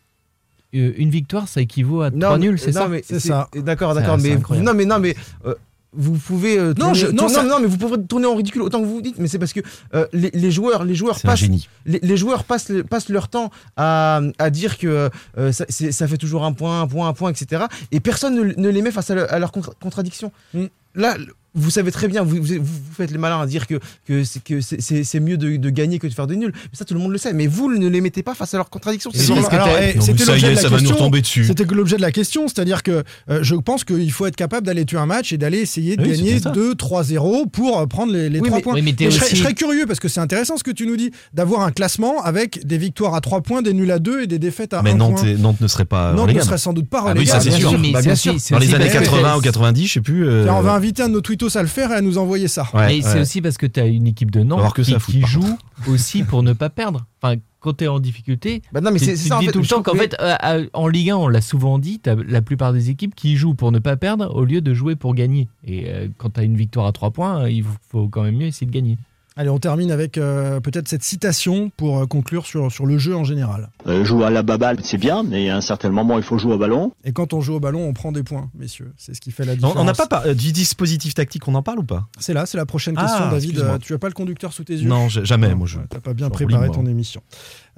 euh, 0.75 0.91
une 0.97 1.11
victoire, 1.11 1.47
ça 1.47 1.61
équivaut 1.61 2.01
à 2.01 2.09
Non, 2.09 2.19
3 2.27 2.37
mais- 2.39 2.45
nuls, 2.47 2.59
c'est 2.59 2.73
non, 2.73 2.81
ça 2.81 2.87
mais 2.89 3.03
C'est 3.05 3.21
ça. 3.21 3.47
D'accord, 3.55 3.93
d'accord, 3.95 4.17
mais 4.17 4.35
non, 4.61 4.73
mais 4.73 4.85
non, 4.85 4.99
mais 4.99 5.15
euh, 5.45 5.55
vous 5.95 6.13
pouvez 6.13 6.57
euh, 6.57 6.69
Non, 6.69 6.73
tourner- 6.87 6.93
je- 6.99 7.07
non, 7.07 7.17
tourner- 7.17 7.33
ça- 7.35 7.43
non, 7.43 7.59
mais 7.59 7.67
vous 7.67 7.77
pouvez 7.77 8.03
tourner 8.05 8.25
en 8.25 8.35
ridicule 8.35 8.61
autant 8.63 8.79
que 8.81 8.85
vous 8.85 8.95
vous 8.95 9.01
dites, 9.01 9.17
mais 9.19 9.27
c'est 9.27 9.39
parce 9.39 9.53
que 9.53 9.59
euh, 9.93 10.05
les, 10.13 10.31
les 10.33 10.51
joueurs, 10.51 10.83
les 10.83 10.95
joueurs 10.95 11.19
passent, 11.21 11.39
génie. 11.39 11.67
les, 11.85 11.99
les 12.01 12.17
joueurs 12.17 12.43
passent, 12.43 12.71
passent 12.89 13.09
leur 13.09 13.27
temps 13.27 13.51
à, 13.77 14.21
à 14.39 14.49
dire 14.49 14.77
que 14.77 15.09
euh, 15.37 15.51
ça, 15.51 16.07
fait 16.07 16.17
toujours 16.17 16.45
un 16.45 16.53
point, 16.53 16.81
un 16.81 16.87
point, 16.87 17.07
un 17.07 17.13
point, 17.13 17.31
etc. 17.31 17.63
Et 17.91 17.99
personne 17.99 18.35
ne, 18.35 18.53
ne 18.55 18.69
les 18.69 18.81
met 18.81 18.91
face 18.91 19.09
à, 19.11 19.15
le- 19.15 19.31
à 19.33 19.39
leurs 19.39 19.51
contra- 19.51 19.73
contradictions. 19.81 20.31
Mm. 20.53 20.65
Là, 20.95 21.15
vous 21.55 21.69
savez 21.69 21.91
très 21.91 22.07
bien, 22.07 22.23
vous, 22.23 22.37
vous, 22.37 22.55
vous 22.61 22.79
faites 22.97 23.11
les 23.11 23.17
malins 23.17 23.39
à 23.41 23.45
dire 23.45 23.67
que, 23.67 23.79
que 24.07 24.23
c'est 24.23 24.43
que 24.43 24.59
c'est- 24.61 24.81
c'est 24.81 25.03
c'est 25.03 25.19
mieux 25.19 25.37
de, 25.37 25.55
de 25.57 25.69
gagner 25.69 25.99
que 25.99 26.07
de 26.07 26.13
faire 26.13 26.27
des 26.27 26.35
nuls. 26.35 26.51
Mais 26.55 26.69
ça, 26.77 26.83
tout 26.85 26.93
le 26.93 26.99
monde 26.99 27.11
le 27.11 27.17
sait. 27.17 27.33
Mais 27.33 27.47
vous 27.47 27.71
ne 27.73 27.87
les 27.87 28.01
mettez 28.01 28.23
pas 28.23 28.33
face 28.33 28.53
à 28.53 28.57
leurs 28.57 28.69
contradictions. 28.69 29.11
Eh, 29.13 29.17
Non, 29.17 29.23
c'était 29.23 29.35
mais 29.35 29.37
ça 29.37 29.53
y 29.53 29.55
l'objet 29.57 30.47
est, 30.47 30.49
de 30.51 30.55
la 30.55 30.61
ça 30.61 30.69
va 30.69 30.77
nous 30.81 31.09
question. 31.11 31.43
C'était 31.45 31.65
que 31.65 31.73
l'objet 31.75 31.97
de 31.97 32.01
la 32.01 32.11
question, 32.11 32.47
c'est-à-dire 32.47 32.81
que 32.83 33.03
euh, 33.29 33.39
je 33.43 33.55
pense 33.55 33.83
qu'il 33.83 34.11
faut 34.11 34.25
être 34.25 34.35
capable 34.35 34.65
d'aller 34.65 34.85
tuer 34.85 34.97
un 34.97 35.05
match 35.05 35.31
et 35.33 35.37
d'aller 35.37 35.59
essayer 35.59 35.95
de 35.97 36.03
Oui, 36.03 36.09
gagner 36.11 36.29
c'était 36.37 36.43
ça. 36.43 36.51
2-3-0 36.51 37.49
pour 37.49 37.79
euh, 37.79 37.85
prendre 37.85 38.11
les, 38.13 38.29
les 38.29 38.39
Oui, 38.39 38.47
3 38.47 38.57
mais- 38.57 38.61
points. 38.63 38.73
oui, 38.75 38.81
mais 38.81 38.95
je, 39.05 39.09
serais, 39.11 39.25
aussi- 39.27 39.35
je 39.35 39.41
serais 39.41 39.53
curieux 39.53 39.85
parce 39.87 39.99
que 39.99 40.07
c'est 40.07 40.19
intéressant 40.19 40.57
ce 40.57 40.63
que 40.63 40.71
tu 40.71 40.85
nous 40.87 40.97
dis, 40.97 41.11
d'avoir 41.33 41.61
un 41.61 41.71
classement 41.71 42.21
avec 42.23 42.65
des 42.65 42.77
victoires 42.77 43.15
à 43.15 43.21
3 43.21 43.41
points, 43.41 43.61
des 43.61 43.73
nuls 43.73 43.91
à 43.91 43.99
2 43.99 44.23
et 44.23 44.27
des 44.27 44.39
défaites 44.39 44.73
à 44.73 44.81
Mais 44.81 44.91
1 44.91 44.95
Nantes, 44.95 45.15
point. 45.15 45.25
et- 45.27 45.37
Nantes 45.37 45.61
ne 45.61 45.67
serait 45.67 45.85
pas 45.85 46.13
Nantes 46.13 46.33
ne 46.33 46.39
serait 46.41 46.57
sans 46.57 46.73
doute 46.73 46.89
pas 46.89 47.03
Ah 47.07 47.13
oui, 47.17 47.25
ça, 47.27 47.39
c'est 47.39 47.49
bien 47.49 47.57
sûr. 47.59 47.79
mais 47.79 47.91
Bah, 47.91 48.01
Dans 48.01 48.59
les 48.59 48.73
années 48.73 48.85
parce 48.85 48.93
que 48.93 48.99
80 49.05 49.21
t'as- 49.21 49.37
ou 49.37 49.41
90, 49.41 49.87
je 49.87 49.93
sais 49.93 50.01
plus. 50.01 50.27
euh, 50.27 50.47
on 50.49 50.61
va 50.61 50.73
inviter 50.73 51.03
un 51.03 51.09
de 51.09 51.13
nos 51.13 51.21
tweetos 51.43 51.57
à 51.57 51.61
le 51.61 51.67
faire 51.67 51.91
et 51.91 51.95
à 51.95 52.01
nous 52.01 52.17
envoyer 52.17 52.47
ça. 52.47 52.67
ouais, 52.73 53.01
c'est 53.01 53.19
aussi 53.19 53.41
parce 53.41 53.57
que 53.57 53.65
tu 53.65 53.79
as 53.79 53.85
une 53.85 54.07
équipe 54.07 54.31
de 54.31 54.41
Nantes 54.43 54.73
que 54.73 54.81
qui, 54.81 54.91
ça 54.91 54.97
joue 55.27 55.57
aussi 55.87 56.23
pour 56.23 56.43
ne 56.43 56.53
pas 56.53 56.69
perdre. 56.69 57.05
Enfin, 57.21 57.39
quand 57.59 57.77
tu 57.77 57.83
es 57.85 57.87
en 57.87 57.99
difficulté, 57.99 58.61
Bah 58.73 58.81
non, 58.81 58.91
mais 58.91 58.99
tu, 58.99 59.15
ça 59.15 59.37
en 59.37 59.39
dis 59.39 59.45
fait. 59.45 59.51
tout 59.53 59.59
le 59.61 59.65
temps 59.67 59.81
qu'en 59.81 59.93
que- 59.93 59.97
fait, 59.99 60.15
euh, 60.19 60.35
euh, 60.43 60.67
en 60.73 60.87
Ligue 60.89 61.11
1, 61.11 61.15
on 61.17 61.27
l'a 61.29 61.39
souvent 61.41 61.79
dit, 61.79 61.99
t'as 61.99 62.15
la 62.15 62.41
plupart 62.41 62.73
des 62.73 62.89
équipes 62.89 63.15
qui 63.15 63.37
jouent 63.37 63.53
pour 63.55 63.71
ne 63.71 63.79
pas 63.79 63.95
perdre 63.95 64.35
au 64.35 64.43
lieu 64.43 64.59
de 64.59 64.73
jouer 64.73 64.95
pour 64.97 65.15
gagner. 65.15 65.47
Et 65.65 65.85
euh, 65.87 66.07
quand 66.17 66.31
tu 66.31 66.39
as 66.41 66.43
une 66.43 66.57
victoire 66.57 66.85
à 66.87 66.91
3 66.91 67.11
points, 67.11 67.47
il 67.49 67.63
faut, 67.63 67.69
faut 67.89 68.07
quand 68.09 68.23
même 68.23 68.35
mieux 68.35 68.47
essayer 68.47 68.67
de 68.67 68.71
gagner. 68.73 68.97
Allez, 69.35 69.49
on 69.49 69.57
termine 69.57 69.89
avec 69.91 70.19
euh, 70.19 70.59
peut-être 70.59 70.87
cette 70.87 71.03
citation 71.03 71.71
pour 71.75 71.97
euh, 71.99 72.05
conclure 72.05 72.45
sur, 72.45 72.71
sur 72.71 72.85
le 72.85 72.99
jeu 72.99 73.15
en 73.15 73.23
général. 73.23 73.69
Euh, 73.87 74.05
jouer 74.05 74.25
à 74.25 74.29
la 74.29 74.43
baballe, 74.43 74.77
c'est 74.83 74.99
bien, 74.99 75.23
mais 75.23 75.49
à 75.49 75.57
un 75.57 75.61
certain 75.61 75.89
moment, 75.89 76.17
il 76.17 76.23
faut 76.23 76.37
jouer 76.37 76.53
au 76.53 76.57
ballon. 76.59 76.91
Et 77.03 77.13
quand 77.13 77.33
on 77.33 77.41
joue 77.41 77.55
au 77.55 77.59
ballon, 77.59 77.83
on 77.87 77.93
prend 77.93 78.11
des 78.11 78.21
points, 78.21 78.51
messieurs. 78.53 78.93
C'est 78.95 79.15
ce 79.15 79.21
qui 79.21 79.31
fait 79.31 79.43
la 79.45 79.55
différence. 79.55 79.75
on 79.77 79.85
n'a 79.85 79.93
pas 79.95 80.05
par- 80.05 80.35
du 80.35 80.51
dispositif 80.51 81.15
tactique, 81.15 81.47
on 81.47 81.55
en 81.55 81.63
parle 81.63 81.79
ou 81.79 81.83
pas? 81.83 82.07
C'est 82.19 82.33
là, 82.35 82.45
c'est 82.45 82.57
la 82.57 82.67
prochaine 82.67 82.93
Ah, 82.97 83.05
question, 83.05 83.25
David. 83.31 83.49
excuse-moi. 83.49 83.75
Euh, 83.75 83.79
Tu 83.79 83.93
as 83.95 83.97
pas 83.97 84.07
le 84.07 84.13
conducteur 84.13 84.53
sous 84.53 84.63
tes 84.63 84.75
yeux? 84.75 84.87
Non, 84.87 85.09
jamais. 85.09 85.55
Moi, 85.55 85.65
je. 85.67 85.79
T'as 85.89 85.99
pas 85.99 86.13
bien 86.13 86.29
préparé 86.29 86.69
ton 86.69 86.85
émission. 86.85 87.21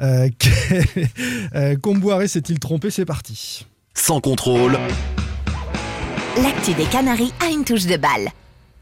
Euh, 0.01 0.27
euh, 1.55 1.75
Comboiré 1.77 2.27
s'est-il 2.27 2.59
trompé? 2.59 2.89
C'est 2.89 3.05
parti. 3.05 3.65
Sans 3.93 4.19
contrôle, 4.19 4.77
L'actu 6.43 6.73
des 6.73 6.83
Canaries 6.83 7.31
a 7.39 7.49
une 7.49 7.63
touche 7.63 7.85
de 7.85 7.95
balle. 7.95 8.27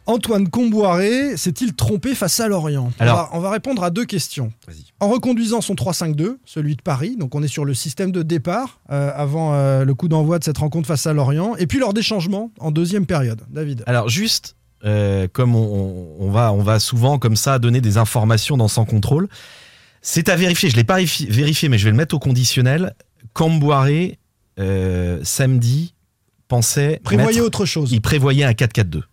Antoine 0.05 0.49
Comboiré 0.49 1.37
s'est-il 1.37 1.73
trompé 1.73 2.13
face 2.15 2.39
à 2.39 2.47
Lorient 2.47 2.91
on 2.99 3.01
Alors- 3.01 3.15
va, 3.17 3.29
on 3.33 3.39
va 3.39 3.51
répondre 3.51 3.83
à 3.83 3.89
deux 3.89 4.05
questions. 4.05 4.51
En 4.99 5.07
reconduisant 5.09 5.61
son 5.61 5.75
3-5-2, 5.75 6.37
celui 6.45 6.75
de 6.75 6.81
Paris, 6.81 7.15
donc 7.17 7.35
on 7.35 7.41
est 7.43 7.47
sur 7.47 7.63
le 7.65 7.73
système 7.73 8.11
de 8.11 8.21
départ 8.21 8.79
euh, 8.91 9.11
avant 9.15 9.53
euh, 9.53 9.85
le 9.85 9.93
coup 9.95 10.07
d'envoi 10.09 10.39
de 10.39 10.43
cette 10.43 10.57
rencontre 10.57 10.87
face 10.87 11.07
à 11.07 11.13
Lorient, 11.13 11.55
et 11.55 11.67
puis 11.67 11.79
lors 11.79 11.93
des 11.93 12.01
changements 12.01 12.51
en 12.59 12.71
deuxième 12.71 13.05
période. 13.05 13.41
David 13.49 13.83
Alors 13.85 14.09
juste, 14.09 14.55
euh, 14.83 15.27
comme 15.31 15.55
on, 15.55 16.15
on 16.19 16.29
va, 16.31 16.51
on 16.51 16.61
va 16.61 16.79
souvent 16.79 17.17
comme 17.17 17.37
ça 17.37 17.57
donner 17.59 17.79
des 17.79 17.97
informations 17.97 18.57
dans 18.57 18.67
Sans 18.67 18.83
Contrôle, 18.85 19.29
c'est 20.01 20.27
à 20.27 20.35
vérifier. 20.35 20.69
Je 20.69 20.75
l'ai 20.75 20.83
pas 20.83 20.99
vérifi- 20.99 21.29
vérifié, 21.29 21.69
mais 21.69 21.77
je 21.77 21.85
vais 21.85 21.91
le 21.91 21.97
mettre 21.97 22.13
au 22.15 22.19
conditionnel. 22.19 22.93
Camboiré, 23.31 24.19
euh, 24.59 25.21
samedi, 25.23 25.93
pensait 26.49 26.99
Prévoyez 27.05 27.37
mettre- 27.37 27.47
autre 27.47 27.65
chose. 27.65 27.91
il 27.93 28.01
prévoyait 28.01 28.43
un 28.43 28.51
4-4-2. 28.51 29.03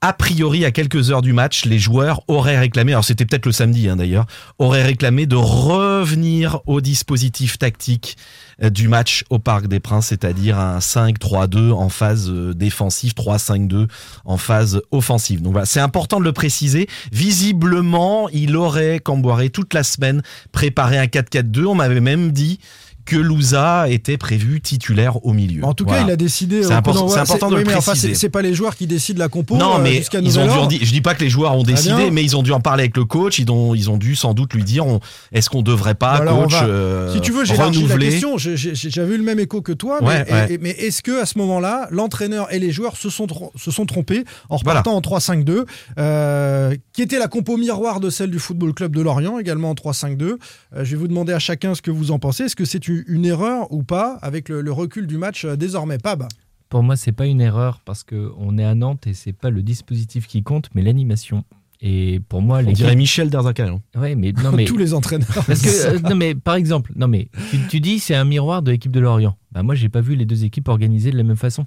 A 0.00 0.12
priori, 0.12 0.64
à 0.64 0.70
quelques 0.70 1.10
heures 1.10 1.22
du 1.22 1.32
match, 1.32 1.64
les 1.64 1.78
joueurs 1.78 2.22
auraient 2.26 2.58
réclamé, 2.58 2.92
alors 2.92 3.04
c'était 3.04 3.24
peut-être 3.24 3.46
le 3.46 3.52
samedi 3.52 3.88
hein, 3.88 3.96
d'ailleurs, 3.96 4.26
auraient 4.58 4.82
réclamé 4.82 5.26
de 5.26 5.36
revenir 5.36 6.60
au 6.66 6.80
dispositif 6.80 7.58
tactique 7.58 8.16
euh, 8.62 8.70
du 8.70 8.88
match 8.88 9.24
au 9.30 9.38
Parc 9.38 9.68
des 9.68 9.78
Princes, 9.78 10.08
c'est-à-dire 10.08 10.58
un 10.58 10.78
5-3-2 10.78 11.72
en 11.72 11.88
phase 11.88 12.30
euh, 12.30 12.54
défensive, 12.54 13.12
3-5-2 13.12 13.88
en 14.24 14.36
phase 14.38 14.80
offensive. 14.90 15.42
Donc 15.42 15.52
voilà, 15.52 15.66
c'est 15.66 15.80
important 15.80 16.18
de 16.18 16.24
le 16.24 16.32
préciser. 16.32 16.88
Visiblement, 17.12 18.28
il 18.30 18.56
aurait, 18.56 18.98
Camboiré, 18.98 19.50
toute 19.50 19.74
la 19.74 19.82
semaine 19.82 20.22
préparé 20.50 20.98
un 20.98 21.06
4-4-2. 21.06 21.66
On 21.66 21.74
m'avait 21.74 22.00
même 22.00 22.32
dit 22.32 22.58
que 23.04 23.16
Louza 23.16 23.88
était 23.88 24.16
prévu 24.16 24.60
titulaire 24.60 25.24
au 25.26 25.32
milieu. 25.32 25.64
En 25.64 25.74
tout 25.74 25.84
Voilà. 25.84 26.02
cas, 26.02 26.08
il 26.08 26.12
a 26.12 26.16
décidé. 26.16 26.62
C'est 26.62 26.68
coup 26.68 26.74
important- 26.74 27.06
de 27.50 27.54
oui, 27.56 27.60
le 27.60 27.66
mais 27.66 27.74
enfin, 27.74 27.92
préciser. 27.92 28.08
c'est- 28.14 28.14
c'est 28.20 28.28
pas 28.28 28.42
les 28.42 28.54
joueurs 28.54 28.76
qui 28.76 28.86
décident 28.86 29.18
la 29.18 29.28
compo. 29.28 29.56
Non, 29.56 29.76
euh, 29.78 29.82
mais 29.82 29.94
jusqu'à 29.94 30.20
ils 30.20 30.38
ont 30.38 30.44
dû 30.44 30.50
en 30.50 30.68
je 30.70 30.92
dis 30.92 31.00
pas 31.00 31.14
que 31.14 31.20
les 31.24 31.28
joueurs 31.30 31.56
ont 31.56 31.62
Très 31.62 31.72
décidé, 31.74 32.10
mais 32.10 32.22
ils 32.22 32.36
ont 32.36 32.42
dû 32.42 32.52
en 32.52 32.60
parler 32.60 32.82
avec 32.84 32.96
le 32.96 33.04
coach. 33.04 33.38
Ils 33.38 33.50
ont, 33.50 33.74
ils 33.74 33.90
ont 33.90 33.96
dû 33.96 34.14
sans 34.14 34.34
doute 34.34 34.54
lui 34.54 34.64
dire 34.64 34.84
est-ce 35.32 35.50
qu'on 35.50 35.62
devrait 35.62 35.94
pas, 35.94 36.22
on 36.32 36.42
coach, 36.42 36.52
va- 36.52 36.64
euh, 36.64 37.12
Si 37.14 37.20
tu 37.20 37.32
veux, 37.32 37.44
j'ai 37.44 37.56
la 37.56 37.70
question. 37.70 38.38
J'avais 38.38 39.14
eu 39.14 39.18
le 39.18 39.24
même 39.24 39.40
écho 39.40 39.62
que 39.62 39.72
toi. 39.72 39.98
Mais, 40.00 40.06
Ouais, 40.06 40.24
et- 40.28 40.32
ouais. 40.32 40.52
et- 40.54 40.58
mais 40.58 40.70
est-ce 40.70 41.02
que 41.02 41.20
à 41.20 41.26
ce 41.26 41.38
moment-là, 41.38 41.88
l'entraîneur 41.90 42.52
et 42.52 42.58
les 42.58 42.70
joueurs 42.70 42.96
se 42.96 43.10
sont, 43.10 43.26
se 43.56 43.70
sont 43.70 43.86
trompés 43.86 44.24
en 44.48 44.56
Voilà. 44.56 44.80
repartant 44.80 44.96
en 44.96 45.00
3-5-2, 45.00 45.66
euh, 45.98 46.74
qui 46.92 47.02
était 47.02 47.18
la 47.18 47.28
compo 47.28 47.56
miroir 47.56 48.00
de 48.00 48.10
celle 48.10 48.30
du 48.30 48.38
Football 48.38 48.74
Club 48.74 48.94
de 48.94 49.00
Lorient, 49.02 49.38
également 49.38 49.70
en 49.70 49.74
3-5-2 49.74 50.38
Euh, 50.74 50.84
Je 50.84 50.90
vais 50.92 50.96
vous 50.96 51.08
demander 51.08 51.32
à 51.32 51.38
chacun 51.38 51.74
ce 51.74 51.82
que 51.82 51.90
vous 51.90 52.10
en 52.10 52.18
pensez. 52.18 52.44
Est-ce 52.44 52.56
que 52.56 52.64
c'est 52.64 52.88
une 52.88 52.91
une 53.06 53.24
erreur 53.24 53.72
ou 53.72 53.82
pas 53.82 54.18
avec 54.22 54.48
le, 54.48 54.60
le 54.60 54.72
recul 54.72 55.06
du 55.06 55.18
match 55.18 55.44
euh, 55.44 55.56
désormais 55.56 55.98
Pab 55.98 56.26
Pour 56.68 56.82
moi, 56.82 56.96
c'est 56.96 57.12
pas 57.12 57.26
une 57.26 57.40
erreur 57.40 57.80
parce 57.84 58.04
qu'on 58.04 58.58
est 58.58 58.64
à 58.64 58.74
Nantes 58.74 59.06
et 59.06 59.14
c'est 59.14 59.32
pas 59.32 59.50
le 59.50 59.62
dispositif 59.62 60.26
qui 60.26 60.42
compte, 60.42 60.68
mais 60.74 60.82
l'animation. 60.82 61.44
Et 61.84 62.20
pour 62.28 62.42
moi, 62.42 62.58
On 62.58 62.60
les 62.60 62.72
dirait 62.72 62.94
Michel 62.94 63.28
Derzakarian. 63.28 63.82
Ouais, 63.96 64.14
mais 64.14 64.32
non, 64.32 64.52
mais 64.56 64.64
Tous 64.64 64.76
les 64.76 64.94
entraîneurs. 64.94 65.44
Parce 65.46 65.62
que, 65.62 65.86
euh, 65.96 65.98
non, 66.08 66.14
mais 66.14 66.34
par 66.34 66.54
exemple, 66.54 66.92
non, 66.94 67.08
mais 67.08 67.28
tu, 67.50 67.58
tu 67.68 67.80
dis 67.80 67.98
c'est 67.98 68.14
un 68.14 68.24
miroir 68.24 68.62
de 68.62 68.70
l'équipe 68.70 68.92
de 68.92 69.00
Lorient. 69.00 69.36
Bah, 69.50 69.62
moi, 69.64 69.74
j'ai 69.74 69.88
pas 69.88 70.00
vu 70.00 70.14
les 70.14 70.24
deux 70.24 70.44
équipes 70.44 70.68
organisées 70.68 71.10
de 71.10 71.16
la 71.16 71.24
même 71.24 71.36
façon. 71.36 71.66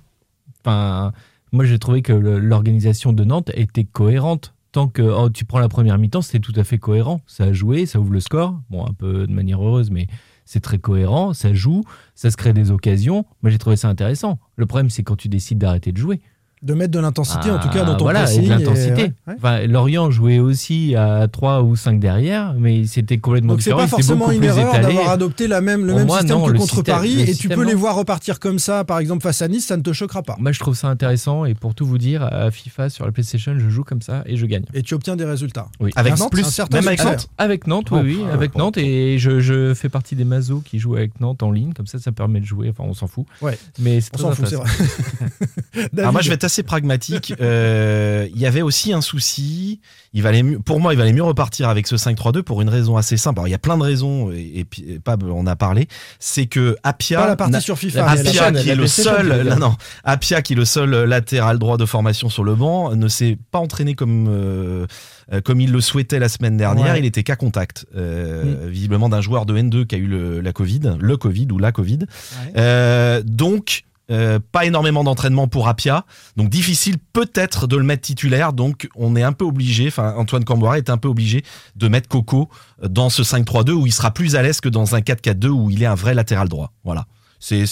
Enfin, 0.61 1.11
moi, 1.51 1.65
j'ai 1.65 1.77
trouvé 1.79 2.01
que 2.01 2.13
l'organisation 2.13 3.13
de 3.13 3.23
Nantes 3.23 3.51
était 3.53 3.83
cohérente. 3.83 4.53
Tant 4.71 4.88
que 4.88 5.01
oh, 5.01 5.29
tu 5.29 5.45
prends 5.45 5.59
la 5.59 5.69
première 5.69 5.97
mi-temps, 5.97 6.21
c'était 6.21 6.39
tout 6.39 6.53
à 6.57 6.63
fait 6.63 6.77
cohérent. 6.77 7.21
Ça 7.27 7.45
a 7.45 7.53
joué, 7.53 7.85
ça 7.85 7.99
ouvre 7.99 8.11
le 8.11 8.19
score. 8.19 8.59
Bon, 8.69 8.85
un 8.85 8.93
peu 8.93 9.27
de 9.27 9.31
manière 9.31 9.63
heureuse, 9.63 9.91
mais 9.91 10.07
c'est 10.45 10.62
très 10.62 10.77
cohérent. 10.77 11.34
Ça 11.34 11.53
joue, 11.53 11.84
ça 12.13 12.31
se 12.31 12.38
crée 12.38 12.53
des 12.53 12.71
occasions. 12.71 13.25
Moi, 13.41 13.49
j'ai 13.49 13.58
trouvé 13.58 13.75
ça 13.75 13.89
intéressant. 13.89 14.39
Le 14.55 14.65
problème, 14.65 14.89
c'est 14.89 15.03
quand 15.03 15.15
tu 15.15 15.27
décides 15.27 15.58
d'arrêter 15.58 15.91
de 15.91 15.97
jouer. 15.97 16.21
De 16.65 16.73
mettre 16.73 16.91
de 16.91 16.99
l'intensité, 16.99 17.51
en 17.51 17.60
tout 17.60 17.69
cas, 17.69 17.82
Ah, 17.84 17.86
dans 17.86 17.95
ton 17.95 18.06
voilà, 18.06 18.21
et 18.21 18.23
pressing. 18.23 18.49
l'intensité. 18.49 19.04
ouais, 19.04 19.12
ouais. 19.28 19.34
Enfin, 19.38 19.67
Lorient 19.67 20.10
jouait 20.10 20.39
aussi 20.39 20.95
à 20.95 21.28
3 21.28 21.62
ou 21.62 21.75
5 21.75 21.99
derrière, 21.99 22.56
mais 22.58 22.86
c'était 22.88 23.19
complètement 23.19 23.54
Donc 23.54 23.62
c'est 23.62 23.69
différent. 23.69 23.82
pas 23.84 23.88
forcément 23.88 24.32
une 24.32 24.43
erreur 24.43 24.73
d'avoir 24.82 25.10
adopté 25.12 25.47
la 25.47 25.62
même, 25.62 25.82
le 25.82 25.89
Pour 25.89 25.97
même 25.99 26.08
moi, 26.08 26.19
système 26.21 26.38
non, 26.39 26.45
que 26.47 26.51
le 26.51 26.58
contre 26.58 26.73
système- 26.73 26.95
Paris 26.95 27.21
et 27.21 27.36
tu 27.36 27.49
peux 27.49 27.63
les 27.63 27.75
voir 27.75 27.95
repartir 27.95 28.39
comme 28.39 28.58
ça, 28.58 28.84
par 28.84 28.97
exemple 28.97 29.21
face 29.21 29.41
à 29.43 29.47
Nice, 29.47 29.67
ça 29.67 29.78
ne 29.78 29.84
te 29.84 29.93
choquera 29.93 30.23
pas. 30.23 30.36
Moi, 30.39 30.51
je 30.51 30.60
trouve 30.60 30.75
ça 30.75 30.88
intéressant 30.88 31.45
et 31.45 31.54
pour 31.54 31.75
tout 31.75 31.86
vous 31.86 31.99
dire, 31.99 32.23
à 32.23 32.49
FIFA 32.49 32.89
sur 32.89 33.06
la 33.06 33.12
PlayStation, 33.12 33.54
je 33.58 33.69
joue 33.69 33.84
comme 33.84 34.01
ça 34.01 34.23
et 34.25 34.36
je 34.36 34.45
gagne. 34.47 34.65
Et 34.73 34.82
tu 34.82 34.95
obtiens 34.95 35.15
des 35.15 35.25
résultats. 35.25 35.67
Oui. 35.80 35.91
Avec 35.95 36.19
Un- 36.19 36.30
plus, 36.30 36.45
un 36.45 36.49
certain 36.49 36.78
même 36.80 36.88
avec. 36.88 37.04
Nantes 37.04 37.28
Avec 37.38 37.67
Nantes, 37.67 37.91
oui, 37.91 37.99
Oh, 37.99 38.04
oui, 38.06 38.19
ah, 38.30 38.34
avec 38.34 38.51
oh, 38.56 38.60
Nantes 38.60 38.78
et 38.78 39.19
je, 39.19 39.39
je 39.39 39.73
fais 39.75 39.89
partie 39.89 40.15
des 40.15 40.25
mazos 40.25 40.62
qui 40.65 40.80
jouent 40.80 40.95
avec 40.95 41.19
Nantes 41.21 41.43
en 41.43 41.51
ligne, 41.51 41.73
comme 41.73 41.86
ça, 41.88 41.99
ça 41.99 42.12
permet 42.12 42.39
de 42.39 42.45
jouer. 42.45 42.69
Enfin, 42.71 42.84
on 42.89 42.93
s'en 42.95 43.06
fout. 43.08 43.25
Ouais. 43.41 43.58
Mais 43.80 43.99
On 44.15 44.17
s'en 44.17 44.32
fout, 44.32 44.47
c'est 44.47 44.56
vrai. 44.56 44.69
Alors 45.97 46.12
moi, 46.12 46.21
je 46.21 46.30
vais 46.30 46.36
être 46.36 46.43
assez 46.55 46.63
pragmatique. 46.63 47.33
Euh, 47.41 48.27
Il 48.33 48.39
y 48.39 48.45
avait 48.45 48.61
aussi 48.61 48.93
un 48.93 49.01
souci. 49.01 49.79
Il 50.13 50.21
valait 50.23 50.43
mieux, 50.43 50.59
pour 50.59 50.79
moi, 50.79 50.93
il 50.93 50.97
valait 50.97 51.11
mieux 51.11 51.23
repartir 51.23 51.67
avec 51.67 51.87
ce 51.87 51.97
5-3-2 51.97 52.41
pour 52.43 52.61
une 52.61 52.69
raison 52.69 52.95
assez 52.95 53.17
simple. 53.17 53.39
Alors, 53.39 53.47
il 53.49 53.51
y 53.51 53.55
a 53.55 53.57
plein 53.59 53.77
de 53.77 53.83
raisons, 53.83 54.31
et, 54.31 54.61
et 54.61 54.93
et 54.93 54.99
Pab 54.99 55.23
en 55.29 55.45
a 55.45 55.55
parlé. 55.57 55.87
C'est 56.19 56.45
que 56.45 56.77
Apia, 56.83 57.19
pas 57.19 57.27
la 57.27 57.35
partie 57.35 57.51
n'a- 57.51 57.59
sur 57.59 57.77
FIFA. 57.77 57.99
la 58.05 58.11
Apia, 58.11 58.31
chaîne. 58.31 58.57
qui 58.61 58.69
est 58.69 58.75
le 58.75 58.87
seul, 58.87 59.43
dire. 59.43 59.59
non, 59.59 59.75
Apia, 60.05 60.41
qui 60.41 60.53
est 60.53 60.55
le 60.55 60.63
seul 60.65 60.91
latéral 61.03 61.59
droit 61.59 61.75
de 61.77 61.85
formation 61.85 62.29
sur 62.29 62.45
le 62.45 62.55
banc, 62.55 62.95
ne 62.95 63.07
s'est 63.09 63.37
pas 63.51 63.59
entraîné 63.59 63.93
comme 63.95 64.27
euh, 64.29 64.85
comme 65.43 65.59
il 65.59 65.71
le 65.71 65.81
souhaitait 65.81 66.19
la 66.19 66.29
semaine 66.29 66.55
dernière. 66.55 66.93
Ouais. 66.93 66.99
Il 66.99 67.05
était 67.05 67.23
qu'à 67.23 67.35
contact, 67.35 67.85
euh, 67.97 68.67
visiblement 68.69 69.09
d'un 69.09 69.21
joueur 69.21 69.45
de 69.45 69.57
N2 69.57 69.85
qui 69.85 69.95
a 69.95 69.97
eu 69.97 70.07
le, 70.07 70.39
la 70.39 70.53
Covid, 70.53 70.93
le 70.99 71.17
Covid 71.17 71.47
ou 71.51 71.57
la 71.57 71.71
Covid. 71.73 71.99
Ouais. 71.99 72.53
Euh, 72.57 73.21
donc. 73.25 73.83
Euh, 74.11 74.39
pas 74.51 74.65
énormément 74.65 75.03
d'entraînement 75.03 75.47
pour 75.47 75.67
Apia, 75.67 76.05
donc 76.37 76.49
difficile 76.49 76.97
peut-être 77.13 77.65
de 77.67 77.75
le 77.77 77.83
mettre 77.83 78.03
titulaire. 78.03 78.53
Donc 78.53 78.87
on 78.95 79.15
est 79.15 79.23
un 79.23 79.33
peu 79.33 79.45
obligé, 79.45 79.87
enfin 79.87 80.13
Antoine 80.17 80.43
Camboire 80.45 80.75
est 80.75 80.89
un 80.89 80.97
peu 80.97 81.07
obligé 81.07 81.43
de 81.75 81.87
mettre 81.87 82.07
Coco 82.07 82.49
dans 82.87 83.09
ce 83.09 83.23
5-3-2 83.23 83.71
où 83.71 83.87
il 83.87 83.91
sera 83.93 84.11
plus 84.11 84.35
à 84.35 84.41
l'aise 84.43 84.61
que 84.61 84.69
dans 84.69 84.93
un 84.95 84.99
4-4-2 84.99 85.47
où 85.47 85.69
il 85.71 85.81
est 85.81 85.87
un 85.87 85.95
vrai 85.95 86.13
latéral 86.13 86.47
droit. 86.49 86.71
Voilà, 86.83 87.07
c'est 87.39 87.65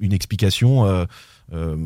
une 0.00 0.12
explication 0.12 0.84
euh, 0.84 1.04
euh, 1.52 1.76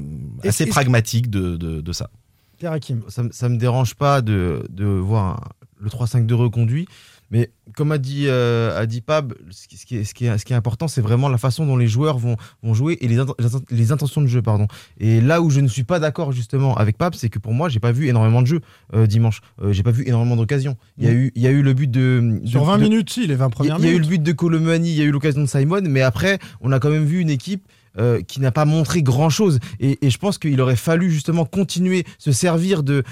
assez 0.48 0.64
pragmatique 0.70 1.30
de, 1.30 1.56
de, 1.56 1.80
de 1.80 1.92
ça. 1.92 2.10
Pierre 2.58 2.72
Hakim. 2.72 3.02
ça, 3.08 3.22
me- 3.22 3.32
ça 3.32 3.48
me 3.48 3.56
dérange 3.58 3.94
pas 3.94 4.22
de, 4.22 4.66
de 4.70 4.84
voir 4.86 5.52
le 5.78 5.90
3-5-2 5.90 6.32
reconduit. 6.34 6.86
Mais 7.30 7.50
comme 7.74 7.90
a 7.92 7.98
dit, 7.98 8.24
euh, 8.28 8.78
a 8.78 8.86
dit 8.86 9.00
Pab, 9.00 9.34
ce 9.50 9.66
qui, 9.66 9.76
ce 9.76 9.84
qui 9.86 9.96
est, 9.96 10.04
ce 10.04 10.14
qui 10.14 10.26
est- 10.26 10.38
ce 10.38 10.44
qui 10.44 10.52
est 10.52 10.56
important, 10.56 10.86
c'est 10.86 11.00
vraiment 11.00 11.28
la 11.28 11.38
façon 11.38 11.66
dont 11.66 11.76
les 11.76 11.88
joueurs 11.88 12.18
vont, 12.18 12.36
vont 12.62 12.72
jouer 12.74 12.98
et 13.00 13.08
les, 13.08 13.16
int- 13.18 13.34
les 13.40 13.48
int- 13.54 13.64
les 13.70 13.92
intentions 13.92 14.20
de 14.20 14.26
jeu. 14.28 14.42
Pardon. 14.42 14.68
Et 15.00 15.20
là 15.20 15.42
où 15.42 15.50
je 15.50 15.60
ne 15.60 15.66
suis 15.68 15.82
pas 15.84 15.98
d'accord 15.98 16.30
justement 16.32 16.76
avec 16.76 16.96
Pab, 16.98 17.14
c'est 17.14 17.28
que 17.28 17.38
pour 17.40 17.52
moi, 17.52 17.68
j'ai 17.68 17.80
pas 17.80 17.90
vu 17.92 18.06
énormément 18.08 18.42
de 18.42 18.46
jeux 18.46 18.60
euh, 18.94 19.06
dimanche. 19.06 19.40
Euh, 19.62 19.72
j'ai 19.72 19.82
pas 19.82 19.90
vu 19.90 20.04
énormément 20.06 20.36
d'occasions. 20.36 20.76
Il 20.98 21.04
y, 21.04 21.08
a 21.08 21.12
Mm. 21.12 21.16
eu, 21.16 21.32
il 21.34 21.42
y 21.42 21.46
a 21.46 21.50
eu 21.50 21.62
le 21.62 21.74
but 21.74 21.90
de. 21.90 22.40
Sur 22.44 22.60
de- 22.60 22.66
20 22.66 22.78
de- 22.78 22.82
minutes, 22.84 23.10
si, 23.10 23.26
les 23.26 23.34
20 23.34 23.46
il 23.46 23.48
y, 23.48 23.50
premières 23.50 23.74
a- 23.74 23.78
il 23.78 23.84
y 23.84 23.88
a 23.88 23.90
eu 23.90 23.92
minutes. 23.94 24.04
le 24.10 24.16
but 24.18 24.22
de 24.22 24.32
Colomani, 24.32 24.90
il 24.90 24.96
y 24.96 25.02
a 25.02 25.04
eu 25.04 25.10
l'occasion 25.10 25.40
de 25.42 25.46
Simon, 25.46 25.80
mais 25.88 26.02
après, 26.02 26.38
on 26.60 26.70
a 26.72 26.78
quand 26.78 26.90
même 26.90 27.04
vu 27.06 27.18
une 27.20 27.30
équipe 27.30 27.66
euh, 27.98 28.20
qui 28.22 28.40
n'a 28.40 28.52
pas 28.52 28.64
montré 28.64 29.02
grand 29.02 29.30
chose. 29.30 29.58
Et, 29.80 29.98
je 30.02 30.18
pense 30.18 30.38
qu'il 30.38 30.60
aurait 30.60 30.76
fallu 30.76 31.10
justement 31.10 31.44
continuer, 31.44 32.04
se 32.18 32.32
servir 32.32 32.82
de, 32.82 33.02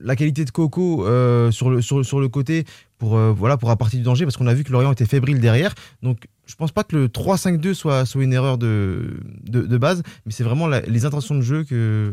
la 0.00 0.16
qualité 0.16 0.44
de 0.44 0.50
Coco 0.50 1.06
euh, 1.06 1.50
sur, 1.50 1.70
le, 1.70 1.80
sur, 1.82 2.04
sur 2.04 2.20
le 2.20 2.28
côté 2.28 2.64
pour, 2.98 3.16
euh, 3.16 3.32
voilà, 3.32 3.56
pour 3.56 3.70
apporter 3.70 3.96
du 3.96 4.02
danger, 4.02 4.24
parce 4.24 4.36
qu'on 4.36 4.46
a 4.46 4.54
vu 4.54 4.64
que 4.64 4.72
Lorient 4.72 4.92
était 4.92 5.06
fébrile 5.06 5.40
derrière. 5.40 5.74
Donc 6.02 6.26
je 6.46 6.54
pense 6.56 6.72
pas 6.72 6.84
que 6.84 6.94
le 6.94 7.08
3-5-2 7.08 7.72
soit, 7.74 8.04
soit 8.04 8.22
une 8.22 8.32
erreur 8.32 8.58
de, 8.58 9.16
de, 9.48 9.62
de 9.62 9.78
base, 9.78 10.02
mais 10.26 10.32
c'est 10.32 10.44
vraiment 10.44 10.66
la- 10.66 10.80
les 10.82 11.04
intentions 11.06 11.34
de 11.34 11.40
jeu 11.40 11.64
que, 11.64 12.12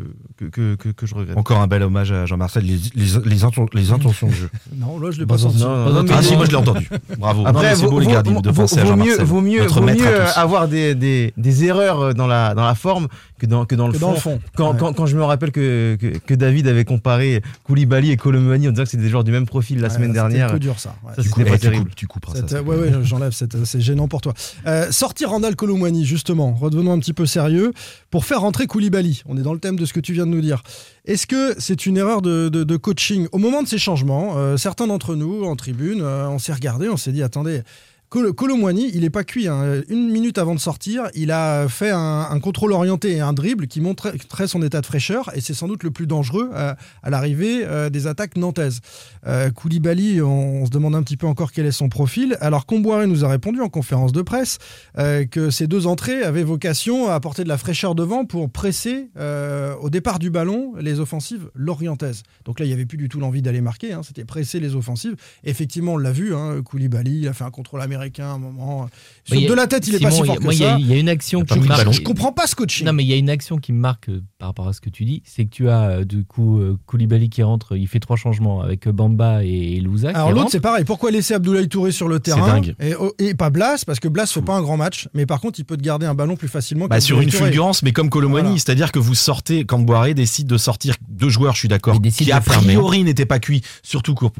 que, 0.52 0.76
que, 0.76 1.06
je 1.06 1.14
regrette. 1.16 1.38
Encore 1.38 1.60
un 1.60 1.68
bel 1.68 1.84
hommage 1.84 2.12
à 2.12 2.26
Jean-Marcel, 2.26 2.64
les, 2.66 2.76
les, 2.96 3.06
les, 3.26 3.44
inten- 3.44 3.68
les 3.74 3.92
intentions 3.92 4.28
de 4.28 4.34
jeu. 4.34 4.50
Non, 4.78 5.00
là, 5.00 5.12
je 5.12 5.20
l'ai 5.20 5.26
pas 5.26 5.34
non, 5.36 5.40
senti. 5.40 5.60
non, 5.62 5.90
non, 5.94 6.04
mais- 6.04 6.10
ah 6.14 6.24
si, 6.24 6.36
moi 6.36 6.46
je 6.46 6.52
l'ai 6.52 6.56
entendu. 6.58 6.88
Bravo. 7.18 7.46
Après, 7.46 7.72
Non, 7.72 7.76
c'est 7.76 7.88
beau 7.88 8.00
les 8.00 8.06
vaut- 8.08 8.42
de 8.42 8.52
penser 8.52 8.80
à 8.80 8.84
vaut 8.86 8.96
mieux, 8.96 9.04
Jean-Marcel. 9.04 9.26
vaut 9.26 9.42
mieux, 9.42 9.66
vaut 9.68 9.82
tous. 9.82 10.38
avoir 10.38 10.68
des, 10.68 10.96
des, 10.96 11.34
des 11.38 11.64
erreurs 11.66 12.14
dans 12.16 12.28
la, 12.28 12.54
dans 12.56 12.66
la 12.66 12.76
forme 12.76 13.08
que 13.38 13.46
dans, 13.46 13.66
que 13.66 13.76
dans 13.76 13.88
le 13.88 13.94
Que 13.94 14.00
fond. 14.00 14.08
dans 14.08 14.14
le 14.14 14.20
fond. 14.20 14.40
Quand, 14.56 14.72
Ouais. 14.72 14.78
quand, 14.80 14.94
quand 14.94 15.06
je 15.08 15.18
me 15.18 15.24
rappelle 15.24 15.52
que, 15.52 15.98
que, 16.00 16.18
que 16.20 16.34
David 16.36 16.68
avait 16.68 16.86
comparé 16.86 17.42
Koulibaly 17.66 18.12
et 18.12 18.18
Colomani 18.18 18.68
en 18.68 18.72
disant 18.72 18.84
que 18.84 18.90
c'était 18.90 19.04
des 19.04 19.10
joueurs 19.10 19.24
du 19.24 19.32
même 19.32 19.46
profil 19.48 19.80
la 19.82 19.88
Ouais, 19.90 19.94
semaine 19.94 20.14
dernière. 20.14 20.48
un 20.50 20.52
peu 20.54 20.60
dur, 20.60 20.80
ça. 20.80 20.96
Ouais. 21.04 21.14
Ça, 21.16 21.22
Du 21.22 21.30
coup, 21.30 21.42
pas 21.44 21.52
tu, 21.54 21.60
terrible. 21.60 21.90
tu 21.96 22.08
couperas 22.08 22.36
ça. 22.48 22.62
Ouais, 22.62 22.76
ouais, 22.78 22.92
j'enlève, 23.04 23.32
cette- 23.32 23.66
c'est 23.66 23.82
gênant 23.82 24.08
pour 24.08 24.21
toi. 24.22 24.34
Euh, 24.68 24.92
sortir 24.92 25.30
Randall 25.30 25.56
Colomwani, 25.56 26.06
justement, 26.06 26.54
redevenons 26.54 26.94
un 26.94 27.00
petit 27.00 27.14
peu 27.14 27.26
sérieux, 27.26 27.74
pour 28.10 28.26
faire 28.26 28.42
rentrer 28.42 28.68
Koulibaly. 28.68 29.24
On 29.26 29.38
est 29.38 29.42
dans 29.42 29.54
le 29.54 29.60
thème 29.60 29.78
de 29.78 29.86
ce 29.86 29.94
que 29.94 30.00
tu 30.00 30.14
viens 30.14 30.26
de 30.26 30.32
nous 30.32 30.42
dire. 30.42 30.64
Est-ce 31.06 31.28
que 31.28 31.56
c'est 31.58 31.86
une 31.86 31.98
erreur 31.98 32.22
de, 32.22 32.78
coaching 32.78 33.28
Au 33.32 33.38
moment 33.38 33.64
de 33.64 33.68
ces 33.68 33.78
changements, 33.78 34.38
euh, 34.38 34.58
certains 34.58 34.88
d'entre 34.88 35.16
nous, 35.16 35.44
en 35.44 35.56
tribune, 35.56 36.02
euh, 36.02 36.30
on 36.30 36.40
s'est 36.40 36.54
regardé, 36.54 36.90
on 36.90 36.98
s'est 36.98 37.12
dit, 37.12 37.24
attendez, 37.24 37.62
Col- 38.12 38.34
Colomwani, 38.34 38.92
il 38.94 39.02
n'est 39.02 39.10
pas 39.10 39.24
cuit. 39.24 39.48
hein. 39.48 39.84
Une 39.88 40.12
minute 40.12 40.38
avant 40.38 40.54
de 40.54 40.60
sortir, 40.60 41.08
il 41.16 41.32
a 41.32 41.70
fait 41.70 41.92
un, 41.92 42.38
contrôle 42.42 42.74
orienté 42.74 43.14
et 43.14 43.22
un 43.22 43.32
dribble 43.32 43.68
qui 43.68 43.80
montrait 43.80 44.48
son 44.48 44.62
état 44.62 44.82
de 44.82 44.86
fraîcheur, 44.86 45.32
et 45.34 45.40
c'est 45.40 45.54
sans 45.54 45.70
doute 45.70 45.84
le 45.84 45.92
plus 45.92 46.08
dangereux 46.08 46.50
à, 46.54 46.76
à 47.04 47.10
l'arrivée 47.10 47.62
euh, 47.64 47.90
des 47.90 48.08
attaques 48.08 48.36
nantaises. 48.36 48.82
Euh, 49.28 49.50
Koulibaly, 49.52 50.22
on, 50.22 50.66
se 50.66 50.72
demande 50.72 50.94
un 50.94 51.04
petit 51.04 51.16
peu 51.16 51.26
encore 51.26 51.54
quel 51.54 51.66
est 51.66 51.72
son 51.72 51.88
profil. 51.88 52.36
Alors 52.42 52.66
Comboiré 52.66 53.08
nous 53.08 53.24
a 53.24 53.30
répondu 53.30 53.62
en 53.62 53.70
conférence 53.70 54.12
de 54.12 54.22
presse 54.22 54.58
euh, 54.98 55.26
que 55.26 55.50
ces 55.50 55.68
deux 55.68 55.88
entrées 55.88 56.22
avaient 56.22 56.44
vocation 56.44 57.08
à 57.08 57.14
apporter 57.14 57.46
de 57.46 57.50
la 57.50 57.58
fraîcheur 57.58 57.96
devant 57.96 58.26
pour 58.26 58.50
presser 58.50 59.08
euh, 59.18 59.74
au 59.80 59.90
départ 59.90 60.20
du 60.20 60.30
ballon 60.30 60.74
les 60.82 61.00
offensives 61.00 61.50
lorientaises. 61.56 62.24
Donc 62.44 62.60
là, 62.60 62.66
il 62.66 62.68
n'y 62.68 62.74
avait 62.74 62.86
plus 62.86 62.98
du 62.98 63.08
tout 63.08 63.22
l'envie 63.22 63.42
d'aller 63.42 63.62
marquer, 63.62 63.94
hein, 63.94 64.02
c'était 64.04 64.26
presser 64.26 64.60
les 64.60 64.76
offensives. 64.76 65.16
Effectivement, 65.46 65.94
on 65.94 65.98
l'a 65.98 66.12
vu, 66.12 66.36
hein, 66.36 66.62
Koulibaly, 66.62 67.30
a 67.30 67.32
fait 67.34 67.46
un 67.46 67.52
contrôle 67.52 67.80
américain 67.82 68.01
à 68.20 68.26
un 68.32 68.38
moment. 68.38 68.90
Sur 69.26 69.36
y 69.36 69.46
a- 69.46 69.50
de 69.50 69.54
la 69.54 69.68
tête, 69.68 69.88
il 69.88 69.96
est 69.96 70.00
pas 70.00 70.12
Simon, 70.12 70.24
si 70.24 70.28
fort 70.28 70.38
que 70.38 70.44
moi, 70.44 70.54
il 70.54 70.58
y 70.58 70.64
ça. 70.64 70.76
a- 70.76 70.80
Il 70.80 70.88
y, 70.88 70.94
a 70.94 70.98
une 70.98 71.10
action 71.10 71.44
qui 71.44 71.60
marque. 71.60 71.92
Je 71.92 72.02
comprends 72.02 72.32
pas 72.32 72.48
ce 72.48 72.56
coaching. 72.56 72.86
Non, 72.86 72.94
mais 72.94 73.04
il 73.04 73.10
y 73.10 73.14
a 73.14 73.18
une 73.18 73.30
action 73.30 73.58
qui 73.58 73.72
me 73.74 73.80
marque 73.80 74.10
euh, 74.10 74.22
par 74.42 74.50
rapport 74.50 74.68
à 74.68 74.74
ce 74.74 74.82
que 74.82 74.90
tu 74.90 75.06
dis, 75.06 75.22
c'est 75.24 75.46
que 75.46 75.52
tu 75.52 75.70
as 75.70 75.82
euh, 75.84 76.04
du 76.04 76.26
coup 76.26 76.60
euh, 76.60 76.76
Koulibaly 76.88 77.30
qui 77.30 77.44
rentre, 77.44 77.78
il 77.78 77.88
fait 77.88 78.00
trois 78.00 78.16
changements 78.18 78.60
avec 78.62 78.88
euh, 78.88 78.92
Bamba 78.92 79.44
et 79.44 79.80
Louza. 79.80 80.10
Alors 80.16 80.32
l'autre 80.32 80.50
c'est 80.52 80.60
pareil. 80.60 80.84
Pourquoi 80.84 81.12
laisser 81.12 81.36
Abdoulaye 81.36 81.68
Touré 81.70 81.92
sur 81.92 82.08
le 82.08 82.20
terrain 82.20 82.48
dingue. 82.48 82.74
et, 82.80 82.96
oh, 83.00 83.14
et 83.20 83.36
pas 83.36 83.52
Blas? 83.52 83.84
Parce 83.86 84.00
que 84.00 84.08
Blas 84.08 84.26
fait 84.26 84.42
pas 84.42 84.56
un 84.56 84.64
grand 84.64 84.78
match, 84.78 85.08
mais 85.14 85.28
par 85.28 85.42
contre 85.42 85.60
il 85.60 85.64
peut 85.64 85.78
te 85.78 85.84
garder 85.84 86.08
un 86.08 86.16
ballon 86.16 86.36
plus 86.36 86.48
facilement. 86.48 86.88
Bah, 86.88 87.00
sur 87.00 87.22
une 87.22 87.30
Touré. 87.30 87.44
fulgurance, 87.44 87.84
mais 87.84 87.92
comme 87.92 88.10
Colomani, 88.10 88.42
Voilà. 88.48 88.58
c'est-à-dire 88.58 88.92
que 88.92 88.98
vous 88.98 89.14
sortez, 89.14 89.64
quand 89.64 89.78
Boiré 89.78 90.16
décide 90.16 90.48
de 90.48 90.58
sortir 90.58 90.96
deux 91.08 91.30
joueurs, 91.30 91.54
je 91.54 91.60
suis 91.60 91.68
d'accord, 91.68 92.02
qui 92.02 92.32
a 92.32 92.42
priori 92.42 93.04
n'étaient 93.04 93.28
pas 93.28 93.38
cuits, 93.38 93.62
surtout 93.84 94.16
pour, 94.16 94.32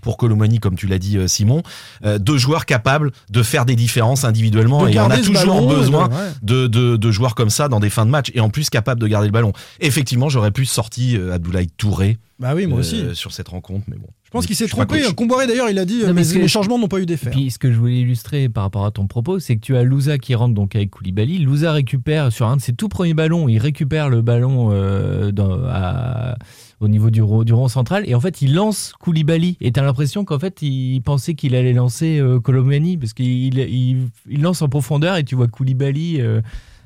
pour 0.00 0.16
Colomani, 0.18 0.60
comme 0.60 0.76
tu 0.76 0.86
l'as 0.86 1.00
dit 1.00 1.18
Simon, 1.26 1.64
euh, 2.04 2.20
deux 2.20 2.38
joueurs 2.38 2.64
capables 2.64 3.10
de 3.28 3.42
faire 3.42 3.64
des 3.64 3.74
différences 3.74 4.24
individuellement, 4.24 4.84
De 4.84 4.90
et 4.90 5.00
on 5.00 5.10
a 5.10 5.16
toujours 5.18 5.34
ballon, 5.62 5.68
besoin 5.68 6.06
de- 6.08 6.14
ouais. 6.14 6.18
de, 6.42 6.66
de, 6.68 6.96
de 6.96 7.10
joueurs 7.10 7.34
comme 7.34 7.50
ça 7.50 7.66
dans 7.66 7.80
des 7.80 7.90
fins 7.90 8.06
de 8.06 8.10
match, 8.12 8.30
et 8.34 8.40
en 8.40 8.48
plus 8.50 8.70
capables 8.70 9.00
de 9.00 9.08
garder 9.08 9.31
le 9.32 9.38
ballon. 9.40 9.52
Effectivement, 9.80 10.28
j'aurais 10.28 10.50
pu 10.52 10.66
sortir 10.66 11.20
euh, 11.20 11.32
Abdoulaye 11.32 11.68
Touré 11.76 12.18
Bah 12.38 12.54
oui, 12.54 12.66
moi 12.66 12.78
euh, 12.78 12.80
aussi. 12.80 13.02
sur 13.14 13.32
cette 13.32 13.48
rencontre, 13.48 13.84
mais 13.88 13.96
bon. 13.96 14.06
Je 14.24 14.30
pense 14.30 14.46
qu'il 14.46 14.56
s'est 14.56 14.66
trompé. 14.66 15.02
coach. 15.02 15.12
Comboiré 15.12 15.46
d'ailleurs, 15.46 15.68
il 15.68 15.78
a 15.78 15.84
dit 15.84 16.00
Non, 16.02 16.08
euh, 16.08 16.12
mais 16.14 16.22
mes 16.38 16.48
changements 16.48 16.78
n'ont 16.78 16.88
pas 16.88 17.00
eu 17.00 17.04
d'effet. 17.06 17.26
Et 17.28 17.30
puis 17.30 17.50
ce 17.50 17.58
que 17.58 17.70
je 17.70 17.76
voulais 17.78 17.98
illustrer 18.00 18.48
par 18.48 18.62
rapport 18.64 18.86
à 18.86 18.90
ton 18.90 19.06
propos, 19.06 19.38
c'est 19.40 19.56
que 19.56 19.60
tu 19.60 19.76
as 19.76 19.82
Louza 19.82 20.16
qui 20.16 20.34
rentre 20.34 20.54
donc 20.54 20.74
avec 20.74 20.88
Koulibaly. 20.90 21.38
Louza 21.40 21.70
récupère 21.72 22.32
sur 22.32 22.46
un 22.46 22.56
de 22.56 22.62
ses 22.62 22.72
tout 22.72 22.88
premiers 22.88 23.12
ballons, 23.12 23.46
il 23.48 23.58
récupère 23.58 24.08
le 24.08 24.22
ballon 24.22 24.70
euh, 24.72 25.32
dans- 25.32 25.60
à- 25.66 26.36
au 26.80 26.88
niveau 26.88 27.10
du, 27.10 27.20
ro- 27.22 27.44
du 27.44 27.52
rond 27.52 27.68
central 27.68 28.02
et 28.08 28.14
en 28.14 28.20
fait 28.20 28.40
il 28.42 28.54
lance 28.54 28.94
Koulibaly. 29.00 29.56
Et 29.60 29.70
t'as 29.70 29.82
l'impression 29.82 30.24
qu'en 30.24 30.38
fait 30.38 30.62
il 30.62 31.00
pensait 31.02 31.34
qu'il 31.34 31.54
allait 31.54 31.74
lancer 31.74 32.18
euh, 32.18 32.40
Colomani 32.40 32.96
parce 32.96 33.12
qu'il 33.12 33.58
il, 33.58 34.08
il 34.30 34.40
lance 34.42 34.62
en 34.62 34.68
profondeur 34.68 35.16
et 35.16 35.24
tu 35.24 35.34
vois 35.36 35.46
Koulibaly. 35.46 36.20
euh, 36.22 36.40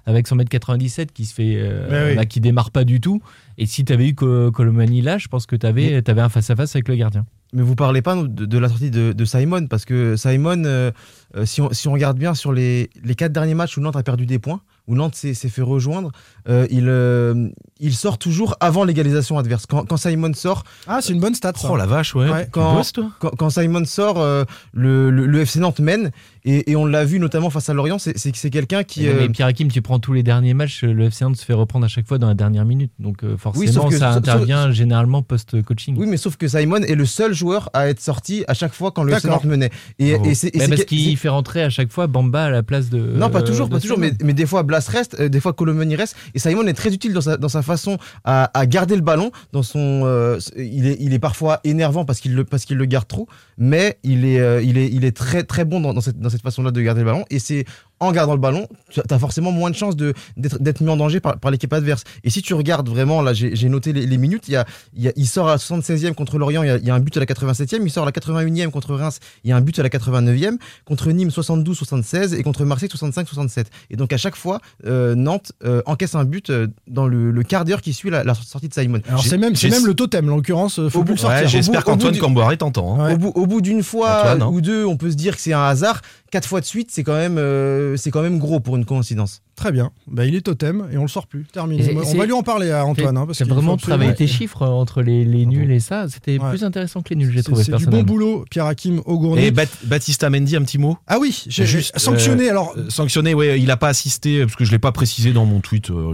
avec 0.07 0.27
son 0.29 0.37
mètre 0.37 0.51
97 0.51 1.13
qui 1.13 1.25
se 1.25 1.35
fait 1.35 1.55
euh, 1.57 2.11
oui. 2.11 2.17
bah, 2.17 2.25
qui 2.25 2.41
démarre 2.41 2.71
pas 2.71 2.85
du 2.85 3.01
tout. 3.01 3.21
Et 3.59 3.67
si 3.67 3.85
tu 3.85 3.93
avais 3.93 4.09
eu 4.09 4.15
Co- 4.15 4.51
Colomani 4.53 5.03
là 5.03 5.19
je 5.19 5.29
pense 5.29 5.47
que 5.47 5.57
tu 5.57 5.67
avais, 5.67 6.03
un 6.23 6.29
face 6.29 6.49
à 6.51 6.57
face 6.57 6.75
avec 6.77 6.89
le 6.89 6.95
gardien 6.97 7.27
Mais 7.57 7.63
vous 7.63 7.75
parlez 7.75 8.03
pas 8.03 8.15
de, 8.15 8.45
de 8.47 8.59
la 8.59 8.69
sortie 8.69 8.91
de, 8.91 9.13
de 9.13 9.25
Simon, 9.25 9.67
parce 9.67 9.85
que 9.85 10.15
Simon, 10.17 10.63
euh, 10.65 10.93
euh, 11.37 11.45
si, 11.47 11.61
on, 11.61 11.73
si 11.73 11.89
on 11.89 11.93
regarde 11.93 12.19
bien 12.19 12.35
sur 12.35 12.53
les, 12.53 12.91
les 13.03 13.15
quatre 13.17 13.33
derniers 13.33 13.55
matchs 13.55 13.77
où 13.77 13.81
Nantes 13.81 13.97
a 13.97 14.03
perdu 14.05 14.27
des 14.27 14.39
points, 14.39 14.61
où 14.87 14.95
Nantes 14.95 15.17
s'est 15.17 15.35
fait 15.35 15.63
rejoindre, 15.63 16.13
euh, 16.49 16.67
il, 16.71 16.85
euh, 16.89 17.49
il 17.81 17.93
sort 17.95 18.19
toujours 18.19 18.55
avant 18.61 18.85
l'égalisation 18.85 19.37
adverse. 19.37 19.67
Quand, 19.67 19.85
quand 19.85 19.97
Simon 19.97 20.33
sort, 20.35 20.63
Ah, 20.87 21.01
c'est 21.03 21.13
une 21.13 21.19
bonne 21.19 21.35
stat. 21.35 21.55
ça. 21.57 21.69
Oh 21.73 21.77
la 21.77 21.87
vache, 21.87 22.15
ouais. 22.15 22.47
Quand- 22.53 22.75
bosses, 22.77 22.93
toi 22.93 23.11
quand, 23.19 23.31
quand 23.37 23.51
Simon 23.51 23.85
sort, 23.85 24.21
euh, 24.21 24.45
le, 24.73 25.11
le- 25.11 25.27
le 25.27 25.41
FC 25.41 25.59
Nantes 25.59 25.81
mène, 25.81 26.13
et, 26.45 26.71
et 26.71 26.77
on 26.77 26.87
l'a 26.87 27.05
vu 27.05 27.19
notamment 27.19 27.51
face 27.51 27.69
à 27.69 27.75
Lorient, 27.75 27.99
c'est 27.99 28.17
c'est- 28.17 28.37
c'est 28.37 28.51
quelqu'un 28.51 28.85
qui... 28.85 29.07
Mais 29.09 29.29
Pierre 29.29 29.49
Hakim, 29.49 29.67
tu 29.69 29.83
prends 29.83 29.99
tous 29.99 30.13
les 30.13 30.23
derniers 30.23 30.55
matchs, 30.55 30.85
le 30.85 31.07
FC 31.07 31.25
Nantes 31.25 31.37
se 31.37 31.45
fait 31.45 31.53
reprendre 31.55 31.85
à 31.85 31.89
chaque 31.89 32.07
fois 32.07 32.19
dans 32.19 32.29
la 32.29 32.35
dernière 32.35 32.65
minute. 32.65 32.93
Donc 33.01 33.25
euh, 33.25 33.37
forcément, 33.37 33.91
ça 33.91 34.13
sauf- 34.13 34.17
intervient 34.19 34.71
généralement 34.71 35.23
post-coaching. 35.23 35.97
oui, 35.99 36.07
mais 36.07 36.17
sauf 36.19 36.37
que 36.37 36.47
Simon 36.47 36.83
est 36.83 36.95
le 36.95 37.07
seul 37.07 37.35
joueur 37.35 37.46
à 37.73 37.89
être 37.89 38.01
sorti 38.01 38.45
à 38.49 38.55
chaque 38.55 38.73
fois 38.75 38.91
quand 38.91 39.03
le 39.03 39.13
FC. 39.13 39.29
Nantes 39.29 39.45
menait. 39.45 39.71
Et, 39.99 40.13
Bravo. 40.15 40.31
et 40.31 40.35
c'est- 40.35 40.49
et 40.49 40.59
Mais 40.59 40.65
c'est 40.65 40.71
parce 40.71 40.85
qu'il 40.85 41.17
fait 41.17 41.29
rentrer 41.29 41.63
à 41.63 41.71
chaque 41.71 41.91
fois 41.93 42.07
Bamba 42.07 42.45
à 42.45 42.51
la 42.51 42.63
place 42.63 42.89
de. 42.91 42.99
Non, 42.99 43.31
pas 43.31 43.43
toujours, 43.43 43.69
pas 43.69 43.81
toujours, 43.81 43.99
mais, 43.99 44.09
Simon. 44.09 44.19
mais 44.25 44.33
des 44.35 44.47
fois 44.47 44.63
Blas 44.63 44.87
reste, 44.89 45.17
euh, 45.21 45.29
des 45.29 45.41
fois 45.41 45.53
Colomani 45.53 45.97
reste, 45.97 46.17
et 46.35 46.39
Simon 46.39 46.67
est 46.67 46.73
très 46.75 46.93
utile 46.93 47.13
dans 47.13 47.21
sa, 47.21 47.37
dans 47.37 47.49
sa 47.49 47.63
façon 47.63 47.99
à, 48.25 48.51
à 48.59 48.67
garder 48.67 48.95
le 48.97 49.03
ballon. 49.03 49.31
Dans 49.53 49.63
son, 49.63 50.03
euh, 50.05 50.39
il, 50.57 50.87
est, 50.87 50.97
il 51.01 51.13
est 51.15 51.19
parfois 51.19 51.61
énervant 51.65 52.05
parce 52.05 52.21
qu'il 52.21 52.35
le, 52.35 52.45
parce 52.45 52.65
qu'il 52.65 52.77
le 52.77 52.85
garde 52.85 53.07
trop, 53.09 53.27
mais 53.59 53.99
il 54.03 54.25
est, 54.25 54.41
euh, 54.41 54.61
il 54.63 54.77
est, 54.79 54.89
il 54.93 55.05
est 55.05 55.17
très, 55.17 55.43
très 55.45 55.65
bon 55.65 55.81
dans, 55.81 55.95
dans 55.95 56.01
cette, 56.01 56.19
dans 56.21 56.31
cette 56.31 56.43
façon-là 56.43 56.71
de 56.71 56.81
garder 56.81 57.01
le 57.01 57.07
ballon, 57.07 57.25
et 57.31 57.39
c'est 57.39 57.65
en 58.01 58.13
gardant 58.13 58.35
le 58.35 58.41
ballon, 58.41 58.69
tu 58.91 59.01
as 59.09 59.19
forcément 59.19 59.53
moins 59.53 59.71
de 59.71 59.75
chances 59.77 59.97
de, 59.97 60.13
d'être, 60.37 60.81
mis 60.83 60.91
en 60.91 60.97
danger 60.97 61.19
par, 61.21 61.39
par 61.39 61.51
l'équipe 61.51 61.73
adverse. 61.73 62.05
Et 62.25 62.31
si 62.31 62.43
tu 62.43 62.53
regardes 62.55 62.89
vraiment, 62.89 63.23
là, 63.23 63.33
j'ai, 63.33 63.69
noté 63.69 63.93
les, 63.93 64.05
les 64.07 64.19
minutes, 64.19 64.49
il, 64.49 64.53
y 64.53 64.57
a, 64.57 64.67
il, 64.95 65.03
y 65.03 65.09
a- 65.09 65.13
il 65.17 65.27
sort 65.27 65.49
à 65.49 65.53
la 65.53 65.57
76e 65.57 66.13
contre 66.15 66.39
Lorient, 66.39 66.63
il 66.63 66.67
y, 66.67 66.71
a, 66.71 66.77
il 66.77 66.85
y 66.85 66.91
a 66.91 66.95
un 66.95 67.01
but 67.01 67.17
à 67.17 67.21
la 67.21 67.27
87e, 67.27 67.79
il 67.83 67.91
sort 67.91 68.03
à 68.03 68.07
la 68.07 68.13
81e 68.13 68.71
contre 68.71 68.95
Reims, 68.95 69.19
il 69.45 69.51
y 69.51 69.53
a 69.53 69.57
un 69.57 69.61
but 69.63 69.79
à 69.79 69.83
la 69.83 69.89
89e, 69.89 70.59
contre 70.85 71.11
Nîmes 71.11 71.31
72-76 71.31 72.35
et 72.35 72.43
contre 72.43 72.65
Marseille 72.65 72.89
65-67. 72.93 73.65
Et 73.91 73.97
donc 73.97 74.13
à 74.13 74.17
chaque 74.17 74.37
fois, 74.37 74.61
euh, 74.87 75.15
Nantes 75.15 75.53
euh, 75.65 75.83
encaisse 75.87 76.15
un 76.15 76.25
but 76.25 76.51
euh, 76.51 76.67
dans 76.89 77.07
le, 77.07 77.31
le 77.31 77.43
quart 77.43 77.65
d'heure 77.65 77.81
qui 77.81 77.93
suit 77.93 78.11
la, 78.11 78.25
la 78.25 78.35
sortie 78.35 78.69
de 78.69 78.75
Simon. 78.75 79.01
Alors 79.09 79.23
c'est 79.25 79.39
même, 79.39 79.55
même 79.71 79.87
le 79.87 79.95
totem, 79.95 80.31
en 80.31 80.37
l'occurrence, 80.37 80.75
faut 80.91 81.01
Au 81.01 81.03
plus 81.03 81.03
bout- 81.03 81.13
le 81.13 81.17
sortir. 81.19 81.43
Ouais, 81.43 81.49
J'espère 81.49 81.85
qu'Antoine 81.85 82.17
Camboire 82.19 82.57
t'entend. 82.59 83.01
hein. 83.01 83.07
Ouais. 83.09 83.15
Au, 83.15 83.19
bout, 83.19 83.33
au 83.35 83.47
bout 83.47 83.61
d'une 83.61 83.83
fois 83.83 84.19
Antoine, 84.21 84.43
hein. 84.43 84.51
ou 84.53 84.61
deux, 84.61 84.85
on 84.85 84.97
peut 84.97 85.11
se 85.11 85.17
dire 85.17 85.35
que 85.37 85.41
c'est 85.43 85.53
un 85.53 85.65
hasard. 85.65 86.01
Quatre 86.31 86.49
fois 86.49 86.61
de 86.61 86.67
suite, 86.67 86.91
c'est 86.91 87.05
quand 87.05 87.15
même, 87.15 87.39
euh, 87.39 87.97
c'est 87.97 88.11
quand 88.11 88.21
même 88.23 88.39
gros 88.39 88.59
pour 88.61 88.77
une 88.77 88.85
coïncidence. 88.85 89.43
Très 89.55 89.71
bien. 89.73 89.91
Bah, 90.07 90.27
il 90.27 90.35
est 90.35 90.41
totem 90.43 90.87
et 90.93 90.99
on 90.99 91.03
le 91.03 91.09
sort 91.09 91.27
plus. 91.29 91.45
Terminé. 91.51 91.97
On 91.97 92.05
c'est- 92.05 92.17
va 92.19 92.27
lui 92.27 92.33
en 92.33 92.43
parler 92.43 92.71
à 92.73 92.85
Antoine. 92.85 93.17
hein, 93.17 93.25
parce 93.27 93.39
qu'il 93.39 93.47
vraiment 93.47 93.77
travaillé 93.77 94.13
tes 94.15 94.27
chiffres 94.27 94.63
euh, 94.63 94.67
entre 94.67 95.01
les, 95.03 95.25
les 95.25 95.47
nuls 95.47 95.71
et 95.71 95.81
ça. 95.81 96.07
C'était 96.11 96.39
Ouais. 96.39 96.51
plus 96.51 96.65
intéressant 96.65 97.01
que 97.01 97.11
les 97.11 97.17
nuls, 97.17 97.31
j'ai 97.31 97.39
C'est 97.39 97.45
trouvé 97.45 97.63
c'est 97.65 97.75
du 97.77 97.87
bon 97.87 98.03
boulot, 98.03 98.45
Pierre 98.51 98.67
Hakim 98.67 99.01
Augourny. 99.07 99.45
Et 99.45 99.51
Bat- 99.53 99.65
Baptista 99.85 100.29
Mendy, 100.29 100.57
un 100.57 100.63
petit 100.63 100.79
mot? 100.79 100.99
Ah 101.07 101.19
oui, 101.21 101.45
j'ai 101.47 101.65
Juste, 101.65 101.97
sanctionné. 101.99 102.49
euh, 102.49 102.51
alors, 102.51 102.75
Euh, 102.77 102.91
Sanctionné, 102.91 103.33
ouais, 103.33 103.59
il 103.61 103.71
a 103.71 103.77
pas 103.77 103.89
assisté 103.89 104.41
parce 104.41 104.57
que 104.57 104.65
je 104.65 104.73
l'ai 104.73 104.79
pas 104.79 104.93
précisé 104.93 105.33
dans 105.33 105.47
mon 105.47 105.61
tweet. 105.61 105.91
euh, 105.91 106.13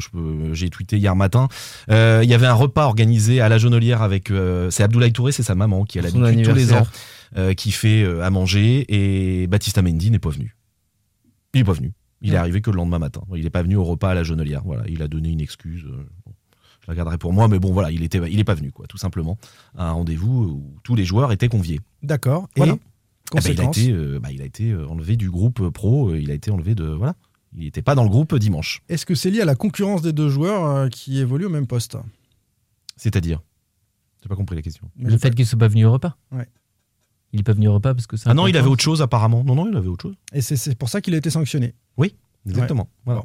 J'ai 0.53 0.69
tweeté 0.71 0.99
hier 0.99 1.17
matin. 1.17 1.49
Euh, 1.91 2.21
il 2.23 2.29
y 2.31 2.35
avait 2.35 2.47
un 2.47 2.53
repas 2.55 2.85
organisé 2.85 3.41
à 3.41 3.49
la 3.49 3.59
Jonelière 3.59 4.03
avec. 4.03 4.31
euh, 4.31 4.71
c'est 4.71 4.83
Abdoulaye 4.85 5.13
Touré, 5.13 5.33
c'est 5.33 5.43
sa 5.43 5.55
maman 5.57 5.85
qui 5.85 5.99
a 5.99 6.03
l'habitude 6.03 6.43
tous 6.45 6.55
les 6.55 6.73
ans. 6.75 6.87
Euh, 7.37 7.55
qui 7.55 7.73
fait 7.73 8.03
euh, 8.03 8.23
à 8.23 8.31
manger 8.31 8.85
et 8.89 9.47
Baptista 9.47 9.83
Mendy 9.83 10.11
n'est 10.11 10.19
pas 10.19 10.31
venu. 10.31 10.57
Il 11.55 11.61
est 11.61 11.65
pas 11.65 11.73
venu. 11.73 11.93
Il 12.21 12.35
est 12.35 12.37
arrivé 12.37 12.61
que 12.61 12.71
le 12.71 12.77
lendemain 12.77 13.01
matin. 13.01 13.23
Il 13.35 13.45
est 13.45 13.51
pas 13.51 13.63
venu 13.63 13.77
au 13.77 13.85
repas 13.85 14.11
à 14.11 14.15
la 14.15 14.23
Jonelière. 14.23 14.63
Voilà, 14.65 14.85
il 14.89 15.03
a 15.03 15.09
donné 15.09 15.31
une 15.31 15.41
excuse. 15.41 15.85
euh, 15.85 16.07
bon, 16.25 16.33
je 16.81 16.91
la 16.91 16.95
garderai 16.95 17.19
pour 17.19 17.33
moi, 17.33 17.49
mais 17.49 17.59
bon, 17.59 17.73
voilà, 17.73 17.91
il 17.91 18.03
était, 18.03 18.21
il 18.31 18.39
est 18.39 18.45
pas 18.45 18.55
venu, 18.55 18.71
quoi, 18.71 18.87
tout 18.87 18.99
simplement. 18.99 19.39
À 19.77 19.89
un 19.89 19.93
rendez-vous 19.93 20.45
où 20.45 20.77
tous 20.83 20.95
les 20.95 21.05
joueurs 21.05 21.33
étaient 21.33 21.49
conviés. 21.49 21.81
d'accord. 22.03 22.49
Voilà. 22.57 22.75
Et 22.75 22.77
il, 23.35 23.39
a 23.39 23.41
conséquence. 23.41 23.79
été, 23.79 23.93
euh, 23.93 24.21
bah, 24.21 24.31
il 24.31 24.43
a 24.43 24.45
été 24.45 24.75
enlevé 24.75 25.17
du 25.17 25.31
groupe 25.31 25.69
pro, 25.71 26.11
euh, 26.11 26.21
il 26.21 26.31
a 26.31 26.35
été 26.35 26.51
enlevé 26.51 26.75
de. 26.75 26.85
Voilà. 26.85 27.15
Il 27.55 27.65
n'était 27.65 27.83
pas 27.83 27.95
dans 27.95 28.05
le 28.05 28.09
groupe 28.09 28.35
dimanche. 28.35 28.83
Est-ce 28.89 29.05
que 29.07 29.15
c'est 29.15 29.31
lié 29.31 29.41
à 29.41 29.45
la 29.45 29.55
concurrence 29.55 30.03
des 30.03 30.13
deux 30.13 30.29
joueurs 30.29 30.65
euh, 30.65 30.89
qui 30.89 31.19
évoluent 31.19 31.47
au 31.47 31.51
même 31.51 31.67
poste? 31.67 31.97
C'est-à-dire? 32.97 33.43
J'ai 34.23 34.29
pas 34.29 34.37
compris 34.37 34.57
la 34.57 34.63
question. 34.63 34.91
Le 34.99 35.17
fait 35.19 35.35
qu'il 35.35 35.47
soit 35.47 35.59
pas 35.59 35.69
venu 35.69 35.85
au 35.85 35.93
repas? 35.93 36.17
Ouais. 36.31 36.49
Il 37.33 37.45
pas 37.45 37.53
venu 37.55 37.69
au 37.69 37.75
repas 37.75 37.95
parce 37.95 38.07
que 38.07 38.17
c'est 38.17 38.29
Ah 38.29 38.35
non, 38.35 38.47
il 38.47 38.57
avait 38.57 38.69
autre 38.69 38.83
chose 38.83 39.01
apparemment. 39.01 39.43
Non, 39.45 39.55
non, 39.55 39.69
il 39.71 39.77
avait 39.77 39.89
autre 39.89 40.03
chose. 40.03 40.17
Et 40.33 40.43
c'est 40.43 40.57
c'est 40.57 40.75
pour 40.75 40.89
ça 40.89 41.01
qu'il 41.01 41.15
a 41.15 41.17
été 41.17 41.31
sanctionné. 41.31 41.75
Exactement. 42.47 42.89
Voilà. 43.05 43.23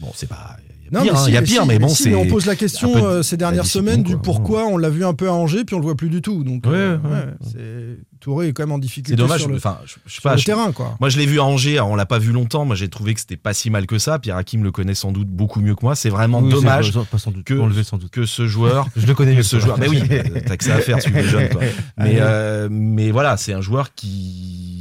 Bon, 0.00 0.10
c'est 0.14 0.28
pas. 0.28 0.56
Non, 0.90 1.00
Il 1.04 1.06
y 1.06 1.08
a 1.08 1.12
pire, 1.12 1.14
mais 1.14 1.18
hein, 1.18 1.24
si, 1.24 1.30
il 1.30 1.32
y 1.32 1.36
a 1.36 1.40
mais 1.40 1.46
pire, 1.46 1.62
si, 1.62 1.68
mais 1.68 1.78
bon, 1.78 1.88
si, 1.88 2.02
c'est. 2.02 2.14
on 2.14 2.26
pose 2.26 2.44
la 2.44 2.54
question 2.54 2.92
peu 2.92 2.98
euh, 3.02 3.22
ces 3.22 3.38
dernières 3.38 3.64
semaines 3.64 4.02
du 4.02 4.12
quoi. 4.12 4.22
pourquoi 4.22 4.66
on 4.66 4.76
l'a 4.76 4.90
vu 4.90 5.06
un 5.06 5.14
peu 5.14 5.26
à 5.28 5.32
Angers, 5.32 5.64
puis 5.64 5.74
on 5.74 5.78
le 5.78 5.84
voit 5.86 5.96
plus 5.96 6.10
du 6.10 6.20
tout. 6.20 6.44
Donc, 6.44 6.66
Ouais, 6.66 6.72
euh, 6.74 6.98
ouais. 6.98 7.10
ouais, 7.10 7.26
c'est- 7.50 7.98
Touré 8.20 8.48
est 8.48 8.52
quand 8.52 8.62
même 8.62 8.72
en 8.72 8.78
difficulté 8.78 9.12
C'est 9.14 9.16
dommage. 9.16 9.40
sur 9.40 9.48
le, 9.48 9.56
Enfin, 9.56 9.78
je, 9.84 9.94
je 10.06 10.12
sais 10.12 10.20
sur 10.20 10.22
pas. 10.22 10.34
le 10.34 10.38
je- 10.40 10.44
terrain, 10.44 10.70
quoi. 10.70 10.96
Moi, 11.00 11.08
je 11.08 11.18
l'ai 11.18 11.24
vu 11.26 11.40
à 11.40 11.44
Angers. 11.44 11.80
on 11.80 11.96
l'a 11.96 12.04
pas 12.06 12.18
vu 12.20 12.30
longtemps. 12.30 12.64
Moi, 12.66 12.76
j'ai 12.76 12.88
trouvé 12.88 13.14
que 13.14 13.20
c'était 13.20 13.36
pas 13.38 13.52
si 13.54 13.68
mal 13.70 13.86
que 13.86 13.98
ça. 13.98 14.18
Pierre 14.20 14.36
Hakim 14.36 14.62
le 14.62 14.70
connaît 14.70 14.94
sans 14.94 15.10
doute 15.12 15.26
beaucoup 15.28 15.60
mieux 15.60 15.74
que 15.74 15.84
moi. 15.84 15.96
C'est 15.96 16.10
vraiment 16.10 16.38
Oui, 16.40 16.50
dommage 16.50 16.92
pas- 16.92 17.18
sans 17.18 17.30
doute, 17.32 17.44
que, 17.44 17.54
on 17.54 17.66
le 17.66 17.82
sans 17.82 17.96
doute. 17.96 18.10
que 18.12 18.24
ce 18.26 18.46
joueur. 18.46 18.86
Je 18.96 19.06
le 19.06 19.14
connais 19.14 19.34
mieux 19.34 19.42
ce 19.42 19.58
joueur. 19.58 19.76
Mais 19.78 19.88
oui, 19.88 20.02
euh, 20.10 20.22
t'as 20.46 20.56
que 20.58 20.62
ça 20.64 20.74
à 20.76 20.80
faire, 20.80 20.98
les 21.12 21.24
jeunes. 21.24 21.48
Quoi. 21.48 21.62
Mais, 21.98 22.18
euh, 22.20 22.68
mais 22.70 23.10
voilà, 23.10 23.36
c'est 23.38 23.54
un 23.54 23.60
joueur 23.62 23.92
qui. 23.94 24.71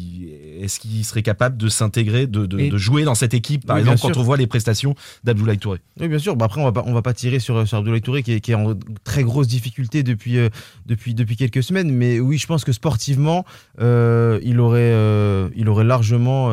Est-ce 0.61 0.79
qu'il 0.79 1.03
serait 1.03 1.23
capable 1.23 1.57
de 1.57 1.67
s'intégrer, 1.67 2.27
de, 2.27 2.45
de- 2.45 2.77
jouer 2.77 3.03
dans 3.03 3.15
cette 3.15 3.33
équipe, 3.33 3.65
par 3.65 3.75
Oui, 3.77 3.81
exemple, 3.81 3.99
quand 4.01 4.17
on 4.19 4.23
voit 4.23 4.37
les 4.37 4.47
prestations 4.47 4.95
d'Abdoulaye 5.23 5.57
Touré? 5.57 5.79
Oui, 5.99 6.07
bien 6.07 6.19
sûr. 6.19 6.35
Bah, 6.35 6.45
après, 6.45 6.61
on 6.61 6.65
va 6.65 6.71
pas, 6.71 6.83
on 6.85 6.93
va 6.93 7.01
pas 7.01 7.13
tirer 7.13 7.39
sur, 7.39 7.67
sur 7.67 7.77
Abdoulaye 7.77 8.01
Touré 8.01 8.23
qui 8.23 8.33
est, 8.33 8.39
qui 8.41 8.51
est 8.51 8.55
en 8.55 8.73
très 9.03 9.23
grosse 9.23 9.47
difficulté 9.47 10.03
depuis, 10.03 10.37
euh, 10.37 10.49
depuis, 10.85 11.13
depuis 11.13 11.35
quelques 11.35 11.63
semaines. 11.63 11.91
Mais 11.91 12.19
oui, 12.19 12.37
je 12.37 12.47
pense 12.47 12.63
que 12.63 12.71
sportivement, 12.71 13.45
euh, 13.79 14.39
il, 14.43 14.59
aurait, 14.59 14.79
euh, 14.81 15.49
il 15.55 15.67
aurait 15.69 15.83
largement, 15.85 16.51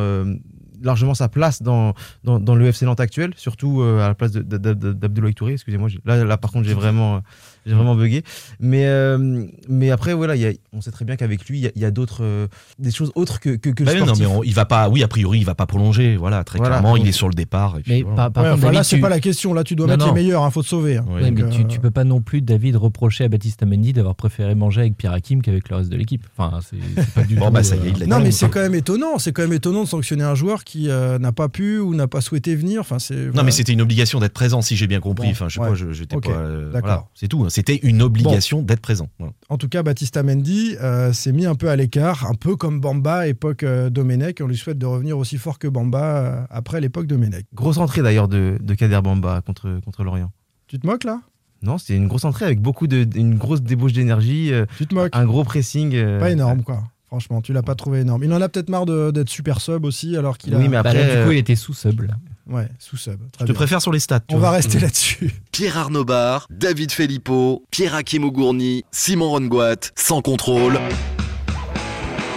largement 0.82 1.14
sa 1.14 1.28
place 1.28 1.60
dans, 1.62 1.94
dans, 2.24 2.38
dans 2.38 2.54
le 2.54 2.66
FC 2.66 2.84
Nantes 2.86 3.00
actuel, 3.00 3.32
surtout 3.36 3.82
euh, 3.82 4.00
à 4.04 4.08
la 4.08 4.14
place 4.14 4.32
d'Abdoulaye 4.32 5.34
Touré. 5.34 5.54
Excusez-moi, 5.54 5.88
là, 6.04 6.24
là, 6.24 6.36
par 6.36 6.50
contre, 6.52 6.66
j'ai 6.68 6.74
vraiment, 6.74 7.20
j'ai 7.68 7.74
vraiment 7.74 7.94
bugué. 7.94 8.22
Mais, 8.60 8.86
euh, 8.86 9.44
mais 9.68 9.90
après, 9.90 10.14
voilà, 10.14 10.34
il 10.36 10.42
y 10.42 10.46
a- 10.46 10.52
on 10.72 10.80
sait 10.80 10.90
très 10.90 11.04
bien 11.04 11.16
qu'avec 11.16 11.44
lui, 11.48 11.70
il 11.74 11.80
y 11.80 11.84
a, 11.84 11.90
d'autres, 11.90 12.22
euh, 12.22 12.46
des 12.78 12.90
choses 12.90 13.12
autres 13.14 13.40
que, 13.40 13.50
que, 13.50 13.70
que 13.70 13.82
le 13.82 13.86
Bah 13.86 13.92
oui, 13.94 14.06
non, 14.06 14.12
mais 14.18 14.26
on- 14.26 14.42
il 14.42 14.54
va 14.54 14.64
pas. 14.64 14.88
Oui, 14.88 15.02
a 15.02 15.08
priori, 15.08 15.38
il 15.38 15.44
va 15.44 15.54
pas 15.54 15.66
prolonger. 15.66 16.16
Voilà, 16.16 16.44
très 16.44 16.58
Voilà. 16.58 16.78
clairement, 16.78 16.96
il 16.96 17.06
est 17.06 17.12
sur 17.12 17.28
le 17.28 17.34
départ. 17.34 17.76
et 17.78 17.82
puis 17.82 17.92
Mais 17.92 18.02
voilà. 18.02 18.16
par, 18.16 18.32
par 18.32 18.44
Ouais, 18.44 18.50
contre, 18.52 18.64
enfin, 18.64 18.72
là, 18.72 18.82
c'est 18.84 18.96
tu- 18.96 19.02
pas 19.02 19.08
la 19.08 19.20
question. 19.20 19.54
Là, 19.54 19.64
tu 19.64 19.74
dois 19.76 19.86
Non, 19.86 19.92
mettre 19.94 20.06
non. 20.06 20.14
les 20.14 20.22
meilleurs, 20.22 20.44
il 20.46 20.52
faut 20.52 20.62
te 20.62 20.68
sauver. 20.68 20.96
hein. 20.98 21.04
Ouais, 21.08 21.22
Ouais, 21.22 21.30
Donc, 21.30 21.38
mais 21.44 21.50
tu, 21.50 21.62
euh, 21.62 21.64
tu 21.64 21.80
peux 21.80 21.90
pas 21.90 22.04
non 22.04 22.20
plus, 22.20 22.40
David, 22.42 22.76
reprocher 22.76 23.24
à 23.24 23.28
Baptiste 23.28 23.62
Amendi 23.62 23.92
d'avoir 23.92 24.14
préféré 24.14 24.54
manger 24.54 24.82
avec 24.82 24.96
Pierre 24.96 25.12
Hakim 25.12 25.42
qu'avec 25.42 25.68
le 25.68 25.76
reste 25.76 25.90
de 25.90 25.96
l'équipe. 25.96 26.26
Enfin, 26.36 26.60
c'est 26.68 26.76
c'est 26.96 27.10
pas 27.14 27.22
du 27.24 27.34
Bon, 27.36 27.46
tout. 27.46 27.52
bah, 27.52 27.62
ça 27.62 27.76
y 27.76 27.86
est, 27.86 27.90
il 27.90 27.98
l'a 27.98 28.06
Non, 28.06 28.20
mais 28.20 28.30
c'est 28.30 28.48
quand 28.48 28.60
même 28.60 28.74
étonnant. 28.74 29.18
C'est 29.18 29.32
quand 29.32 29.42
même 29.42 29.52
étonnant 29.52 29.82
de 29.84 29.88
sanctionner 29.88 30.24
un 30.24 30.34
joueur 30.34 30.64
qui 30.64 30.88
n'a 30.88 31.32
pas 31.32 31.48
pu 31.48 31.78
ou 31.78 31.94
n'a 31.94 32.06
pas 32.08 32.20
souhaité 32.20 32.54
venir. 32.54 32.80
Enfin, 32.80 32.98
c'est. 32.98 33.34
Non, 33.34 33.42
mais 33.42 33.50
c'était 33.50 33.72
une 33.72 33.80
obligation 33.82 34.20
d'être 34.20 34.32
présent, 34.32 34.62
si 34.62 34.76
j'ai 34.76 34.86
bien 34.86 35.00
compris. 35.00 35.28
Enfin, 35.30 35.48
je 35.48 35.54
sais 35.54 35.60
pas, 35.60 35.74
j'étais 35.74 36.16
pas. 36.16 36.48
d'accord. 36.72 37.08
c'est 37.14 37.28
tout. 37.28 37.46
C'était 37.58 37.76
une 37.86 38.02
obligation 38.02 38.62
d'être 38.62 38.80
présent. 38.80 39.08
Voilà. 39.18 39.32
En 39.48 39.58
tout 39.58 39.68
cas, 39.68 39.82
Baptista 39.82 40.22
Mendy 40.22 40.76
euh, 40.80 41.12
s'est 41.12 41.32
mis 41.32 41.44
un 41.46 41.54
peu 41.54 41.68
à 41.68 41.76
l'écart, 41.76 42.26
un 42.30 42.34
peu 42.34 42.56
comme 42.56 42.80
Bamba, 42.80 43.26
époque 43.26 43.62
euh, 43.64 43.90
Domenech. 43.90 44.40
On 44.42 44.46
lui 44.46 44.56
souhaite 44.56 44.78
de 44.78 44.86
revenir 44.86 45.18
aussi 45.18 45.38
fort 45.38 45.58
que 45.58 45.66
Bamba 45.68 46.02
euh, 46.02 46.40
après 46.50 46.80
l'époque 46.80 47.06
Domenech. 47.06 47.46
Grosse 47.54 47.78
entrée 47.78 48.02
d'ailleurs 48.02 48.28
de, 48.28 48.58
de 48.60 48.74
Kader 48.74 49.00
Bamba 49.02 49.42
contre, 49.44 49.80
contre 49.84 50.04
Lorient. 50.04 50.30
Tu 50.66 50.78
te 50.78 50.86
moques 50.86 51.04
là? 51.04 51.20
Non, 51.62 51.76
c'était 51.78 51.96
une 51.96 52.06
grosse 52.06 52.24
entrée 52.24 52.44
avec 52.44 52.60
beaucoup 52.60 52.86
de, 52.86 53.04
une 53.16 53.34
grosse 53.36 53.62
débauche 53.62 53.92
d'énergie, 53.92 54.52
euh, 54.52 54.64
Tu 54.76 54.86
te 54.86 54.94
moques? 54.94 55.10
un 55.16 55.24
gros 55.26 55.42
pressing. 55.42 55.94
euh, 55.94 56.20
Pas 56.20 56.30
énorme, 56.30 56.62
quoi. 56.62 56.84
Franchement, 57.06 57.40
tu 57.40 57.52
l'as 57.54 57.62
pas 57.62 57.74
trouvé 57.74 58.00
énorme. 58.00 58.22
Il 58.22 58.32
en 58.34 58.40
a 58.42 58.48
peut-être 58.50 58.68
marre 58.68 58.84
d'être 58.84 59.30
super 59.30 59.60
sub 59.62 59.84
aussi, 59.86 60.14
alors 60.16 60.36
qu'il 60.38 60.54
a. 60.54 60.58
Oui, 60.58 60.64
mais 60.64 60.72
bah, 60.72 60.80
après, 60.80 61.06
là, 61.08 61.20
du 61.20 61.24
coup, 61.26 61.32
il 61.32 61.38
était 61.38 61.56
sous 61.56 61.72
sub. 61.72 62.02
là. 62.02 62.14
Ouais, 62.48 62.68
sous 62.78 62.96
sub. 62.96 63.20
Je 63.40 63.44
te 63.44 63.52
préfère 63.52 63.82
sur 63.82 63.92
les 63.92 64.00
stats. 64.00 64.20
tu 64.20 64.34
On 64.34 64.38
vois. 64.38 64.48
va 64.50 64.56
rester 64.56 64.78
là-dessus. 64.80 65.32
Pierre 65.52 65.76
Arnaud 65.76 66.04
Bar, 66.04 66.46
David 66.50 66.92
Filippo, 66.92 67.64
Pierre 67.70 67.94
Hakim 67.94 68.24
Ougourny, 68.24 68.84
Simon 68.90 69.28
Rongoat, 69.30 69.76
sans 69.94 70.22
contrôle. 70.22 70.78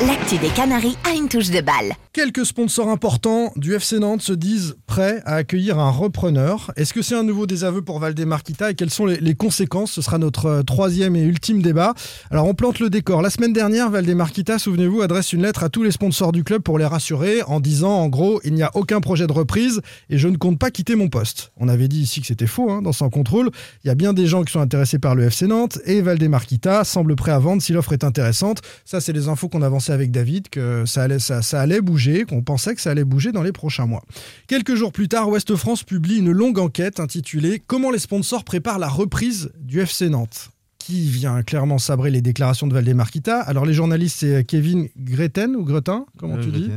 L'actu 0.08 0.40
des 0.40 0.48
Canaries 0.48 0.98
a 1.08 1.14
une 1.14 1.28
touche 1.28 1.52
de 1.52 1.62
balle. 1.62 1.94
Quelques 2.12 2.46
sponsors 2.46 2.90
importants 2.90 3.54
du 3.56 3.76
FC 3.76 4.00
Nantes 4.00 4.24
se 4.24 4.34
disent 4.34 4.76
prêts 4.88 5.22
à 5.26 5.36
accueillir 5.36 5.78
un 5.80 5.92
repreneur. 5.92 6.72
Est-ce 6.76 6.94
que 6.94 7.04
c'est 7.04 7.16
un 7.16 7.24
nouveau 7.24 7.46
désaveu 7.46 7.84
pour 7.84 8.00
Valdemarquita 8.00 8.72
et 8.72 8.74
quelles 8.74 8.90
sont 8.90 9.06
les, 9.06 9.36
conséquences? 9.36 9.92
Ce 9.92 10.02
sera 10.02 10.18
notre 10.18 10.46
euh, 10.48 10.64
troisième 10.64 11.16
et 11.16 11.22
ultime 11.22 11.62
débat. 11.62 11.94
Alors 12.32 12.48
on 12.48 12.56
plante 12.56 12.80
le 12.80 12.90
décor. 12.90 13.22
La 13.22 13.30
semaine 13.30 13.54
dernière, 13.54 13.92
Valdemarquita, 13.92 14.58
souvenez-vous, 14.58 15.02
adresse 15.04 15.34
une 15.34 15.44
lettre 15.44 15.64
à 15.64 15.70
tous 15.70 15.84
les 15.84 15.92
sponsors 15.92 16.32
du 16.32 16.44
club 16.44 16.64
pour 16.64 16.80
les 16.80 16.86
rassurer 16.86 17.44
en 17.44 17.60
disant 17.60 17.94
en 17.94 18.10
gros 18.10 18.42
il 18.44 18.56
n'y 18.56 18.64
a 18.64 18.72
aucun 18.74 19.02
projet 19.02 19.28
de 19.28 19.34
reprise 19.34 19.82
et 20.10 20.18
je 20.18 20.28
ne 20.28 20.36
compte 20.36 20.58
pas 20.58 20.72
quitter 20.72 20.96
mon 20.96 21.10
poste. 21.10 21.52
On 21.58 21.70
avait 21.70 21.88
dit 21.88 22.02
ici 22.02 22.22
que 22.22 22.28
c'était 22.28 22.48
faux 22.48 22.72
hein, 22.72 22.82
dans 22.82 22.92
Sans 22.92 23.10
Contrôle. 23.10 23.52
Il 23.84 23.88
y 23.88 23.92
a 23.92 23.96
bien 23.96 24.14
des 24.14 24.26
gens 24.26 24.44
qui 24.44 24.52
sont 24.52 24.62
intéressés 24.62 24.98
par 25.00 25.14
le 25.14 25.26
FC 25.26 25.46
Nantes 25.46 25.78
et 25.86 26.02
Valdemarquita 26.02 26.86
semble 26.86 27.16
prêt 27.16 27.32
à 27.32 27.40
vendre 27.40 27.62
si 27.62 27.72
l'offre 27.72 27.94
est 27.94 28.04
intéressante. 28.04 28.62
Ça, 28.84 29.00
c'est 29.00 29.14
les 29.14 29.28
infos 29.28 29.48
qu'on 29.48 29.62
avançait 29.62 29.91
avec 29.92 30.12
David, 30.12 30.50
que 30.50 30.86
ça 30.86 31.04
allait, 31.04 31.20
ça, 31.20 31.42
ça 31.42 31.62
allait 31.62 31.82
bouger, 31.82 32.26
qu'on 32.26 32.42
pensait 32.42 32.76
que 32.76 32.82
ça 32.82 32.92
allait 32.92 33.04
bouger 33.04 33.32
dans 33.32 33.44
les 33.44 33.52
prochains 33.52 33.86
mois. 33.86 34.04
Quelques 34.48 34.76
jours 34.76 34.92
plus 34.92 35.08
tard, 35.08 35.30
Ouest 35.30 35.56
France 35.56 35.84
publie 35.84 36.18
une 36.18 36.32
longue 36.32 36.60
enquête 36.60 37.00
intitulée 37.00 37.62
Comment 37.66 37.92
les 37.92 38.00
sponsors 38.00 38.44
préparent 38.44 38.80
la 38.80 38.90
reprise 38.90 39.52
du 39.60 39.80
FC 39.80 40.10
Nantes? 40.10 40.50
Qui 40.80 41.10
vient 41.10 41.44
clairement 41.44 41.78
sabrer 41.78 42.10
les 42.10 42.22
déclarations 42.22 42.66
de 42.66 42.74
Valdemarquita. 42.74 43.40
Alors 43.40 43.66
les 43.66 43.74
journalistes, 43.74 44.18
c'est 44.22 44.44
Kevin 44.44 44.90
Greten 44.98 45.56
ou 45.56 45.64
Gretin, 45.64 46.06
comment 46.18 46.38
euh, 46.38 46.44
tu 46.44 46.50
dis 46.50 46.72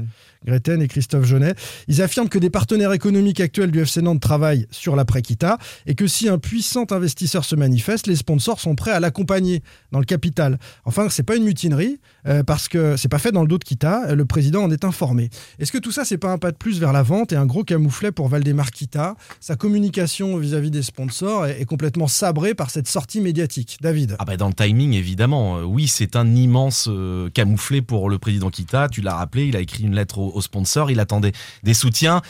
Greten. 0.44 0.82
Et 0.82 0.88
Christophe 0.88 1.24
Jeunet. 1.24 1.54
Ils 1.88 2.02
affirment 2.02 2.28
que 2.28 2.38
des 2.38 2.50
partenaires 2.50 2.92
économiques 2.92 3.40
actuels 3.40 3.70
du 3.70 3.80
FC 3.80 4.02
Nantes 4.02 4.20
travaillent 4.20 4.66
sur 4.70 4.96
l'après-Kita 4.96 5.58
et 5.86 5.94
que 5.94 6.06
si 6.06 6.28
un 6.28 6.38
puissant 6.38 6.84
investisseur 6.90 7.44
se 7.44 7.54
manifeste, 7.54 8.06
les 8.06 8.16
sponsors 8.16 8.60
sont 8.60 8.74
prêts 8.74 8.90
à 8.90 9.00
l'accompagner 9.00 9.62
dans 9.92 9.98
le 9.98 10.04
capital. 10.04 10.58
Enfin, 10.84 11.08
c'est 11.10 11.22
pas 11.22 11.36
une 11.36 11.44
mutinerie 11.44 11.98
euh, 12.26 12.42
parce 12.42 12.68
que 12.68 12.96
c'est 12.96 13.08
pas 13.08 13.18
fait 13.18 13.32
dans 13.32 13.42
le 13.42 13.48
dos 13.48 13.58
de 13.58 13.64
Kita. 13.64 14.14
Le 14.14 14.24
président 14.24 14.62
en 14.62 14.70
est 14.70 14.84
informé. 14.84 15.30
Est-ce 15.58 15.72
que 15.72 15.78
tout 15.78 15.92
ça, 15.92 16.04
c'est 16.04 16.18
pas 16.18 16.32
un 16.32 16.38
pas 16.38 16.52
de 16.52 16.56
plus 16.56 16.80
vers 16.80 16.92
la 16.92 17.02
vente 17.02 17.32
et 17.32 17.36
un 17.36 17.46
gros 17.46 17.64
camouflet 17.64 18.12
pour 18.12 18.28
Valdemar 18.28 18.70
Kita? 18.70 19.16
Sa 19.40 19.56
communication 19.56 20.36
vis-à-vis 20.36 20.70
des 20.70 20.82
sponsors 20.82 21.46
est, 21.46 21.60
est 21.60 21.64
complètement 21.66 22.08
sabrée 22.08 22.54
par 22.54 22.70
cette 22.70 22.88
sortie 22.88 23.20
médiatique. 23.20 23.78
David. 23.80 24.16
Ah 24.18 24.24
bah 24.24 24.36
dans 24.36 24.48
le 24.48 24.54
timing, 24.54 24.92
évidemment. 24.92 25.58
Euh, 25.58 25.62
oui, 25.62 25.88
c'est 25.88 26.16
un 26.16 26.34
immense 26.34 26.88
euh, 26.88 27.30
camouflet 27.30 27.82
pour 27.82 28.08
le 28.08 28.18
président 28.18 28.50
Kita. 28.50 28.88
Tu 28.88 29.00
l'as 29.00 29.14
rappelé, 29.14 29.46
il 29.46 29.56
a 29.56 29.60
écrit 29.60 29.84
une 29.84 29.94
lettre 29.94 30.18
au, 30.18 30.33
au 30.34 30.42
sponsor, 30.42 30.90
il 30.90 31.00
attendait 31.00 31.32
des 31.62 31.74
soutiens. 31.74 32.20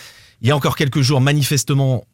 Il 0.43 0.49
y 0.49 0.51
a 0.51 0.57
encore 0.57 0.77
quelques 0.77 1.01
jours, 1.01 1.21
manifestement, 1.21 2.05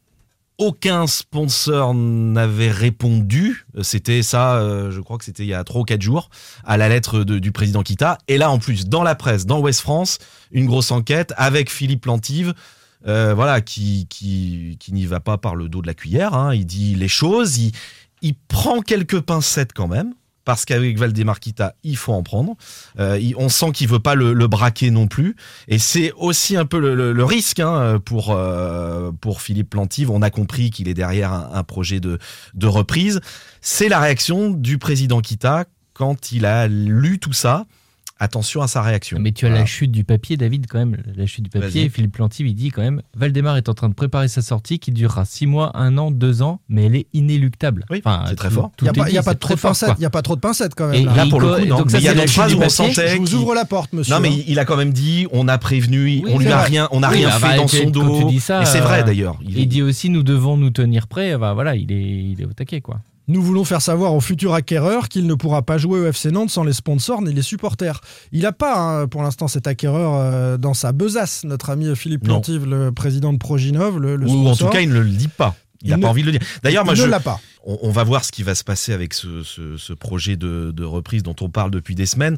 aucun 0.57 1.07
sponsor 1.07 1.93
n'avait 1.93 2.69
répondu. 2.71 3.65
Euh, 3.75 3.83
C'était 3.83 4.21
ça, 4.21 4.55
euh, 4.57 4.91
je 4.91 4.99
crois 5.01 5.17
que 5.17 5.25
c'était 5.25 5.43
il 5.43 5.49
y 5.49 5.53
a 5.53 5.63
trois 5.63 5.81
ou 5.81 5.83
quatre 5.85 6.01
jours, 6.03 6.29
à 6.63 6.77
la 6.77 6.87
lettre 6.87 7.23
du 7.23 7.51
président 7.51 7.81
Kita. 7.83 8.17
Et 8.27 8.37
là, 8.37 8.51
en 8.51 8.59
plus, 8.59 8.85
dans 8.87 9.03
la 9.03 9.15
presse, 9.15 9.45
dans 9.45 9.59
Ouest 9.59 9.81
France, 9.81 10.19
une 10.51 10.67
grosse 10.67 10.91
enquête 10.91 11.33
avec 11.37 11.71
Philippe 11.71 12.05
Lantive. 12.05 12.53
euh, 13.07 13.33
voilà, 13.33 13.61
qui, 13.61 14.05
qui, 14.09 14.77
qui 14.79 14.93
n'y 14.93 15.05
va 15.07 15.19
pas 15.19 15.37
par 15.39 15.55
le 15.55 15.67
dos 15.67 15.81
de 15.81 15.87
la 15.87 15.95
cuillère. 15.95 16.35
hein. 16.35 16.53
Il 16.53 16.65
dit 16.65 16.93
les 16.95 17.07
choses, 17.07 17.57
il 18.21 18.35
prend 18.47 18.81
quelques 18.81 19.21
pincettes 19.21 19.73
quand 19.73 19.87
même. 19.87 20.13
Parce 20.43 20.65
qu'avec 20.65 20.97
Valdemarquita, 20.97 21.75
il 21.83 21.97
faut 21.97 22.13
en 22.13 22.23
prendre. 22.23 22.55
Euh, 22.99 23.19
on 23.37 23.49
sent 23.49 23.71
qu'il 23.73 23.87
veut 23.87 23.99
pas 23.99 24.15
le, 24.15 24.33
braquer 24.47 24.89
non 24.89 25.07
plus. 25.07 25.35
Et 25.67 25.77
c'est 25.77 26.11
aussi 26.13 26.57
un 26.57 26.65
peu 26.65 26.79
le, 26.79 27.23
risque 27.23 27.59
hein, 27.59 27.99
pour, 28.03 28.31
euh, 28.31 29.11
pour 29.21 29.41
Philippe 29.41 29.69
Plantive. 29.69 30.09
On 30.09 30.21
a 30.21 30.29
compris 30.29 30.71
qu'il 30.71 30.87
est 30.87 30.93
derrière 30.93 31.31
un, 31.31 31.51
un 31.53 31.63
projet 31.63 31.99
de, 31.99 32.17
de 32.53 32.67
reprise. 32.67 33.21
C'est 33.61 33.89
la 33.89 33.99
réaction 33.99 34.49
du 34.49 34.77
président 34.77 35.21
Kita 35.21 35.65
quand 35.93 36.31
il 36.31 36.45
a 36.45 36.67
lu 36.67 37.19
tout 37.19 37.33
ça. 37.33 37.65
Attention 38.23 38.61
à 38.61 38.67
sa 38.67 38.83
réaction. 38.83 39.17
Mais 39.19 39.31
tu 39.31 39.45
as 39.45 39.49
Voilà. 39.49 39.61
la 39.63 39.65
chute 39.65 39.91
du 39.91 40.03
papier, 40.03 40.37
David, 40.37 40.67
quand 40.69 40.77
même. 40.77 40.95
La 41.15 41.25
chute 41.25 41.43
du 41.43 41.49
papier. 41.49 41.89
Philippe 41.89 42.11
Plantive, 42.13 42.45
il 42.47 42.53
dit 42.53 42.69
quand 42.69 42.83
même 42.83 43.01
Valdemar 43.17 43.57
est 43.57 43.67
en 43.67 43.73
train 43.73 43.89
de 43.89 43.95
préparer 43.95 44.27
sa 44.27 44.43
sortie 44.43 44.77
qui 44.77 44.91
durera 44.91 45.25
6 45.25 45.47
mois, 45.47 45.71
1 45.75 45.97
an, 45.97 46.11
2 46.11 46.43
ans, 46.43 46.59
mais 46.69 46.85
elle 46.85 46.95
est 46.95 47.07
inéluctable. 47.13 47.83
Oui, 47.89 48.01
Enfin, 48.05 48.25
c'est 48.29 48.35
très 48.35 48.51
fort. 48.51 48.71
Il 48.79 48.83
n'y 48.83 48.89
a, 49.17 49.23
pas- 49.23 49.33
trop 49.33 49.55
de 49.55 49.59
pincettes. 49.59 49.87
quoi. 49.89 49.95
Il 49.97 50.03
y 50.03 50.05
a 50.05 50.09
pas 50.11 50.21
trop 50.21 50.35
de 50.35 50.39
pincettes 50.39 50.75
quand 50.75 50.91
Et- 50.91 50.97
même. 51.03 51.05
là. 51.07 51.15
Là, 51.15 51.25
pour 51.31 51.41
le 51.41 51.47
il 51.47 51.53
coup, 51.53 51.59
co- 51.61 51.65
non. 51.69 51.77
donc 51.77 51.85
Mais 51.87 51.91
ça, 51.93 51.97
il 51.97 52.03
y 52.03 52.07
a 52.09 52.13
d'autres 52.13 52.29
phrases 52.31 52.53
où 52.53 52.61
on 52.61 52.69
sentait 52.69 53.07
Je 53.07 53.17
vous 53.17 53.33
ouvre 53.33 53.55
la 53.55 53.65
porte, 53.65 53.91
monsieur. 53.93 54.13
Non, 54.13 54.19
mais 54.21 54.31
il- 54.47 54.59
a 54.59 54.65
quand 54.65 54.77
même 54.77 54.93
dit 54.93 55.25
on 55.31 55.47
a 55.47 55.57
prévenu, 55.57 56.03
Oui, 56.03 56.23
on 56.27 56.37
lui 56.37 56.47
a 56.47 56.57
vrai. 56.57 56.65
rien, 56.67 56.87
on 56.91 56.99
n'a 56.99 57.09
Oui, 57.09 57.17
rien 57.17 57.29
bah, 57.29 57.33
fait 57.39 57.47
bah, 57.47 57.57
dans 57.57 57.67
son 57.67 57.89
dos. 57.89 58.19
tu 58.19 58.25
dis 58.25 58.39
ça, 58.39 58.61
et 58.61 58.65
c'est 58.65 58.81
euh, 58.81 58.83
vrai 58.83 59.03
d'ailleurs. 59.03 59.39
Il- 59.41 59.57
Il 59.57 59.67
dit 59.67 59.81
aussi 59.81 60.09
nous 60.11 60.21
devons 60.21 60.57
nous 60.57 60.69
tenir 60.69 61.07
prêts. 61.07 61.35
Bah, 61.39 61.53
voilà, 61.55 61.75
il 61.75 61.91
est, 61.91 61.99
il 62.33 62.39
est 62.39 62.45
au 62.45 62.53
taquet, 62.53 62.81
quoi. 62.81 62.99
Nous 63.31 63.41
voulons 63.41 63.63
faire 63.65 63.81
savoir 63.81 64.13
au 64.13 64.19
futur 64.19 64.53
acquéreur 64.53 65.07
qu'il 65.09 65.25
ne 65.25 65.33
pourra 65.33 65.61
pas 65.61 65.77
jouer 65.77 65.99
au 66.01 66.05
FC 66.07 66.31
Nantes 66.31 66.49
sans 66.49 66.63
les 66.63 66.73
sponsors 66.73 67.21
ni 67.21 67.33
les 67.33 67.41
supporters. 67.41 68.01
Il 68.31 68.41
n'a 68.41 68.51
pas, 68.51 68.77
hein, 68.77 69.07
pour 69.07 69.23
l'instant, 69.23 69.47
cet 69.47 69.67
acquéreur 69.67 70.15
euh, 70.15 70.57
dans 70.57 70.73
sa 70.73 70.91
besace, 70.91 71.43
notre 71.45 71.69
ami 71.69 71.95
Philippe. 71.95 72.23
Plantive, 72.25 72.65
le 72.65 72.91
président 72.91 73.31
de 73.33 73.37
Proginov, 73.37 73.99
le, 73.99 74.15
le 74.17 74.27
Ou 74.27 74.47
en 74.47 74.55
tout 74.55 74.67
cas, 74.67 74.81
il 74.81 74.89
ne 74.89 74.99
le 74.99 75.09
dit 75.09 75.27
pas. 75.29 75.55
Il 75.83 75.89
n'a 75.89 75.95
pas 75.97 76.01
ne- 76.01 76.07
envie 76.07 76.21
de 76.21 76.27
le 76.27 76.33
dire. 76.33 76.47
D'ailleurs, 76.61 76.85
moi, 76.85 76.93
il 76.93 76.97
je, 76.97 77.03
ne 77.05 77.09
l'a 77.09 77.19
pas. 77.19 77.39
on, 77.65 77.79
on 77.83 77.91
va 77.91 78.03
voir 78.03 78.23
ce 78.25 78.31
qui 78.31 78.43
va 78.43 78.53
se 78.53 78.63
passer 78.63 78.93
avec 78.93 79.13
ce, 79.13 79.41
ce- 79.43 79.77
ce 79.77 79.93
projet 79.93 80.35
de, 80.35 80.71
de 80.75 80.83
reprise 80.83 81.23
dont 81.23 81.35
on 81.41 81.49
parle 81.49 81.71
depuis 81.71 81.95
des 81.95 82.05
semaines. 82.05 82.37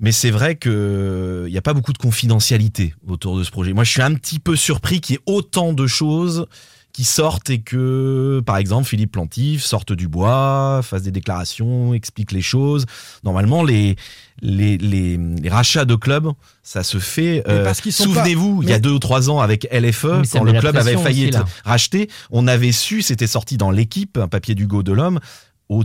Mais 0.00 0.12
c'est 0.12 0.30
vrai 0.30 0.56
qu'il 0.56 1.44
n'y 1.50 1.58
a 1.58 1.62
pas 1.62 1.74
beaucoup 1.74 1.92
de 1.92 1.98
confidentialité 1.98 2.94
autour 3.06 3.36
de 3.38 3.44
ce 3.44 3.50
projet. 3.50 3.72
Moi, 3.74 3.84
je 3.84 3.90
suis 3.90 4.02
un 4.02 4.14
petit 4.14 4.38
peu 4.38 4.56
surpris 4.56 5.00
qu'il 5.02 5.16
y 5.16 5.18
ait 5.18 5.22
autant 5.26 5.72
de 5.74 5.86
choses 5.86 6.46
qui 6.92 7.04
sortent 7.04 7.50
et 7.50 7.60
que, 7.60 8.42
par 8.44 8.56
exemple, 8.56 8.86
Philippe 8.86 9.12
Plantif 9.12 9.64
sorte 9.64 9.92
du 9.92 10.08
bois, 10.08 10.80
fasse 10.82 11.02
des 11.02 11.10
déclarations, 11.10 11.94
explique 11.94 12.32
les 12.32 12.42
choses. 12.42 12.86
Normalement, 13.24 13.62
les, 13.62 13.96
les, 14.42 14.76
les, 14.78 15.16
les 15.16 15.48
rachats 15.48 15.84
de 15.84 15.94
clubs, 15.94 16.30
ça 16.62 16.82
se 16.82 16.98
fait. 16.98 17.42
Euh, 17.48 17.72
Souvenez-vous, 17.74 18.62
il 18.62 18.68
y 18.68 18.72
a 18.72 18.78
deux 18.78 18.92
ou 18.92 18.98
trois 18.98 19.30
ans 19.30 19.40
avec 19.40 19.66
LFE, 19.72 20.22
quand 20.32 20.44
le 20.44 20.58
club 20.58 20.76
avait 20.76 20.96
failli 20.96 21.26
être 21.26 21.44
racheté, 21.64 22.08
on 22.30 22.46
avait 22.46 22.72
su, 22.72 23.02
c'était 23.02 23.26
sorti 23.26 23.56
dans 23.56 23.70
l'équipe, 23.70 24.18
un 24.18 24.28
papier 24.28 24.54
d'Hugo 24.54 24.82
Delhomme, 24.82 25.20
au 25.68 25.84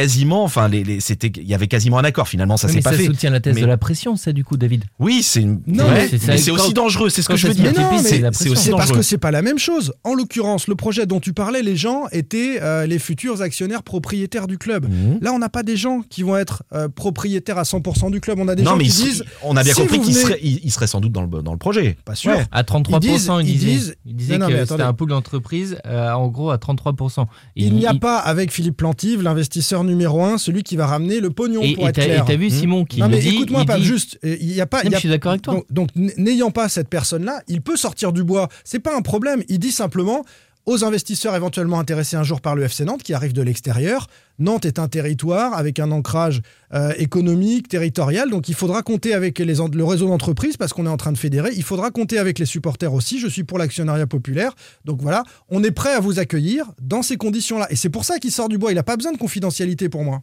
quasiment, 0.00 0.44
enfin, 0.44 0.68
les, 0.68 0.84
les- 0.84 1.00
c'était, 1.00 1.32
il 1.40 1.48
y 1.48 1.54
avait 1.54 1.68
quasiment 1.68 1.98
un 1.98 2.04
accord. 2.04 2.28
Finalement, 2.28 2.56
ça 2.58 2.66
Oui, 2.68 2.74
s'est 2.74 2.80
pas 2.82 2.92
ça 2.92 2.98
fait. 2.98 3.06
soutient 3.06 3.30
la 3.30 3.40
thèse 3.40 3.54
Mais- 3.54 3.62
de 3.62 3.66
la 3.66 3.78
pression, 3.78 4.14
ça, 4.16 4.32
du 4.32 4.44
coup, 4.44 4.56
David. 4.58 4.84
Oui, 4.98 5.22
c'est 5.22 5.40
une. 5.40 5.60
Non, 5.66 5.86
Ouais, 5.88 6.08
c'est- 6.08 6.50
aussi 6.50 6.74
dangereux. 6.74 7.08
C'est 7.08 7.22
ce 7.22 7.28
que 7.28 7.36
je 7.36 7.48
veux 7.48 7.54
dire. 7.54 7.64
multiplie, 7.64 7.82
non, 7.84 8.02
mais 8.02 8.30
c'est 8.32 8.48
aussi 8.50 8.62
C'est 8.64 8.70
parce 8.72 8.92
que 8.92 9.00
c'est 9.02 9.16
pas 9.18 9.30
la 9.30 9.40
même 9.42 9.58
chose. 9.58 9.92
En 10.04 10.14
l'occurrence, 10.14 10.68
le 10.68 10.74
projet 10.74 11.06
dont 11.06 11.18
tu 11.20 11.32
parlais, 11.32 11.62
les 11.62 11.76
gens 11.76 12.04
étaient 12.12 12.58
euh, 12.62 12.86
les 12.86 12.98
futurs 12.98 13.40
actionnaires 13.42 13.82
propriétaires 13.82 14.46
du 14.46 14.58
club. 14.58 14.86
Mhm. 14.88 15.18
Là, 15.22 15.32
on 15.32 15.38
n'a 15.38 15.48
pas 15.48 15.62
des 15.62 15.76
gens 15.76 16.02
qui 16.08 16.22
vont 16.22 16.36
être 16.36 16.62
euh, 16.74 16.88
propriétaires 16.88 17.58
à 17.58 17.62
100% 17.64 18.10
du 18.10 18.20
club. 18.20 18.38
On 18.38 18.48
a 18.48 18.54
des 18.54 18.62
non, 18.62 18.72
gens 18.72 18.76
mais 18.76 18.84
qui 18.84 18.90
il- 19.00 19.04
disent 19.04 19.24
on 19.42 19.56
a 19.56 19.62
bien 19.64 19.72
si 19.74 19.80
compris 19.80 19.98
vous 19.98 20.04
qu'il 20.04 20.12
venez- 20.14 20.24
serait, 20.24 20.40
il, 20.42 20.60
il 20.62 20.70
serait 20.70 20.86
sans 20.86 21.00
doute 21.00 21.12
dans 21.12 21.22
le, 21.22 21.42
dans 21.42 21.52
le 21.52 21.58
projet. 21.58 21.96
pas 22.04 22.14
sûr. 22.14 22.32
Ouais. 22.32 22.44
À 22.52 22.62
33%, 22.62 23.40
Ils 23.40 23.46
disent- 23.58 23.94
il 24.04 24.10
ils 24.12 24.16
disent- 24.16 24.30
Non, 24.32 24.38
non, 24.40 24.48
que 24.48 24.64
c'était 24.66 24.82
un 24.82 24.92
pool 24.92 25.08
d'entreprise, 25.08 25.78
euh, 25.86 26.10
en 26.12 26.28
gros, 26.28 26.50
à 26.50 26.58
33%. 26.58 27.26
Et 27.56 27.64
Il 27.64 27.74
n'y 27.74 27.86
a 27.86 27.94
pas 27.94 28.18
avec 28.18 28.52
Philippe 28.52 28.76
Plantive 28.76 29.22
l'investisseur 29.22 29.84
numéro 29.86 30.22
un, 30.22 30.36
celui 30.38 30.62
qui 30.62 30.76
va 30.76 30.86
ramener 30.86 31.20
le 31.20 31.30
pognon 31.30 31.62
Et 31.62 31.74
pour 31.74 31.84
et 31.84 31.88
être 31.88 31.94
t'as 31.96 32.02
et 32.02 32.06
clair. 32.06 32.24
t'as 32.26 32.36
vu 32.36 32.46
Hmm. 32.48 32.50
Simon 32.50 32.84
qui 32.84 33.00
non 33.00 33.08
mais 33.08 33.18
dit, 33.20 33.28
écoute-moi 33.30 33.64
pas 33.64 33.78
dit- 33.78 33.84
juste 33.84 34.18
euh, 34.24 34.36
il 34.40 34.52
y 34.52 34.60
a 34.60 34.66
pas 34.66 34.82
Non, 34.84 34.90
y 34.90 34.94
a- 34.94 34.96
je 34.96 35.00
suis 35.00 35.08
d'accord 35.08 35.30
avec 35.32 35.42
toi. 35.42 35.54
donc, 35.54 35.64
donc, 35.70 35.88
n'ayant 36.18 36.50
pas 36.50 36.68
cette 36.68 36.88
personne 36.88 37.24
là 37.24 37.40
il 37.48 37.62
peut 37.62 37.76
sortir 37.76 38.12
du 38.12 38.22
bois 38.24 38.48
c'est 38.64 38.78
pas 38.80 38.94
un 38.96 39.02
problème 39.02 39.42
il 39.48 39.58
dit 39.58 39.72
simplement 39.72 40.24
aux 40.66 40.84
investisseurs 40.84 41.34
éventuellement 41.36 41.78
intéressés 41.78 42.16
un 42.16 42.24
jour 42.24 42.40
par 42.40 42.56
le 42.56 42.64
FC 42.64 42.84
Nantes 42.84 43.02
qui 43.04 43.14
arrive 43.14 43.32
de 43.32 43.42
l'extérieur. 43.42 44.08
Nantes 44.40 44.66
est 44.66 44.78
un 44.78 44.88
territoire 44.88 45.54
avec 45.54 45.78
un 45.78 45.92
ancrage 45.92 46.42
euh, 46.74 46.92
économique 46.98 47.68
territorial. 47.68 48.30
Donc 48.30 48.48
il 48.48 48.54
faudra 48.54 48.82
compter 48.82 49.14
avec 49.14 49.38
le 49.38 49.84
réseau 49.84 50.08
d'entreprises 50.08 50.56
parce 50.56 50.72
qu'on 50.72 50.86
est 50.86 50.90
en 50.90 50.96
train 50.96 51.12
de 51.12 51.18
fédérer. 51.18 51.50
Il 51.54 51.62
faudra 51.62 51.90
compter 51.90 52.18
avec 52.18 52.38
les 52.40 52.46
supporters 52.46 52.92
aussi. 52.92 53.20
Je 53.20 53.28
suis 53.28 53.44
pour 53.44 53.58
l'actionnariat 53.58 54.06
populaire. 54.06 54.54
Donc 54.84 55.00
voilà. 55.00 55.22
On 55.48 55.62
est 55.62 55.70
prêt 55.70 55.94
à 55.94 56.00
vous 56.00 56.18
accueillir 56.18 56.66
dans 56.82 57.02
ces 57.02 57.16
conditions 57.16 57.58
là 57.58 57.68
et 57.70 57.76
c'est 57.76 57.90
pour 57.90 58.04
ça 58.04 58.18
qu'il 58.18 58.32
sort 58.32 58.48
du 58.48 58.58
bois. 58.58 58.72
Il 58.72 58.78
a 58.78 58.82
pas 58.82 58.96
besoin 58.96 59.12
de 59.12 59.18
confidentialité 59.18 59.88
pour 59.88 60.02
moi 60.02 60.22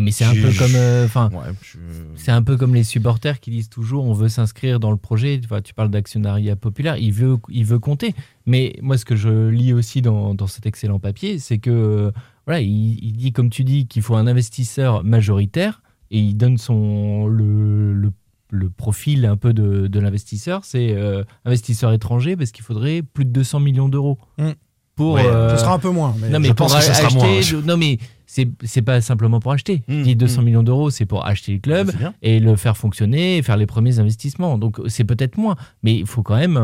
Mais 0.00 0.10
c'est 0.10 0.24
un 0.24 0.32
Je- 0.32 0.42
peu 0.42 0.50
je- 0.50 0.58
comme. 0.58 0.74
euh, 0.74 1.04
Enfin, 1.04 1.28
Ouais, 1.32 1.52
je- 1.62 1.78
C'est 2.16 2.30
un 2.30 2.42
peu 2.42 2.56
comme 2.56 2.74
les 2.74 2.84
supporters 2.84 3.40
qui 3.40 3.50
disent 3.50 3.68
toujours 3.68 4.04
on 4.04 4.12
veut 4.14 4.28
s'inscrire 4.28 4.80
dans 4.80 4.90
le 4.90 4.96
projet. 4.96 5.38
Tu, 5.40 5.48
vois, 5.48 5.60
tu 5.60 5.74
parles 5.74 5.90
d'actionnariat 5.90 6.56
populaire, 6.56 6.96
il 6.96 7.12
veut, 7.12 7.36
il 7.50 7.64
veut 7.64 7.78
compter. 7.78 8.14
Mais 8.46 8.74
moi, 8.80 8.96
ce 8.96 9.04
que 9.04 9.16
je 9.16 9.48
lis 9.48 9.72
aussi 9.72 10.00
dans, 10.02 10.34
dans 10.34 10.46
cet 10.46 10.64
excellent 10.66 10.98
papier, 10.98 11.38
c'est 11.38 11.58
que 11.58 11.70
euh, 11.70 12.10
voilà, 12.46 12.60
il, 12.60 12.98
il 13.04 13.12
dit, 13.12 13.32
comme 13.32 13.50
tu 13.50 13.64
dis, 13.64 13.86
qu'il 13.86 14.02
faut 14.02 14.14
un 14.16 14.26
investisseur 14.26 15.04
majoritaire 15.04 15.82
et 16.10 16.18
il 16.20 16.34
donne 16.36 16.58
son, 16.58 17.26
le, 17.26 17.92
le, 17.92 18.12
le 18.50 18.70
profil 18.70 19.24
un 19.26 19.36
peu 19.36 19.52
de, 19.52 19.86
de 19.86 20.00
l'investisseur. 20.00 20.64
C'est 20.64 20.94
euh, 20.94 21.22
investisseur 21.44 21.92
étranger 21.92 22.36
parce 22.36 22.50
qu'il 22.52 22.64
faudrait 22.64 23.02
plus 23.02 23.24
de 23.24 23.30
200 23.30 23.60
millions 23.60 23.88
d'euros. 23.88 24.18
Mm. 24.38 24.50
Pour, 24.96 25.14
Ouais, 25.14 25.24
euh, 25.26 25.56
ce 25.56 25.62
sera 25.62 25.74
un 25.74 25.78
peu 25.78 25.90
moins 25.90 26.14
mais 26.20 26.28
non, 26.28 26.38
mais 26.38 26.48
je 26.48 26.52
pour 26.52 26.66
pense 26.66 26.76
que 26.76 26.82
ça 26.82 26.94
sera 26.94 27.06
acheter. 27.06 27.18
moins, 27.18 27.28
ouais. 27.60 27.66
Non, 27.66 27.76
mais 27.76 27.98
c'est 28.26 28.82
pas 28.82 29.00
simplement 29.00 29.40
pour 29.40 29.52
acheter. 29.52 29.82
Mm, 29.88 29.98
Je 29.98 30.02
dis 30.04 30.16
200 30.16 30.40
mm. 30.40 30.44
millions 30.44 30.62
d'euros, 30.62 30.90
c'est 30.90 31.04
pour 31.06 31.26
acheter 31.26 31.52
le 31.52 31.58
club 31.58 31.92
et 32.22 32.40
le 32.40 32.56
faire 32.56 32.76
fonctionner 32.76 33.38
et 33.38 33.42
faire 33.42 33.56
les 33.56 33.66
premiers 33.66 33.98
investissements. 33.98 34.58
Donc 34.58 34.80
c'est 34.86 35.04
peut-être 35.04 35.36
moins, 35.36 35.56
mais 35.82 35.94
il 35.96 36.06
faut 36.06 36.22
quand 36.22 36.36
même 36.36 36.56
un, 36.56 36.62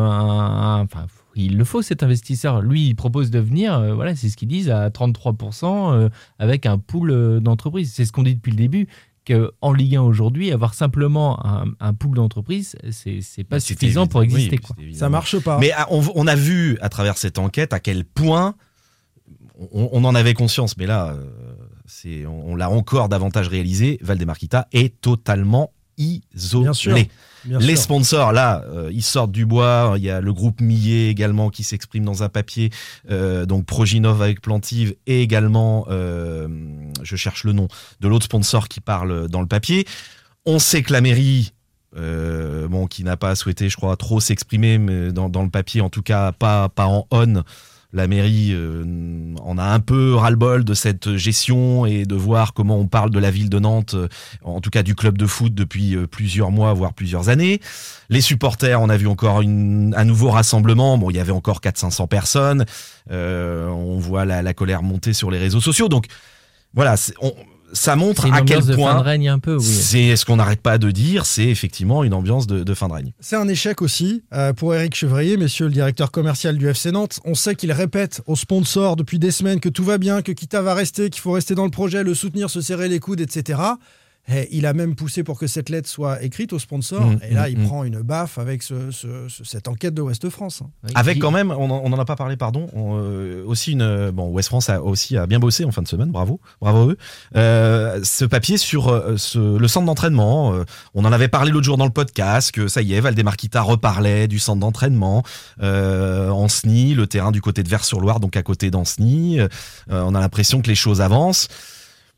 un- 0.79 0.83
enfin 0.83 1.07
il 1.41 1.57
le 1.57 1.63
faut 1.65 1.83
cet 1.83 2.03
investisseur. 2.03 2.63
Lui, 2.63 2.89
il 2.89 2.95
propose 2.97 3.31
de 3.31 3.39
venir, 3.39 3.73
euh, 3.79 3.95
voilà, 3.95 4.17
c'est 4.17 4.29
ce 4.29 4.37
qu'ils 4.37 4.49
disent 4.49 4.71
à 4.71 4.89
33% 4.91 5.93
euh, 5.93 6.09
avec 6.41 6.67
un 6.67 6.79
pool 6.79 7.11
euh, 7.13 7.39
d'entreprises. 7.39 7.93
C'est 7.95 8.05
ce 8.05 8.11
qu'on 8.13 8.25
dit 8.25 8.35
depuis 8.35 8.51
le 8.51 8.57
début. 8.57 8.89
Qu'en 9.33 9.73
Ligue 9.73 9.97
1 9.97 10.03
aujourd'hui, 10.03 10.53
avoir 10.53 10.75
simplement 10.75 11.45
un, 11.47 11.67
un 11.81 11.95
pool 11.95 12.17
d'entreprises, 12.17 12.77
c'est 12.91 13.21
c'est 13.21 13.45
pas 13.45 13.61
suffisant 13.61 14.07
pour 14.07 14.23
exister. 14.23 14.59
oui, 14.79 14.91
quoi. 14.93 14.99
ça 14.99 15.09
marche 15.09 15.39
pas 15.39 15.59
Mais 15.59 15.73
ah, 15.77 15.87
on, 15.91 16.03
on 16.15 16.27
a 16.27 16.35
vu 16.35 16.79
à 16.81 16.89
travers 16.89 17.19
cette 17.19 17.39
enquête 17.39 17.73
à 17.73 17.81
quel 17.81 18.05
point 18.05 18.55
on, 19.73 19.89
on 19.93 20.05
en 20.05 20.15
avait 20.15 20.35
conscience, 20.35 20.77
mais 20.77 20.87
là, 20.87 21.17
euh, 21.17 22.27
on, 22.27 22.53
on 22.53 22.57
l'a 22.57 22.71
encore 22.71 23.09
davantage 23.09 23.49
réalisé. 23.49 23.99
Valdemarquita 24.01 24.69
est 24.73 25.01
totalement 25.01 25.73
isolé. 25.97 26.65
Bien 26.65 26.73
sûr. 26.73 26.97
Bien 27.45 27.59
Les 27.59 27.77
sûr. 27.77 27.85
sponsors, 27.85 28.33
là, 28.33 28.65
euh, 28.69 28.91
ils 28.93 29.03
sortent 29.03 29.33
du 29.33 29.47
bois. 29.47 29.95
Il 29.97 30.05
y 30.05 30.11
a 30.11 30.21
le 30.21 30.33
groupe 30.33 30.61
Millet 30.61 31.09
également 31.09 31.51
qui 31.51 31.65
s'exprime 31.65 32.05
dans 32.05 32.23
un 32.23 32.29
papier. 32.29 32.71
Euh, 33.11 33.47
donc 33.47 33.67
Proginov 33.67 34.23
avec 34.23 34.41
Plantive 34.41 34.95
et 35.07 35.23
également, 35.23 35.87
euh, 35.89 36.49
je 37.03 37.17
cherche 37.17 37.45
le 37.45 37.53
nom, 37.53 37.69
de 38.01 38.09
l'autre 38.09 38.25
sponsor 38.25 38.69
qui 38.69 38.81
parle 38.81 39.29
dans 39.29 39.41
le 39.41 39.47
papier. 39.47 39.87
On 40.47 40.59
sait 40.59 40.83
que 40.83 40.93
la 40.93 41.01
mairie, 41.01 41.53
bon, 41.95 42.87
qui 42.87 43.05
n'a 43.05 43.17
pas 43.17 43.35
souhaité, 43.35 43.69
je 43.69 43.77
crois, 43.77 43.97
trop 43.97 44.21
s'exprimer, 44.21 44.79
mais 44.79 45.13
dans, 45.13 45.29
dans 45.29 45.43
le 45.43 45.51
papier, 45.51 45.81
en 45.81 45.91
tout 45.91 46.03
cas, 46.03 46.33
pas, 46.33 46.69
pas 46.69 46.87
en 46.87 47.07
on. 47.11 47.43
La 47.95 48.07
mairie 48.07 48.51
euh, 48.53 48.85
en 49.41 49.57
a 49.57 49.65
un 49.65 49.81
peu 49.81 50.15
ras-le-bol 50.15 50.63
de 50.63 50.75
cette 50.75 51.17
gestion 51.17 51.87
et 51.87 52.05
de 52.05 52.15
voir 52.15 52.53
comment 52.53 52.77
on 52.79 52.87
parle 52.87 53.11
de 53.11 53.19
la 53.19 53.31
ville 53.31 53.49
de 53.49 53.59
Nantes, 53.59 53.95
euh, 53.95 54.09
en 54.45 54.61
tout 54.61 54.69
cas 54.69 54.83
du 54.83 54.95
club 54.95 55.17
de 55.17 55.27
foot 55.27 55.55
depuis 55.55 55.97
euh, 55.97 56.07
plusieurs 56.07 56.51
mois, 56.51 56.75
voire 56.75 56.93
plusieurs 56.93 57.31
années. 57.31 57.61
Les 58.11 58.21
supporters, 58.21 58.83
on 58.83 58.91
a 58.91 58.97
vu 58.99 59.07
encore 59.07 59.41
une, 59.41 59.95
un 59.97 60.05
nouveau 60.05 60.29
rassemblement. 60.31 60.99
Bon, 60.99 61.09
il 61.09 61.17
y 61.17 61.21
avait 61.21 61.33
encore 61.33 61.61
400-500 61.61 62.09
personnes. 62.09 62.67
Euh, 63.11 63.69
on 63.69 63.99
voit 63.99 64.27
la, 64.27 64.43
la 64.43 64.53
colère 64.53 64.83
monter 64.83 65.15
sur 65.15 65.31
les 65.31 65.39
réseaux 65.39 65.61
sociaux. 65.63 65.89
Donc 65.89 66.09
voilà, 66.75 66.95
on- 67.23 67.33
ça 67.73 67.97
montre 67.97 68.23
C'est 68.23 68.29
une 68.29 68.35
à 68.35 68.43
quel 68.43 68.65
de 68.65 68.75
point 68.75 69.01
règne 69.01 69.29
un 69.29 69.39
peu, 69.39 69.57
oui. 69.57 69.65
c'est 69.65 70.17
ce 70.17 70.25
qu'on 70.25 70.37
n'arrête 70.37 70.61
pas 70.61 70.79
de 70.79 70.91
dire. 70.91 71.27
C'est 71.27 71.45
effectivement 71.47 72.05
une 72.05 72.15
ambiance 72.15 72.47
de, 72.47 72.63
de 72.63 72.75
fin 72.75 72.89
de 72.89 72.93
règne. 72.93 73.13
C'est 73.21 73.37
un 73.37 73.49
échec 73.49 73.83
aussi 73.83 74.23
euh, 74.33 74.53
pour 74.53 74.75
Eric 74.75 74.95
Chevrier, 74.95 75.37
messieurs 75.37 75.67
le 75.67 75.73
directeur 75.73 76.11
commercial 76.11 76.57
du 76.57 76.69
FC 76.69 76.93
Nantes. 76.93 77.21
On 77.25 77.35
sait 77.35 77.55
qu'il 77.55 77.73
répète 77.73 78.23
aux 78.27 78.37
sponsors 78.37 78.97
depuis 78.97 79.19
des 79.19 79.31
semaines 79.31 79.61
que 79.61 79.69
tout 79.69 79.85
va 79.85 79.99
bien, 79.99 80.23
que 80.23 80.33
Kita 80.33 80.63
va 80.63 80.75
rester, 80.75 81.11
qu'il 81.11 81.21
faut 81.21 81.33
rester 81.33 81.55
dans 81.55 81.65
le 81.65 81.71
projet, 81.71 82.03
le 82.03 82.15
soutenir, 82.15 82.51
se 82.51 82.61
serrer 82.61 82.89
les 82.89 83.01
coudes, 83.01 83.21
etc. 83.21 83.61
Et 84.31 84.49
il 84.51 84.67
a 84.67 84.75
même 84.75 84.95
poussé 84.95 85.23
pour 85.23 85.39
que 85.39 85.47
cette 85.47 85.71
lettre 85.71 85.89
soit 85.89 86.23
écrite 86.23 86.53
aux 86.53 86.59
sponsors. 86.59 87.07
Mmh, 87.07 87.19
et 87.31 87.35
là, 87.35 87.49
mmh, 87.49 87.53
il 87.53 87.59
mmh. 87.61 87.65
prend 87.65 87.85
une 87.85 88.01
baffe 88.03 88.37
avec 88.39 88.63
ce- 88.63 88.91
ce- 88.91 89.27
ce- 89.29 89.45
cette 89.45 89.69
enquête 89.69 89.95
de 89.95 90.03
Ouest 90.03 90.29
France. 90.29 90.61
hein. 90.63 90.69
Avec 90.95 91.19
quand 91.19 91.31
même, 91.31 91.51
on 91.51 91.71
en, 91.71 91.81
on 91.83 91.93
en 91.93 91.99
a 91.99 92.05
pas 92.05 92.17
parlé, 92.17 92.37
pardon, 92.37 92.69
on, 92.75 92.99
euh, 93.01 93.43
aussi 93.47 93.73
une, 93.73 93.81
euh, 93.83 94.13
bon, 94.13 94.29
West 94.29 94.49
France 94.51 94.69
a 94.69 94.83
aussi 94.83 95.17
a 95.17 95.27
bien 95.27 95.39
bossé 95.39 95.65
en 95.65 95.71
fin 95.73 95.81
de 95.83 95.89
semaine, 95.89 96.11
bravo, 96.11 96.41
bravo 96.61 96.79
à 96.83 96.87
eux. 96.93 96.97
Euh, 97.37 98.01
ce 98.05 98.25
papier 98.27 98.59
sur 98.59 98.89
euh, 98.89 99.17
ce- 99.17 99.57
le 99.59 99.69
centre 99.69 99.87
d'entraînement, 99.87 100.53
euh, 100.53 100.65
on 100.95 101.05
en 101.07 101.13
avait 101.13 101.29
parlé 101.29 101.51
l'autre 101.51 101.65
jour 101.65 101.79
dans 101.79 101.87
le 101.87 101.91
podcast 101.91 102.53
que 102.53 102.69
ça 102.69 102.83
y 102.83 102.93
est, 102.95 103.01
Valdemarquita 103.01 103.63
reparlait 103.63 104.29
du 104.29 104.39
centre 104.39 104.61
d'entraînement 104.61 105.23
euh, 105.63 106.29
en 106.31 106.49
SNI, 106.49 106.95
le 106.95 107.07
terrain 107.07 107.31
du 107.33 107.41
côté 107.41 107.63
de 107.63 107.69
Vers-sur-Loire, 107.69 108.21
donc 108.21 108.37
à 108.37 108.43
côté 108.43 108.71
d'Anceny. 108.71 109.41
Euh, 109.41 109.49
on 109.89 110.15
a 110.15 110.21
l'impression 110.21 110.61
que 110.61 110.69
les 110.69 110.75
choses 110.75 111.01
avancent. 111.01 111.49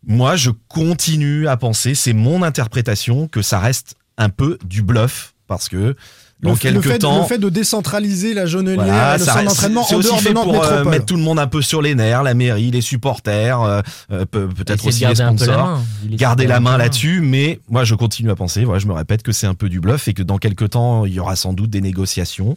Moi, 0.07 0.37
je 0.37 0.51
continue 0.69 1.47
à 1.49 1.57
penser, 1.57 1.95
c'est 1.95 2.13
mon 2.15 2.43
interprétation, 2.43 3.29
que 3.29 3.43
ça 3.43 3.59
reste 3.59 3.97
un 4.17 4.29
peu 4.31 4.59
du 4.65 4.83
bluff 4.83 5.35
parce 5.47 5.69
que 5.69 5.95
dans 6.43 6.53
le, 6.53 6.57
quelques 6.57 6.85
le 6.87 6.93
fait, 6.93 6.99
temps, 7.01 7.19
le 7.21 7.27
fait 7.27 7.37
de 7.37 7.51
décentraliser 7.51 8.33
la 8.33 8.47
Genelière 8.47 8.83
voilà, 8.87 9.19
le 9.19 9.25
ça 9.25 9.27
centre 9.35 9.37
reste- 9.41 9.49
d'entraînement 9.51 9.85
c'est 9.87 9.95
en 9.95 9.99
aussi 9.99 10.09
dehors 10.09 10.23
de 10.23 10.31
pour 10.33 10.55
euh, 10.55 10.69
Métropole. 10.71 10.91
mettre 10.91 11.05
tout 11.05 11.17
le 11.17 11.23
monde 11.23 11.39
un 11.39 11.47
peu 11.47 11.61
sur 11.61 11.83
les 11.83 11.95
nerfs, 11.95 12.23
la 12.23 12.33
mairie, 12.33 12.71
les 12.71 12.81
supporters, 12.81 13.61
euh, 13.61 13.83
euh, 14.11 14.25
pe- 14.25 14.47
peut-être 14.47 14.87
aussi 14.87 15.05
les 15.05 15.15
sponsors. 15.17 15.81
Garder 16.07 16.45
de 16.45 16.49
la 16.49 16.61
main 16.61 16.79
là-dessus, 16.79 17.21
mais 17.21 17.61
moi 17.69 17.85
je 17.85 17.95
continue 17.95 18.31
à 18.31 18.37
penser, 18.37 18.65
voilà, 18.65 18.79
je 18.79 18.87
me 18.87 18.95
répète 18.95 19.23
que 19.23 19.33
c'est 19.33 19.47
un 19.47 19.55
peu 19.55 19.69
du 19.69 19.81
bluff 19.81 20.09
et 20.09 20.15
que 20.15 20.23
dans 20.23 20.39
quelques 20.39 20.71
temps 20.71 21.05
il 21.05 21.13
y 21.13 21.21
aura 21.21 21.37
sans 21.37 21.53
doute 21.53 21.69
des 21.69 21.83
négociations 21.83 22.57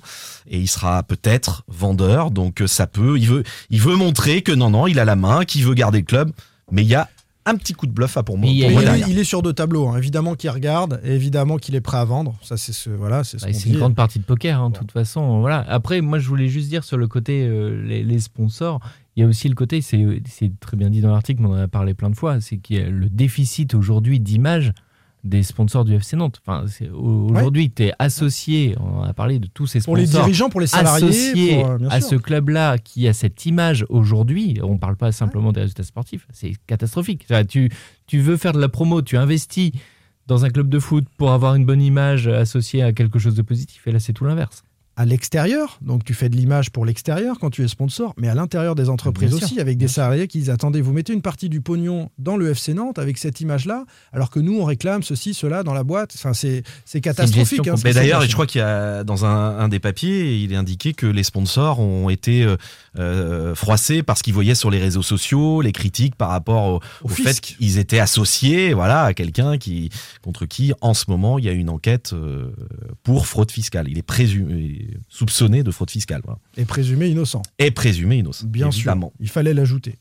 et 0.49 0.59
il 0.59 0.67
sera 0.67 1.03
peut-être 1.03 1.63
vendeur, 1.67 2.31
donc 2.31 2.63
ça 2.67 2.87
peut, 2.87 3.17
il 3.17 3.27
veut, 3.27 3.43
il 3.69 3.81
veut 3.81 3.95
montrer 3.97 4.43
que 4.43 4.53
non 4.53 4.69
non, 4.69 4.87
il 4.87 4.97
a 4.97 5.03
la 5.05 5.17
main, 5.17 5.43
qu'il 5.43 5.65
veut 5.65 5.73
garder 5.73 5.99
le 5.99 6.05
club, 6.05 6.31
mais 6.71 6.83
il 6.83 6.87
y 6.87 6.95
a 6.95 7.09
un 7.45 7.55
petit 7.55 7.73
coup 7.73 7.87
de 7.87 7.91
bluff 7.91 8.15
à 8.17 8.23
pour 8.23 8.37
moi. 8.37 8.49
Il 8.49 8.61
pour 8.61 8.71
moi 8.71 8.81
est, 8.81 8.85
derrière. 8.85 9.09
il 9.09 9.19
est 9.19 9.23
sur 9.23 9.41
deux 9.41 9.53
tableaux, 9.53 9.87
hein. 9.89 9.97
évidemment 9.97 10.35
qu'il 10.35 10.49
regarde, 10.49 11.01
et 11.03 11.11
évidemment 11.11 11.57
qu'il 11.57 11.75
est 11.75 11.81
prêt 11.81 11.97
à 11.97 12.05
vendre. 12.05 12.35
Ça, 12.41 12.55
c'est 12.57 12.73
ce, 12.73 12.89
voilà, 12.89 13.23
c'est 13.23 13.37
ce 13.39 13.45
Bah, 13.45 13.51
une 13.51 13.57
dit. 13.57 13.71
grande 13.77 13.95
partie 13.95 14.19
de 14.19 14.23
poker, 14.23 14.61
hein, 14.61 14.69
de 14.69 14.77
toute 14.77 14.91
façon. 14.91 15.39
Voilà. 15.41 15.65
Après, 15.67 16.01
moi, 16.01 16.19
je 16.19 16.27
voulais 16.27 16.47
juste 16.47 16.69
dire 16.69 16.83
sur 16.83 16.97
le 16.97 17.07
côté 17.07 17.45
euh, 17.47 17.83
les, 17.85 18.03
les 18.03 18.19
sponsors, 18.19 18.79
il 19.15 19.21
y 19.21 19.23
a 19.23 19.27
aussi 19.27 19.47
le 19.49 19.55
côté, 19.55 19.81
c'est 19.81 20.03
c'est 20.27 20.51
très 20.59 20.75
bien 20.77 20.89
dit 20.89 21.01
dans 21.01 21.11
l'article, 21.11 21.41
mais 21.41 21.47
on 21.49 21.53
en 21.53 21.57
a 21.57 21.67
parlé 21.67 21.93
plein 21.93 22.09
de 22.09 22.15
fois, 22.15 22.41
c'est 22.41 22.57
qu'il 22.57 22.77
y 22.77 22.79
a 22.79 22.89
le 22.89 23.09
déficit 23.09 23.75
aujourd'hui 23.75 24.19
d'image 24.19 24.73
des 25.23 25.41
sponsors 25.41 25.85
du 25.85 25.93
FC 25.93 26.17
Nantes. 26.17 26.41
Enfin, 26.45 26.65
aujourd'hui, 26.93 27.71
tu 27.71 27.83
es 27.83 27.93
associé, 27.97 28.75
on 28.79 29.03
a 29.03 29.13
parlé 29.13 29.39
de 29.39 29.47
tous 29.47 29.67
ces 29.67 29.79
Pour 29.79 29.95
les 29.95 30.05
sponsors. 30.05 30.25
dirigeants, 30.25 30.49
pour 30.49 30.59
les 30.59 30.67
salariés, 30.67 31.07
associé 31.07 31.55
pour, 31.55 31.69
euh, 31.69 31.77
à 31.89 32.01
ce 32.01 32.15
club-là 32.15 32.77
qui 32.77 33.07
a 33.07 33.13
cette 33.13 33.45
image 33.45 33.85
aujourd'hui, 33.89 34.59
on 34.61 34.73
ne 34.73 34.77
parle 34.79 34.97
pas 34.97 35.11
simplement 35.11 35.53
des 35.53 35.61
résultats 35.61 35.83
sportifs, 35.83 36.27
c'est 36.33 36.53
catastrophique. 36.67 37.25
Tu, 37.47 37.71
tu 38.05 38.19
veux 38.19 38.35
faire 38.37 38.51
de 38.53 38.59
la 38.59 38.69
promo, 38.69 39.01
tu 39.01 39.17
investis 39.17 39.71
dans 40.27 40.45
un 40.45 40.49
club 40.49 40.69
de 40.69 40.79
foot 40.79 41.05
pour 41.17 41.31
avoir 41.31 41.55
une 41.55 41.65
bonne 41.65 41.81
image 41.81 42.27
associée 42.27 42.83
à 42.83 42.91
quelque 42.93 43.19
chose 43.19 43.35
de 43.35 43.41
positif, 43.41 43.87
et 43.87 43.91
là 43.91 43.99
c'est 43.99 44.13
tout 44.13 44.25
l'inverse. 44.25 44.63
À 44.95 45.05
l'extérieur, 45.05 45.79
donc 45.81 46.03
tu 46.03 46.13
fais 46.13 46.29
de 46.29 46.35
l'image 46.35 46.69
pour 46.69 46.85
l'extérieur 46.85 47.39
quand 47.39 47.49
tu 47.49 47.63
es 47.63 47.67
sponsor, 47.67 48.13
mais 48.17 48.27
à 48.29 48.35
l'intérieur 48.35 48.75
des 48.75 48.89
entreprises 48.89 49.29
Bien 49.29 49.37
sûr, 49.39 49.47
aussi, 49.47 49.59
avec 49.59 49.77
des 49.77 49.87
salariés 49.87 50.27
qui 50.27 50.37
disent 50.39 50.49
attendez, 50.51 50.81
vous 50.81 50.93
mettez 50.93 51.13
une 51.13 51.21
partie 51.23 51.49
du 51.49 51.61
pognon 51.61 52.09
dans 52.19 52.37
le 52.37 52.49
FC 52.51 52.73
Nantes 52.73 52.99
avec 52.99 53.17
cette 53.17 53.41
image-là, 53.41 53.85
alors 54.11 54.29
que 54.29 54.39
nous 54.39 54.59
on 54.59 54.65
réclame 54.65 55.01
ceci, 55.01 55.33
cela 55.33 55.63
dans 55.63 55.73
la 55.73 55.83
boîte. 55.83 56.13
Enfin, 56.15 56.33
c'est 56.33 56.63
catastrophique. 57.01 57.67
hein, 57.67 57.75
Mais 57.83 57.93
d'ailleurs, 57.93 58.21
je 58.21 58.33
crois 58.33 58.45
qu'il 58.45 58.59
y 58.59 58.63
a 58.63 59.03
dans 59.03 59.25
un, 59.25 59.57
un 59.59 59.67
des 59.67 59.79
papiers, 59.79 60.37
il 60.37 60.53
est 60.53 60.55
indiqué 60.55 60.93
que 60.93 61.07
les 61.07 61.23
sponsors 61.23 61.79
ont 61.79 62.09
été 62.09 62.43
euh, 62.43 62.55
euh, 62.99 63.55
froissés 63.55 64.03
parce 64.03 64.21
qu'ils 64.21 64.33
voyaient 64.33 64.55
sur 64.55 64.69
les 64.69 64.79
réseaux 64.79 65.01
sociaux 65.01 65.61
les 65.61 65.71
critiques 65.71 66.15
par 66.15 66.29
rapport 66.29 66.65
au, 66.65 66.75
Au 67.03 67.05
au 67.05 67.09
fait 67.09 67.39
qu'ils 67.41 67.77
étaient 67.79 67.99
associés, 67.99 68.73
voilà, 68.73 69.03
à 69.03 69.13
quelqu'un 69.13 69.57
qui 69.57 69.89
contre 70.21 70.45
qui, 70.45 70.73
en 70.81 70.93
ce 70.93 71.05
moment, 71.07 71.39
il 71.39 71.45
y 71.45 71.49
a 71.49 71.51
une 71.51 71.69
enquête 71.69 72.13
euh, 72.13 72.51
pour 73.03 73.27
fraude 73.27 73.51
fiscale. 73.51 73.87
Il 73.89 73.97
est 73.97 74.03
présumé, 74.03 74.82
soupçonné 75.09 75.63
de 75.63 75.71
fraude 75.71 75.89
fiscale, 75.89 76.21
voilà. 76.23 76.39
est 76.57 76.65
présumé 76.65 77.07
innocent. 77.07 77.41
et 77.59 77.71
présumé 77.71 78.17
innocent. 78.17 78.45
Bien 78.47 78.69
évidemment. 78.69 79.07
sûr, 79.15 79.17
il 79.19 79.29
fallait 79.29 79.53
l'ajouter. 79.53 79.95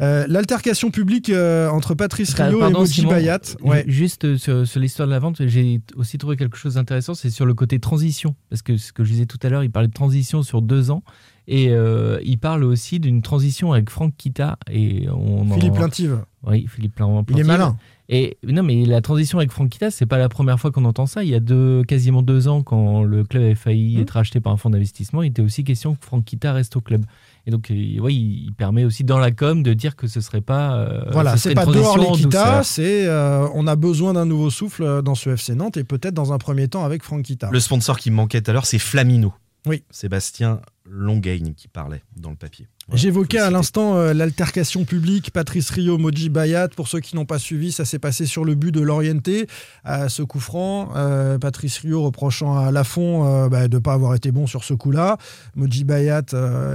Euh, 0.00 0.24
L'altercation 0.28 0.90
publique 0.90 1.30
euh, 1.30 1.68
entre 1.68 1.94
Patrice 1.94 2.34
Rio 2.34 2.66
et 2.66 2.70
Moji 2.72 3.06
Bayat. 3.06 3.40
Ouais. 3.62 3.84
Juste 3.86 4.24
euh, 4.24 4.36
sur, 4.38 4.66
sur 4.66 4.80
l'histoire 4.80 5.08
de 5.08 5.12
la 5.12 5.18
vente, 5.18 5.46
j'ai 5.46 5.80
aussi 5.96 6.18
trouvé 6.18 6.36
quelque 6.36 6.56
chose 6.56 6.74
d'intéressant, 6.74 7.14
c'est 7.14 7.30
sur 7.30 7.46
le 7.46 7.54
côté 7.54 7.78
transition. 7.78 8.34
Parce 8.50 8.62
que 8.62 8.76
ce 8.76 8.92
que 8.92 9.04
je 9.04 9.10
disais 9.12 9.26
tout 9.26 9.38
à 9.42 9.48
l'heure, 9.48 9.64
il 9.64 9.70
parlait 9.70 9.88
de 9.88 9.92
transition 9.94 10.42
sur 10.42 10.62
deux 10.62 10.90
ans. 10.90 11.02
Et 11.48 11.68
euh, 11.70 12.18
il 12.24 12.38
parle 12.38 12.64
aussi 12.64 12.98
d'une 12.98 13.22
transition 13.22 13.72
avec 13.72 13.88
Franck 13.88 14.14
Kita. 14.16 14.58
Et 14.70 15.06
on 15.08 15.48
en- 15.50 15.54
Philippe 15.54 15.76
Lintive. 15.78 16.18
Oui, 16.44 16.66
Philippe 16.68 16.96
Plin- 16.96 17.06
Il 17.06 17.20
est 17.20 17.24
Plantive. 17.24 17.46
malin. 17.46 17.76
Et 18.08 18.38
non, 18.46 18.62
mais 18.62 18.84
la 18.84 19.00
transition 19.00 19.38
avec 19.38 19.50
Franck 19.50 19.70
Kita, 19.70 19.90
c'est 19.90 20.06
pas 20.06 20.18
la 20.18 20.28
première 20.28 20.60
fois 20.60 20.70
qu'on 20.70 20.84
entend 20.84 21.06
ça. 21.06 21.24
Il 21.24 21.28
y 21.30 21.34
a 21.34 21.40
deux, 21.40 21.82
quasiment 21.82 22.22
deux 22.22 22.46
ans, 22.46 22.62
quand 22.62 23.02
le 23.02 23.24
club 23.24 23.42
avait 23.42 23.54
failli 23.56 23.96
Mmh. 23.96 24.00
être 24.02 24.10
racheté 24.10 24.40
par 24.40 24.52
un 24.52 24.56
fonds 24.56 24.70
d'investissement, 24.70 25.22
il 25.22 25.28
était 25.30 25.42
aussi 25.42 25.64
question 25.64 25.94
que 25.96 26.04
Franck 26.06 26.24
Kita 26.24 26.52
reste 26.52 26.76
au 26.76 26.80
club. 26.80 27.04
Et 27.48 27.50
donc, 27.50 27.70
euh, 27.70 27.98
ouais, 28.00 28.14
il 28.14 28.52
permet 28.56 28.84
aussi 28.84 29.02
dans 29.04 29.18
la 29.18 29.30
com 29.32 29.62
de 29.62 29.72
dire 29.74 29.96
que 29.96 30.06
ce 30.06 30.20
serait 30.20 30.40
pas. 30.40 30.76
euh, 30.76 31.02
Voilà, 31.12 31.36
ce 31.36 31.48
c'est 31.48 31.54
pas 31.54 31.66
dehors 31.66 31.98
l'Equita, 31.98 32.62
c'est 32.64 33.06
euh, 33.06 33.46
on 33.54 33.66
a 33.66 33.74
besoin 33.76 34.12
d'un 34.14 34.24
nouveau 34.26 34.50
souffle 34.50 34.82
euh, 34.84 35.02
dans 35.02 35.14
ce 35.14 35.30
FC 35.30 35.54
Nantes 35.54 35.76
et 35.76 35.84
peut-être 35.84 36.14
dans 36.14 36.32
un 36.32 36.38
premier 36.38 36.68
temps 36.68 36.84
avec 36.84 37.02
Franck 37.02 37.22
Kita. 37.22 37.48
Le 37.52 37.60
sponsor 37.60 37.98
qui 37.98 38.10
me 38.10 38.16
manquait 38.16 38.40
tout 38.40 38.50
à 38.50 38.54
l'heure, 38.54 38.66
c'est 38.66 38.78
Flamino. 38.78 39.32
Oui. 39.66 39.82
Sébastien 39.90 40.60
Longagne 40.88 41.54
qui 41.56 41.66
parlait 41.66 42.02
dans 42.16 42.30
le 42.30 42.36
papier. 42.36 42.68
Voilà, 42.86 43.02
J'évoquais 43.02 43.38
à 43.38 43.50
l'instant 43.50 43.96
euh, 43.96 44.14
l'altercation 44.14 44.84
publique 44.84 45.32
Patrice 45.32 45.70
Rio, 45.70 45.98
Moji 45.98 46.28
Bayat. 46.28 46.68
Pour 46.68 46.86
ceux 46.86 47.00
qui 47.00 47.16
n'ont 47.16 47.24
pas 47.24 47.40
suivi, 47.40 47.72
ça 47.72 47.84
s'est 47.84 47.98
passé 47.98 48.26
sur 48.26 48.44
le 48.44 48.54
but 48.54 48.70
de 48.70 48.80
l'Orienté 48.80 49.48
à 49.82 50.08
ce 50.08 50.22
coup 50.22 50.38
franc. 50.38 50.90
Euh, 50.94 51.38
Patrice 51.38 51.78
Rio 51.78 52.02
reprochant 52.02 52.56
à 52.56 52.70
Lafont 52.70 53.26
euh, 53.26 53.48
bah, 53.48 53.66
de 53.66 53.76
ne 53.76 53.80
pas 53.80 53.94
avoir 53.94 54.14
été 54.14 54.30
bon 54.30 54.46
sur 54.46 54.62
ce 54.62 54.74
coup-là. 54.74 55.18
Moji 55.56 55.82
Bayat 55.82 56.26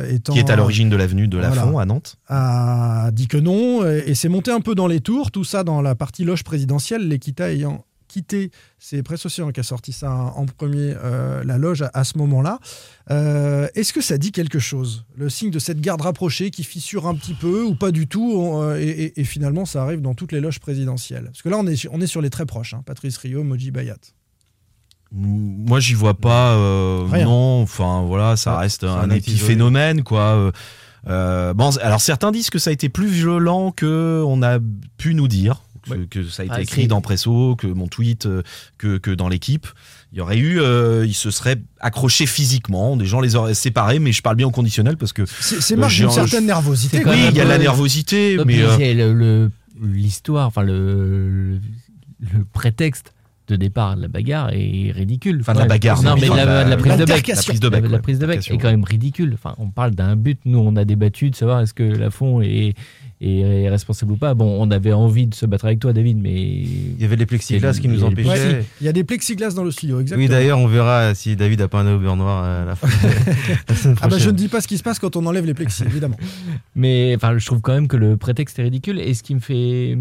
étant 0.10 0.34
Qui 0.34 0.40
est 0.40 0.50
à 0.50 0.58
l'origine 0.58 0.90
de 0.90 0.98
l'avenue 0.98 1.30
de 1.30 1.38
Voilà. 1.38 1.56
Lafont 1.56 1.80
à 1.80 1.86
Nantes. 1.86 2.18
a 2.28 3.10
dit 3.14 3.28
que 3.28 3.38
non 3.38 3.86
et, 3.88 4.04
et 4.08 4.16
c'est 4.16 4.30
monté 4.30 4.52
un 4.52 4.60
peu 4.62 4.76
dans 4.76 4.88
les 4.88 5.00
tours, 5.00 5.32
tout 5.32 5.46
ça 5.46 5.64
dans 5.64 5.82
la 5.82 5.96
partie 5.96 6.26
loge 6.26 6.44
présidentielle, 6.44 7.08
l'Equita 7.08 7.52
ayant 7.52 7.86
quitté, 8.12 8.52
c'est 8.78 9.02
Presse 9.04 9.26
Océan 9.26 9.52
qui 9.52 9.60
a 9.60 9.64
sorti 9.64 9.92
ça 9.94 10.12
en 10.12 10.46
premier, 10.46 10.94
euh, 11.04 11.44
la 11.44 11.58
loge 11.58 11.82
à, 11.82 11.90
à 11.94 12.04
ce 12.04 12.18
moment-là. 12.20 12.60
Euh, 13.10 13.68
Est-ce 13.76 13.94
que 13.94 14.02
ça 14.02 14.18
dit 14.18 14.32
quelque 14.32 14.60
chose 14.60 15.06
Le 15.16 15.30
signe 15.30 15.50
de 15.52 15.60
cette 15.60 15.82
garde 15.82 16.02
rapprochée 16.02 16.52
qui 16.52 16.64
fissure 16.64 17.08
un 17.08 17.16
petit 17.16 17.34
peu 17.34 17.64
ou 17.64 17.74
pas 17.76 17.92
du 17.92 18.08
tout 18.08 18.34
on, 18.36 18.62
euh, 18.62 18.78
et, 18.80 18.88
et- 18.90 19.22
et 19.22 19.24
finalement 19.24 19.66
ça 19.66 19.82
arrive 19.84 20.02
dans 20.02 20.14
toutes 20.14 20.32
les 20.34 20.40
loges 20.42 20.60
présidentielles? 20.60 21.26
Parce 21.26 21.42
que 21.42 21.50
là 21.50 21.58
on 21.58 21.66
est, 21.68 21.76
sur- 21.76 21.92
on 21.94 22.02
est 22.02 22.08
sur 22.08 22.22
les 22.22 22.30
très 22.30 22.46
proches, 22.46 22.74
hein, 22.74 22.84
Patrice 22.86 23.18
Rio, 23.18 23.44
Moji 23.44 23.72
Bayat. 23.72 23.96
Moi, 25.14 25.80
j'y 25.82 25.94
vois 25.94 26.14
pas. 26.14 26.56
non, 26.56 27.62
enfin 27.62 28.04
voilà, 28.08 28.38
ça 28.38 28.54
Ouais, 28.54 28.60
reste 28.62 28.86
un, 28.86 29.10
épiphénomène, 29.10 30.04
quoi. 30.04 30.52
Euh, 31.08 31.54
bon, 31.54 31.76
alors 31.82 32.00
certains 32.00 32.32
disent 32.32 32.50
que 32.50 32.60
ça 32.60 32.70
a 32.70 32.74
été 32.74 32.88
plus 32.88 33.08
violent 33.08 33.72
que 33.72 34.24
on 34.26 34.42
a 34.42 34.60
pu 34.98 35.14
nous 35.16 35.28
dire. 35.28 35.64
Que, 35.90 36.06
que 36.06 36.24
ça 36.24 36.44
a 36.44 36.46
été 36.46 36.54
Ah, 36.58 36.62
écrit 36.62 36.88
dans 36.88 37.02
Presso, 37.02 37.56
que 37.56 37.66
mon 37.68 37.88
tweet, 37.88 38.26
euh, 38.26 38.44
que, 38.78 38.98
que 38.98 39.12
dans 39.12 39.28
l'équipe. 39.30 39.68
Il 40.12 40.18
y 40.18 40.22
aurait 40.22 40.38
eu, 40.38 40.60
euh, 40.62 41.06
ils 41.08 41.14
se 41.14 41.32
seraient 41.32 41.58
accrochés 41.80 42.26
physiquement, 42.26 42.98
des 42.98 43.06
gens 43.06 43.20
les 43.22 43.36
auraient 43.36 43.54
séparés, 43.54 44.00
mais 44.00 44.12
je 44.12 44.22
parle 44.22 44.36
bien 44.36 44.46
au 44.48 44.52
conditionnel 44.52 44.98
parce 44.98 45.14
que 45.14 45.26
C'est 45.26 45.62
c'est 45.62 45.74
Euh, 45.80 45.88
d'une 45.88 46.06
un- 46.08 46.10
certaine 46.12 46.46
nervosité. 46.46 47.02
Oui, 47.06 47.16
il 47.30 47.36
y 47.36 47.42
a 47.42 47.46
la 47.46 47.58
nervosité, 47.58 48.36
Non, 48.38 48.44
mais 48.46 48.60
euh, 48.62 49.50
l'histoire, 49.82 50.48
enfin 50.48 50.64
le, 50.64 51.60
le 52.20 52.44
prétexte 52.54 53.14
de 53.48 53.56
départ 53.56 53.96
de 53.98 54.04
la 54.04 54.08
bagarre 54.08 54.50
est 54.54 54.92
ridicule. 54.92 55.40
Enfin, 55.42 55.54
de 55.54 55.60
la 55.60 55.66
bagarre, 55.66 56.02
non, 56.04 56.16
mais 56.16 56.30
de 56.30 56.36
la, 56.36 56.78
prise 56.78 56.98
de 56.98 57.06
bec. 57.06 57.28
La 57.28 57.36
prise 57.36 57.60
de 57.60 57.70
bec, 57.70 57.82
La, 57.84 57.88
la 57.90 57.96
ouais, 57.96 58.02
prise 58.02 58.20
de 58.20 58.26
bec 58.26 58.36
l'altercation. 58.36 58.56
est 58.56 58.58
quand 58.60 58.70
même 58.72 58.84
ridicule. 58.84 59.32
Enfin, 59.34 59.56
on 59.58 59.70
parle 59.72 59.92
d'un 59.92 60.16
but. 60.16 60.40
Nous, 60.46 60.60
on 60.60 60.76
a 60.78 60.86
débattu 60.86 61.30
de 61.32 61.36
savoir 61.36 61.60
est-ce 61.62 61.74
que 61.74 61.84
Lafont 61.84 62.42
est, 62.42 62.76
est 63.22 63.70
responsable 63.70 64.14
ou 64.14 64.18
pas. 64.18 64.34
Bon, 64.34 64.58
on 64.60 64.72
avait 64.72 64.94
envie 64.94 65.28
de 65.28 65.36
se 65.36 65.46
battre 65.46 65.66
avec 65.66 65.80
toi, 65.80 65.94
David, 65.94 66.18
mais 66.18 66.34
Il 66.34 67.00
y 67.00 67.06
avait 67.06 67.16
les 67.16 67.26
plexiglas 67.26 67.74
qui 67.80 67.88
nous 67.88 68.04
empêchaient. 68.04 68.30
Ouais, 68.30 68.66
il 68.82 68.86
y 68.86 68.90
a 68.90 68.94
des 68.94 69.04
plexiglas 69.04 69.52
dans 69.52 69.64
le 69.64 69.72
studio, 69.72 70.00
exactement. 70.00 70.26
Oui, 70.26 70.30
d'ailleurs, 70.30 70.60
on 70.60 70.68
verra 70.68 71.14
si 71.14 71.36
David 71.36 71.62
a 71.62 71.68
pas 71.68 71.82
un 71.82 71.88
œil 71.88 71.94
au 71.96 72.00
beurre 72.00 72.16
noir 72.16 72.44
à 72.44 72.66
la 72.66 72.76
fin. 72.76 72.88
la 72.88 73.96
Ah 74.02 74.08
bah 74.08 74.18
je 74.18 74.30
ne 74.30 74.36
dis 74.36 74.48
pas 74.48 74.62
ce 74.62 74.68
qui 74.68 74.78
se 74.78 74.84
passe 74.84 75.00
quand 75.00 75.16
on 75.16 75.26
enlève 75.26 75.46
les 75.46 75.54
plexis, 75.54 75.84
évidemment. 75.84 76.18
Mais 76.76 77.14
enfin, 77.16 77.38
je 77.38 77.46
trouve 77.46 77.62
quand 77.62 77.74
même 77.74 77.88
que 77.88 77.98
le 77.98 78.18
prétexte 78.18 78.58
est 78.60 78.64
ridicule. 78.64 79.00
Et 79.00 79.14
ce 79.14 79.24
qui 79.24 79.36
me 79.36 79.40
fait. 79.40 79.98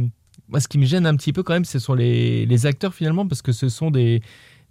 Moi, 0.48 0.58
ce 0.58 0.66
qui 0.66 0.78
me 0.78 0.86
gêne 0.86 1.06
un 1.06 1.14
petit 1.14 1.32
peu 1.32 1.42
quand 1.44 1.52
même, 1.52 1.64
ce 1.64 1.78
sont 1.78 1.94
les, 1.94 2.44
les 2.44 2.66
acteurs 2.66 2.92
finalement, 2.92 3.26
parce 3.26 3.40
que 3.40 3.52
ce 3.52 3.68
sont 3.68 3.92
des, 3.92 4.20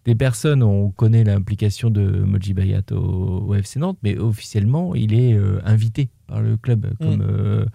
des 0.05 0.15
personnes. 0.15 0.63
On 0.63 0.89
connaît 0.89 1.23
l'implication 1.23 1.89
de 1.89 2.01
Moji 2.01 2.53
Bayat 2.53 2.81
au, 2.91 3.45
au 3.47 3.55
FC 3.55 3.79
Nantes, 3.79 3.97
mais 4.03 4.17
officiellement, 4.17 4.95
il 4.95 5.13
est 5.13 5.33
euh, 5.33 5.61
invité 5.63 6.09
par 6.27 6.41
le 6.41 6.57
club, 6.57 6.87
comme, 6.99 7.21
euh, 7.21 7.65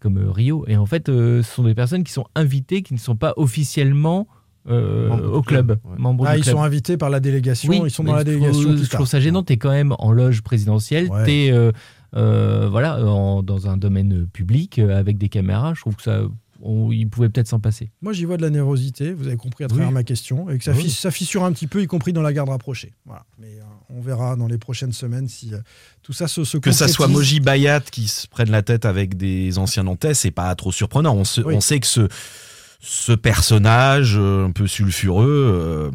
comme 0.00 0.18
euh, 0.18 0.30
Rio. 0.30 0.64
Et 0.66 0.76
en 0.76 0.86
fait, 0.86 1.08
euh, 1.08 1.42
ce 1.42 1.54
sont 1.54 1.62
des 1.62 1.74
personnes 1.74 2.02
qui 2.04 2.12
sont 2.12 2.26
invitées, 2.34 2.82
qui 2.82 2.94
ne 2.94 2.98
sont 2.98 3.16
pas 3.16 3.34
officiellement. 3.36 4.26
euh, 4.68 5.08
au 5.10 5.40
club, 5.42 5.66
club, 5.68 5.78
ouais. 5.84 5.98
membres 5.98 6.24
Ah, 6.26 6.36
ils 6.36 6.42
club. 6.42 6.54
sont 6.56 6.62
invités 6.62 6.96
par 6.98 7.08
la 7.08 7.18
délégation, 7.20 7.86
ils 7.86 7.90
sont 7.90 8.04
dans 8.04 8.14
la 8.14 8.24
délégation. 8.24 8.62
trouve- 8.74 8.84
Je 8.84 8.90
trouve 8.90 9.06
ça 9.06 9.18
gênant. 9.20 9.42
T'es 9.42 9.56
quand 9.56 9.70
même 9.70 9.94
en 9.98 10.12
loge 10.12 10.42
présidentielle. 10.42 11.08
Ouais. 11.08 11.24
T'es 11.24 11.50
euh, 11.50 11.72
euh, 12.16 12.68
voilà 12.70 13.02
en- 13.06 13.42
dans 13.42 13.68
un 13.68 13.76
domaine 13.78 14.26
public 14.32 14.78
avec 14.78 15.16
des 15.16 15.28
caméras. 15.30 15.72
Je 15.74 15.80
trouve 15.80 15.96
que 15.96 16.02
ça, 16.02 16.20
on, 16.62 16.92
il 16.92 17.08
pouvait 17.08 17.28
peut-être 17.28 17.48
s'en 17.48 17.60
passer. 17.60 17.90
Moi, 18.02 18.12
j'y 18.12 18.24
vois 18.24 18.36
de 18.36 18.42
la 18.42 18.50
nervosité, 18.50 19.12
vous 19.12 19.26
avez 19.26 19.36
compris 19.36 19.64
à 19.64 19.68
travers 19.68 19.88
Oui. 19.88 19.94
ma 19.94 20.02
question, 20.02 20.48
et 20.50 20.58
que 20.58 20.64
ça, 20.64 20.72
Oui. 20.72 20.82
fis- 20.84 20.90
ça 20.90 21.10
fissure 21.10 21.44
un 21.44 21.52
petit 21.52 21.66
peu, 21.66 21.82
y 21.82 21.86
compris 21.86 22.12
dans 22.12 22.22
la 22.22 22.32
garde 22.32 22.48
rapprochée. 22.50 22.92
Voilà. 23.06 23.24
Mais 23.38 23.54
euh, 23.58 23.62
on 23.88 24.00
verra 24.00 24.36
dans 24.36 24.46
les 24.46 24.58
prochaines 24.58 24.92
semaines 24.92 25.28
si 25.28 25.54
euh, 25.54 25.58
tout 26.02 26.12
ça 26.12 26.28
se, 26.28 26.44
se 26.44 26.58
que 26.58 26.72
ça 26.72 26.88
soit. 26.88 27.08
Moji 27.08 27.40
Bayat 27.40 27.80
qui 27.80 28.08
se 28.08 28.26
prenne 28.26 28.50
la 28.50 28.62
tête 28.62 28.84
avec 28.84 29.16
des 29.16 29.58
anciens 29.58 29.82
Nantais, 29.84 30.14
c'est 30.14 30.30
pas 30.30 30.54
trop 30.54 30.72
surprenant. 30.72 31.14
On, 31.16 31.24
se- 31.24 31.40
Oui. 31.40 31.54
on 31.56 31.60
sait 31.60 31.80
que 31.80 31.86
ce, 31.86 32.08
ce 32.82 33.12
personnage 33.12 34.14
euh, 34.18 34.46
un 34.46 34.52
peu 34.52 34.66
sulfureux 34.66 35.26
euh, 35.28 35.90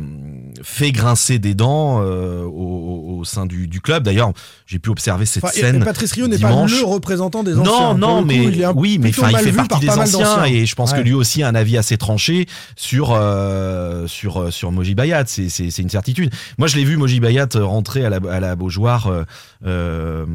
fait 0.61 0.91
grincer 0.91 1.39
des 1.39 1.55
dents 1.55 1.99
euh, 2.03 2.43
au, 2.43 3.17
au 3.19 3.23
sein 3.23 3.47
du, 3.47 3.67
du 3.67 3.81
club. 3.81 4.03
D'ailleurs, 4.03 4.31
j'ai 4.67 4.77
pu 4.77 4.91
observer 4.91 5.25
cette 5.25 5.43
Enfin, 5.43 5.53
scène. 5.53 5.81
et 5.81 5.86
Patrice 5.86 6.11
Rio 6.11 6.27
n'est 6.27 6.38
pas 6.38 6.49
le 6.65 6.83
représentant 6.86 7.43
des 7.43 7.57
anciens. 7.57 7.95
Non, 7.95 7.97
non, 7.97 8.19
coup, 8.19 8.25
mais 8.27 8.65
oui, 8.75 8.99
mais 9.01 9.09
enfin, 9.09 9.29
il 9.31 9.38
fait 9.39 9.51
partie 9.51 9.67
par 9.67 9.79
des 9.79 10.15
anciens 10.15 10.45
et 10.45 10.65
je 10.67 10.75
pense 10.75 10.91
Ouais. 10.91 10.99
que 10.99 11.03
lui 11.03 11.13
aussi 11.13 11.41
a 11.41 11.47
un 11.47 11.55
avis 11.55 11.75
assez 11.77 11.97
tranché 11.97 12.45
sur 12.75 13.13
euh, 13.13 14.05
sur 14.05 14.53
sur 14.53 14.71
Moji 14.71 14.93
Bayat. 14.93 15.23
C'est 15.25 15.49
c'est 15.49 15.77
une 15.79 15.89
certitude. 15.89 16.31
Moi, 16.59 16.67
je 16.67 16.75
l'ai 16.75 16.83
vu 16.86 16.97
Moji 16.97 17.19
Bayat 17.19 17.47
rentrer 17.55 18.05
à 18.05 18.09
la 18.11 18.19
à 18.29 18.39
la 18.39 18.55
Beaujoire 18.55 19.07
euh, 19.07 19.23
euh, 19.65 20.25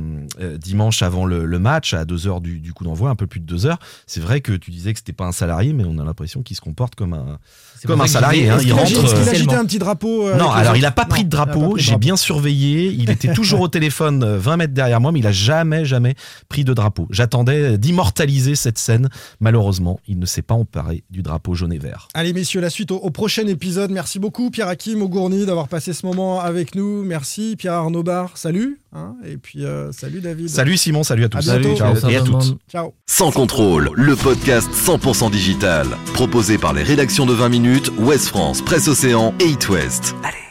euh, 0.41 0.59
dimanche 0.59 1.03
avant 1.03 1.25
le, 1.27 1.45
le 1.45 1.59
match 1.61 1.95
à 1.95 2.05
2 2.05 2.27
heures 2.27 2.41
du, 2.41 2.59
du 2.59 2.73
coup 2.73 2.83
d'envoi, 2.83 3.11
un 3.11 3.15
peu 3.15 3.29
plus 3.29 3.39
de 3.41 3.47
2 3.47 3.67
heures. 3.67 3.79
C'est 4.07 4.21
vrai 4.21 4.41
que 4.41 4.53
tu 4.53 4.73
disais 4.73 4.93
que 4.93 4.99
c'était 4.99 5.13
pas 5.13 5.27
un 5.27 5.33
salarié, 5.33 5.73
mais 5.73 5.85
on 5.87 5.99
a 5.99 6.05
l'impression 6.05 6.40
qu'il 6.43 6.57
se 6.57 6.61
comporte 6.61 6.95
comme 6.95 7.15
un 7.15 7.39
comme 7.87 8.01
un 8.01 8.07
salarié. 8.07 8.49
hein. 8.49 8.59
il 8.63 8.73
rentre. 8.73 8.85
est-ce 8.91 8.95
qu'il 8.95 9.05
a 9.05 9.09
euh, 9.09 9.13
agité 9.13 9.29
officiellement. 9.31 9.61
un 9.61 9.65
petit 9.65 9.79
drapeau 9.79 10.27
euh, 10.29 10.37
non, 10.37 10.51
alors 10.51 10.77
il 10.77 10.81
autres 10.81 10.89
a 10.89 10.91
pas 10.93 11.05
pris 11.05 11.25
de 11.25 11.31
drapeau. 11.31 11.75
J'ai 11.77 11.97
bien 11.97 12.17
surveillé. 12.17 12.87
Il 12.97 13.11
était 13.11 13.33
toujours 13.35 13.61
au 13.61 13.69
téléphone, 13.69 14.23
euh, 14.23 14.39
20 14.39 14.57
mètres 14.57 14.75
derrière 14.75 15.01
moi, 15.01 15.13
mais 15.13 15.21
il 15.21 15.27
a 15.27 15.33
jamais, 15.33 15.85
jamais 15.85 16.15
pris 16.49 16.65
de 16.65 16.75
drapeau. 16.75 17.07
J'attendais 17.11 17.79
d'immortaliser 17.79 18.55
cette 18.55 18.79
scène. 18.79 19.09
Malheureusement, 19.41 20.01
il 20.09 20.19
ne 20.19 20.27
s'est 20.27 20.43
pas 20.43 20.55
emparé 20.55 21.05
du 21.11 21.23
drapeau 21.23 21.55
jaune 21.55 21.73
et 21.73 21.79
vert. 21.79 22.09
Allez 22.15 22.33
messieurs, 22.33 22.61
la 22.61 22.71
suite 22.71 22.91
au, 22.91 22.97
au 22.97 23.11
prochain 23.11 23.47
épisode. 23.47 23.91
Merci 23.91 24.19
beaucoup 24.19 24.51
Pierre 24.51 24.69
Hakim 24.69 25.03
Augourny 25.03 25.47
d'avoir 25.47 25.69
passé 25.69 25.93
ce 25.93 26.05
moment 26.07 26.41
avec 26.41 26.75
nous. 26.75 27.03
Merci 27.05 27.57
Pierre 27.59 27.75
Arnaud 27.75 28.03
Bar, 28.03 28.37
salut. 28.37 28.79
hein. 28.95 29.15
et 29.27 29.37
puis 29.37 29.65
euh, 29.65 29.93
salut 29.93 30.21
David. 30.21 30.49
Salut 30.49 30.77
Simon, 30.77 31.03
salut 31.03 31.25
à 31.25 31.29
tous. 31.29 31.49
À 31.49 31.59
bientôt. 31.59 31.77
Ciao. 31.77 32.11
Et 32.11 32.17
à 32.17 32.21
toutes. 32.23 32.57
Ciao. 32.71 32.93
Sans 33.07 33.31
contrôle, 33.31 33.91
le 33.95 34.17
podcast 34.17 34.69
100% 34.73 35.31
digital. 35.31 35.87
Proposé 36.15 36.59
par 36.59 36.73
les 36.73 36.83
rédactions 36.83 37.27
de 37.27 37.33
20 37.33 37.49
minutes, 37.71 37.91
Ouest 37.99 38.29
France, 38.29 38.63
Presse 38.63 38.89
Océan 38.89 39.33
et 39.39 39.51
It 39.51 39.69
West. 39.69 40.17
Allez, 40.25 40.50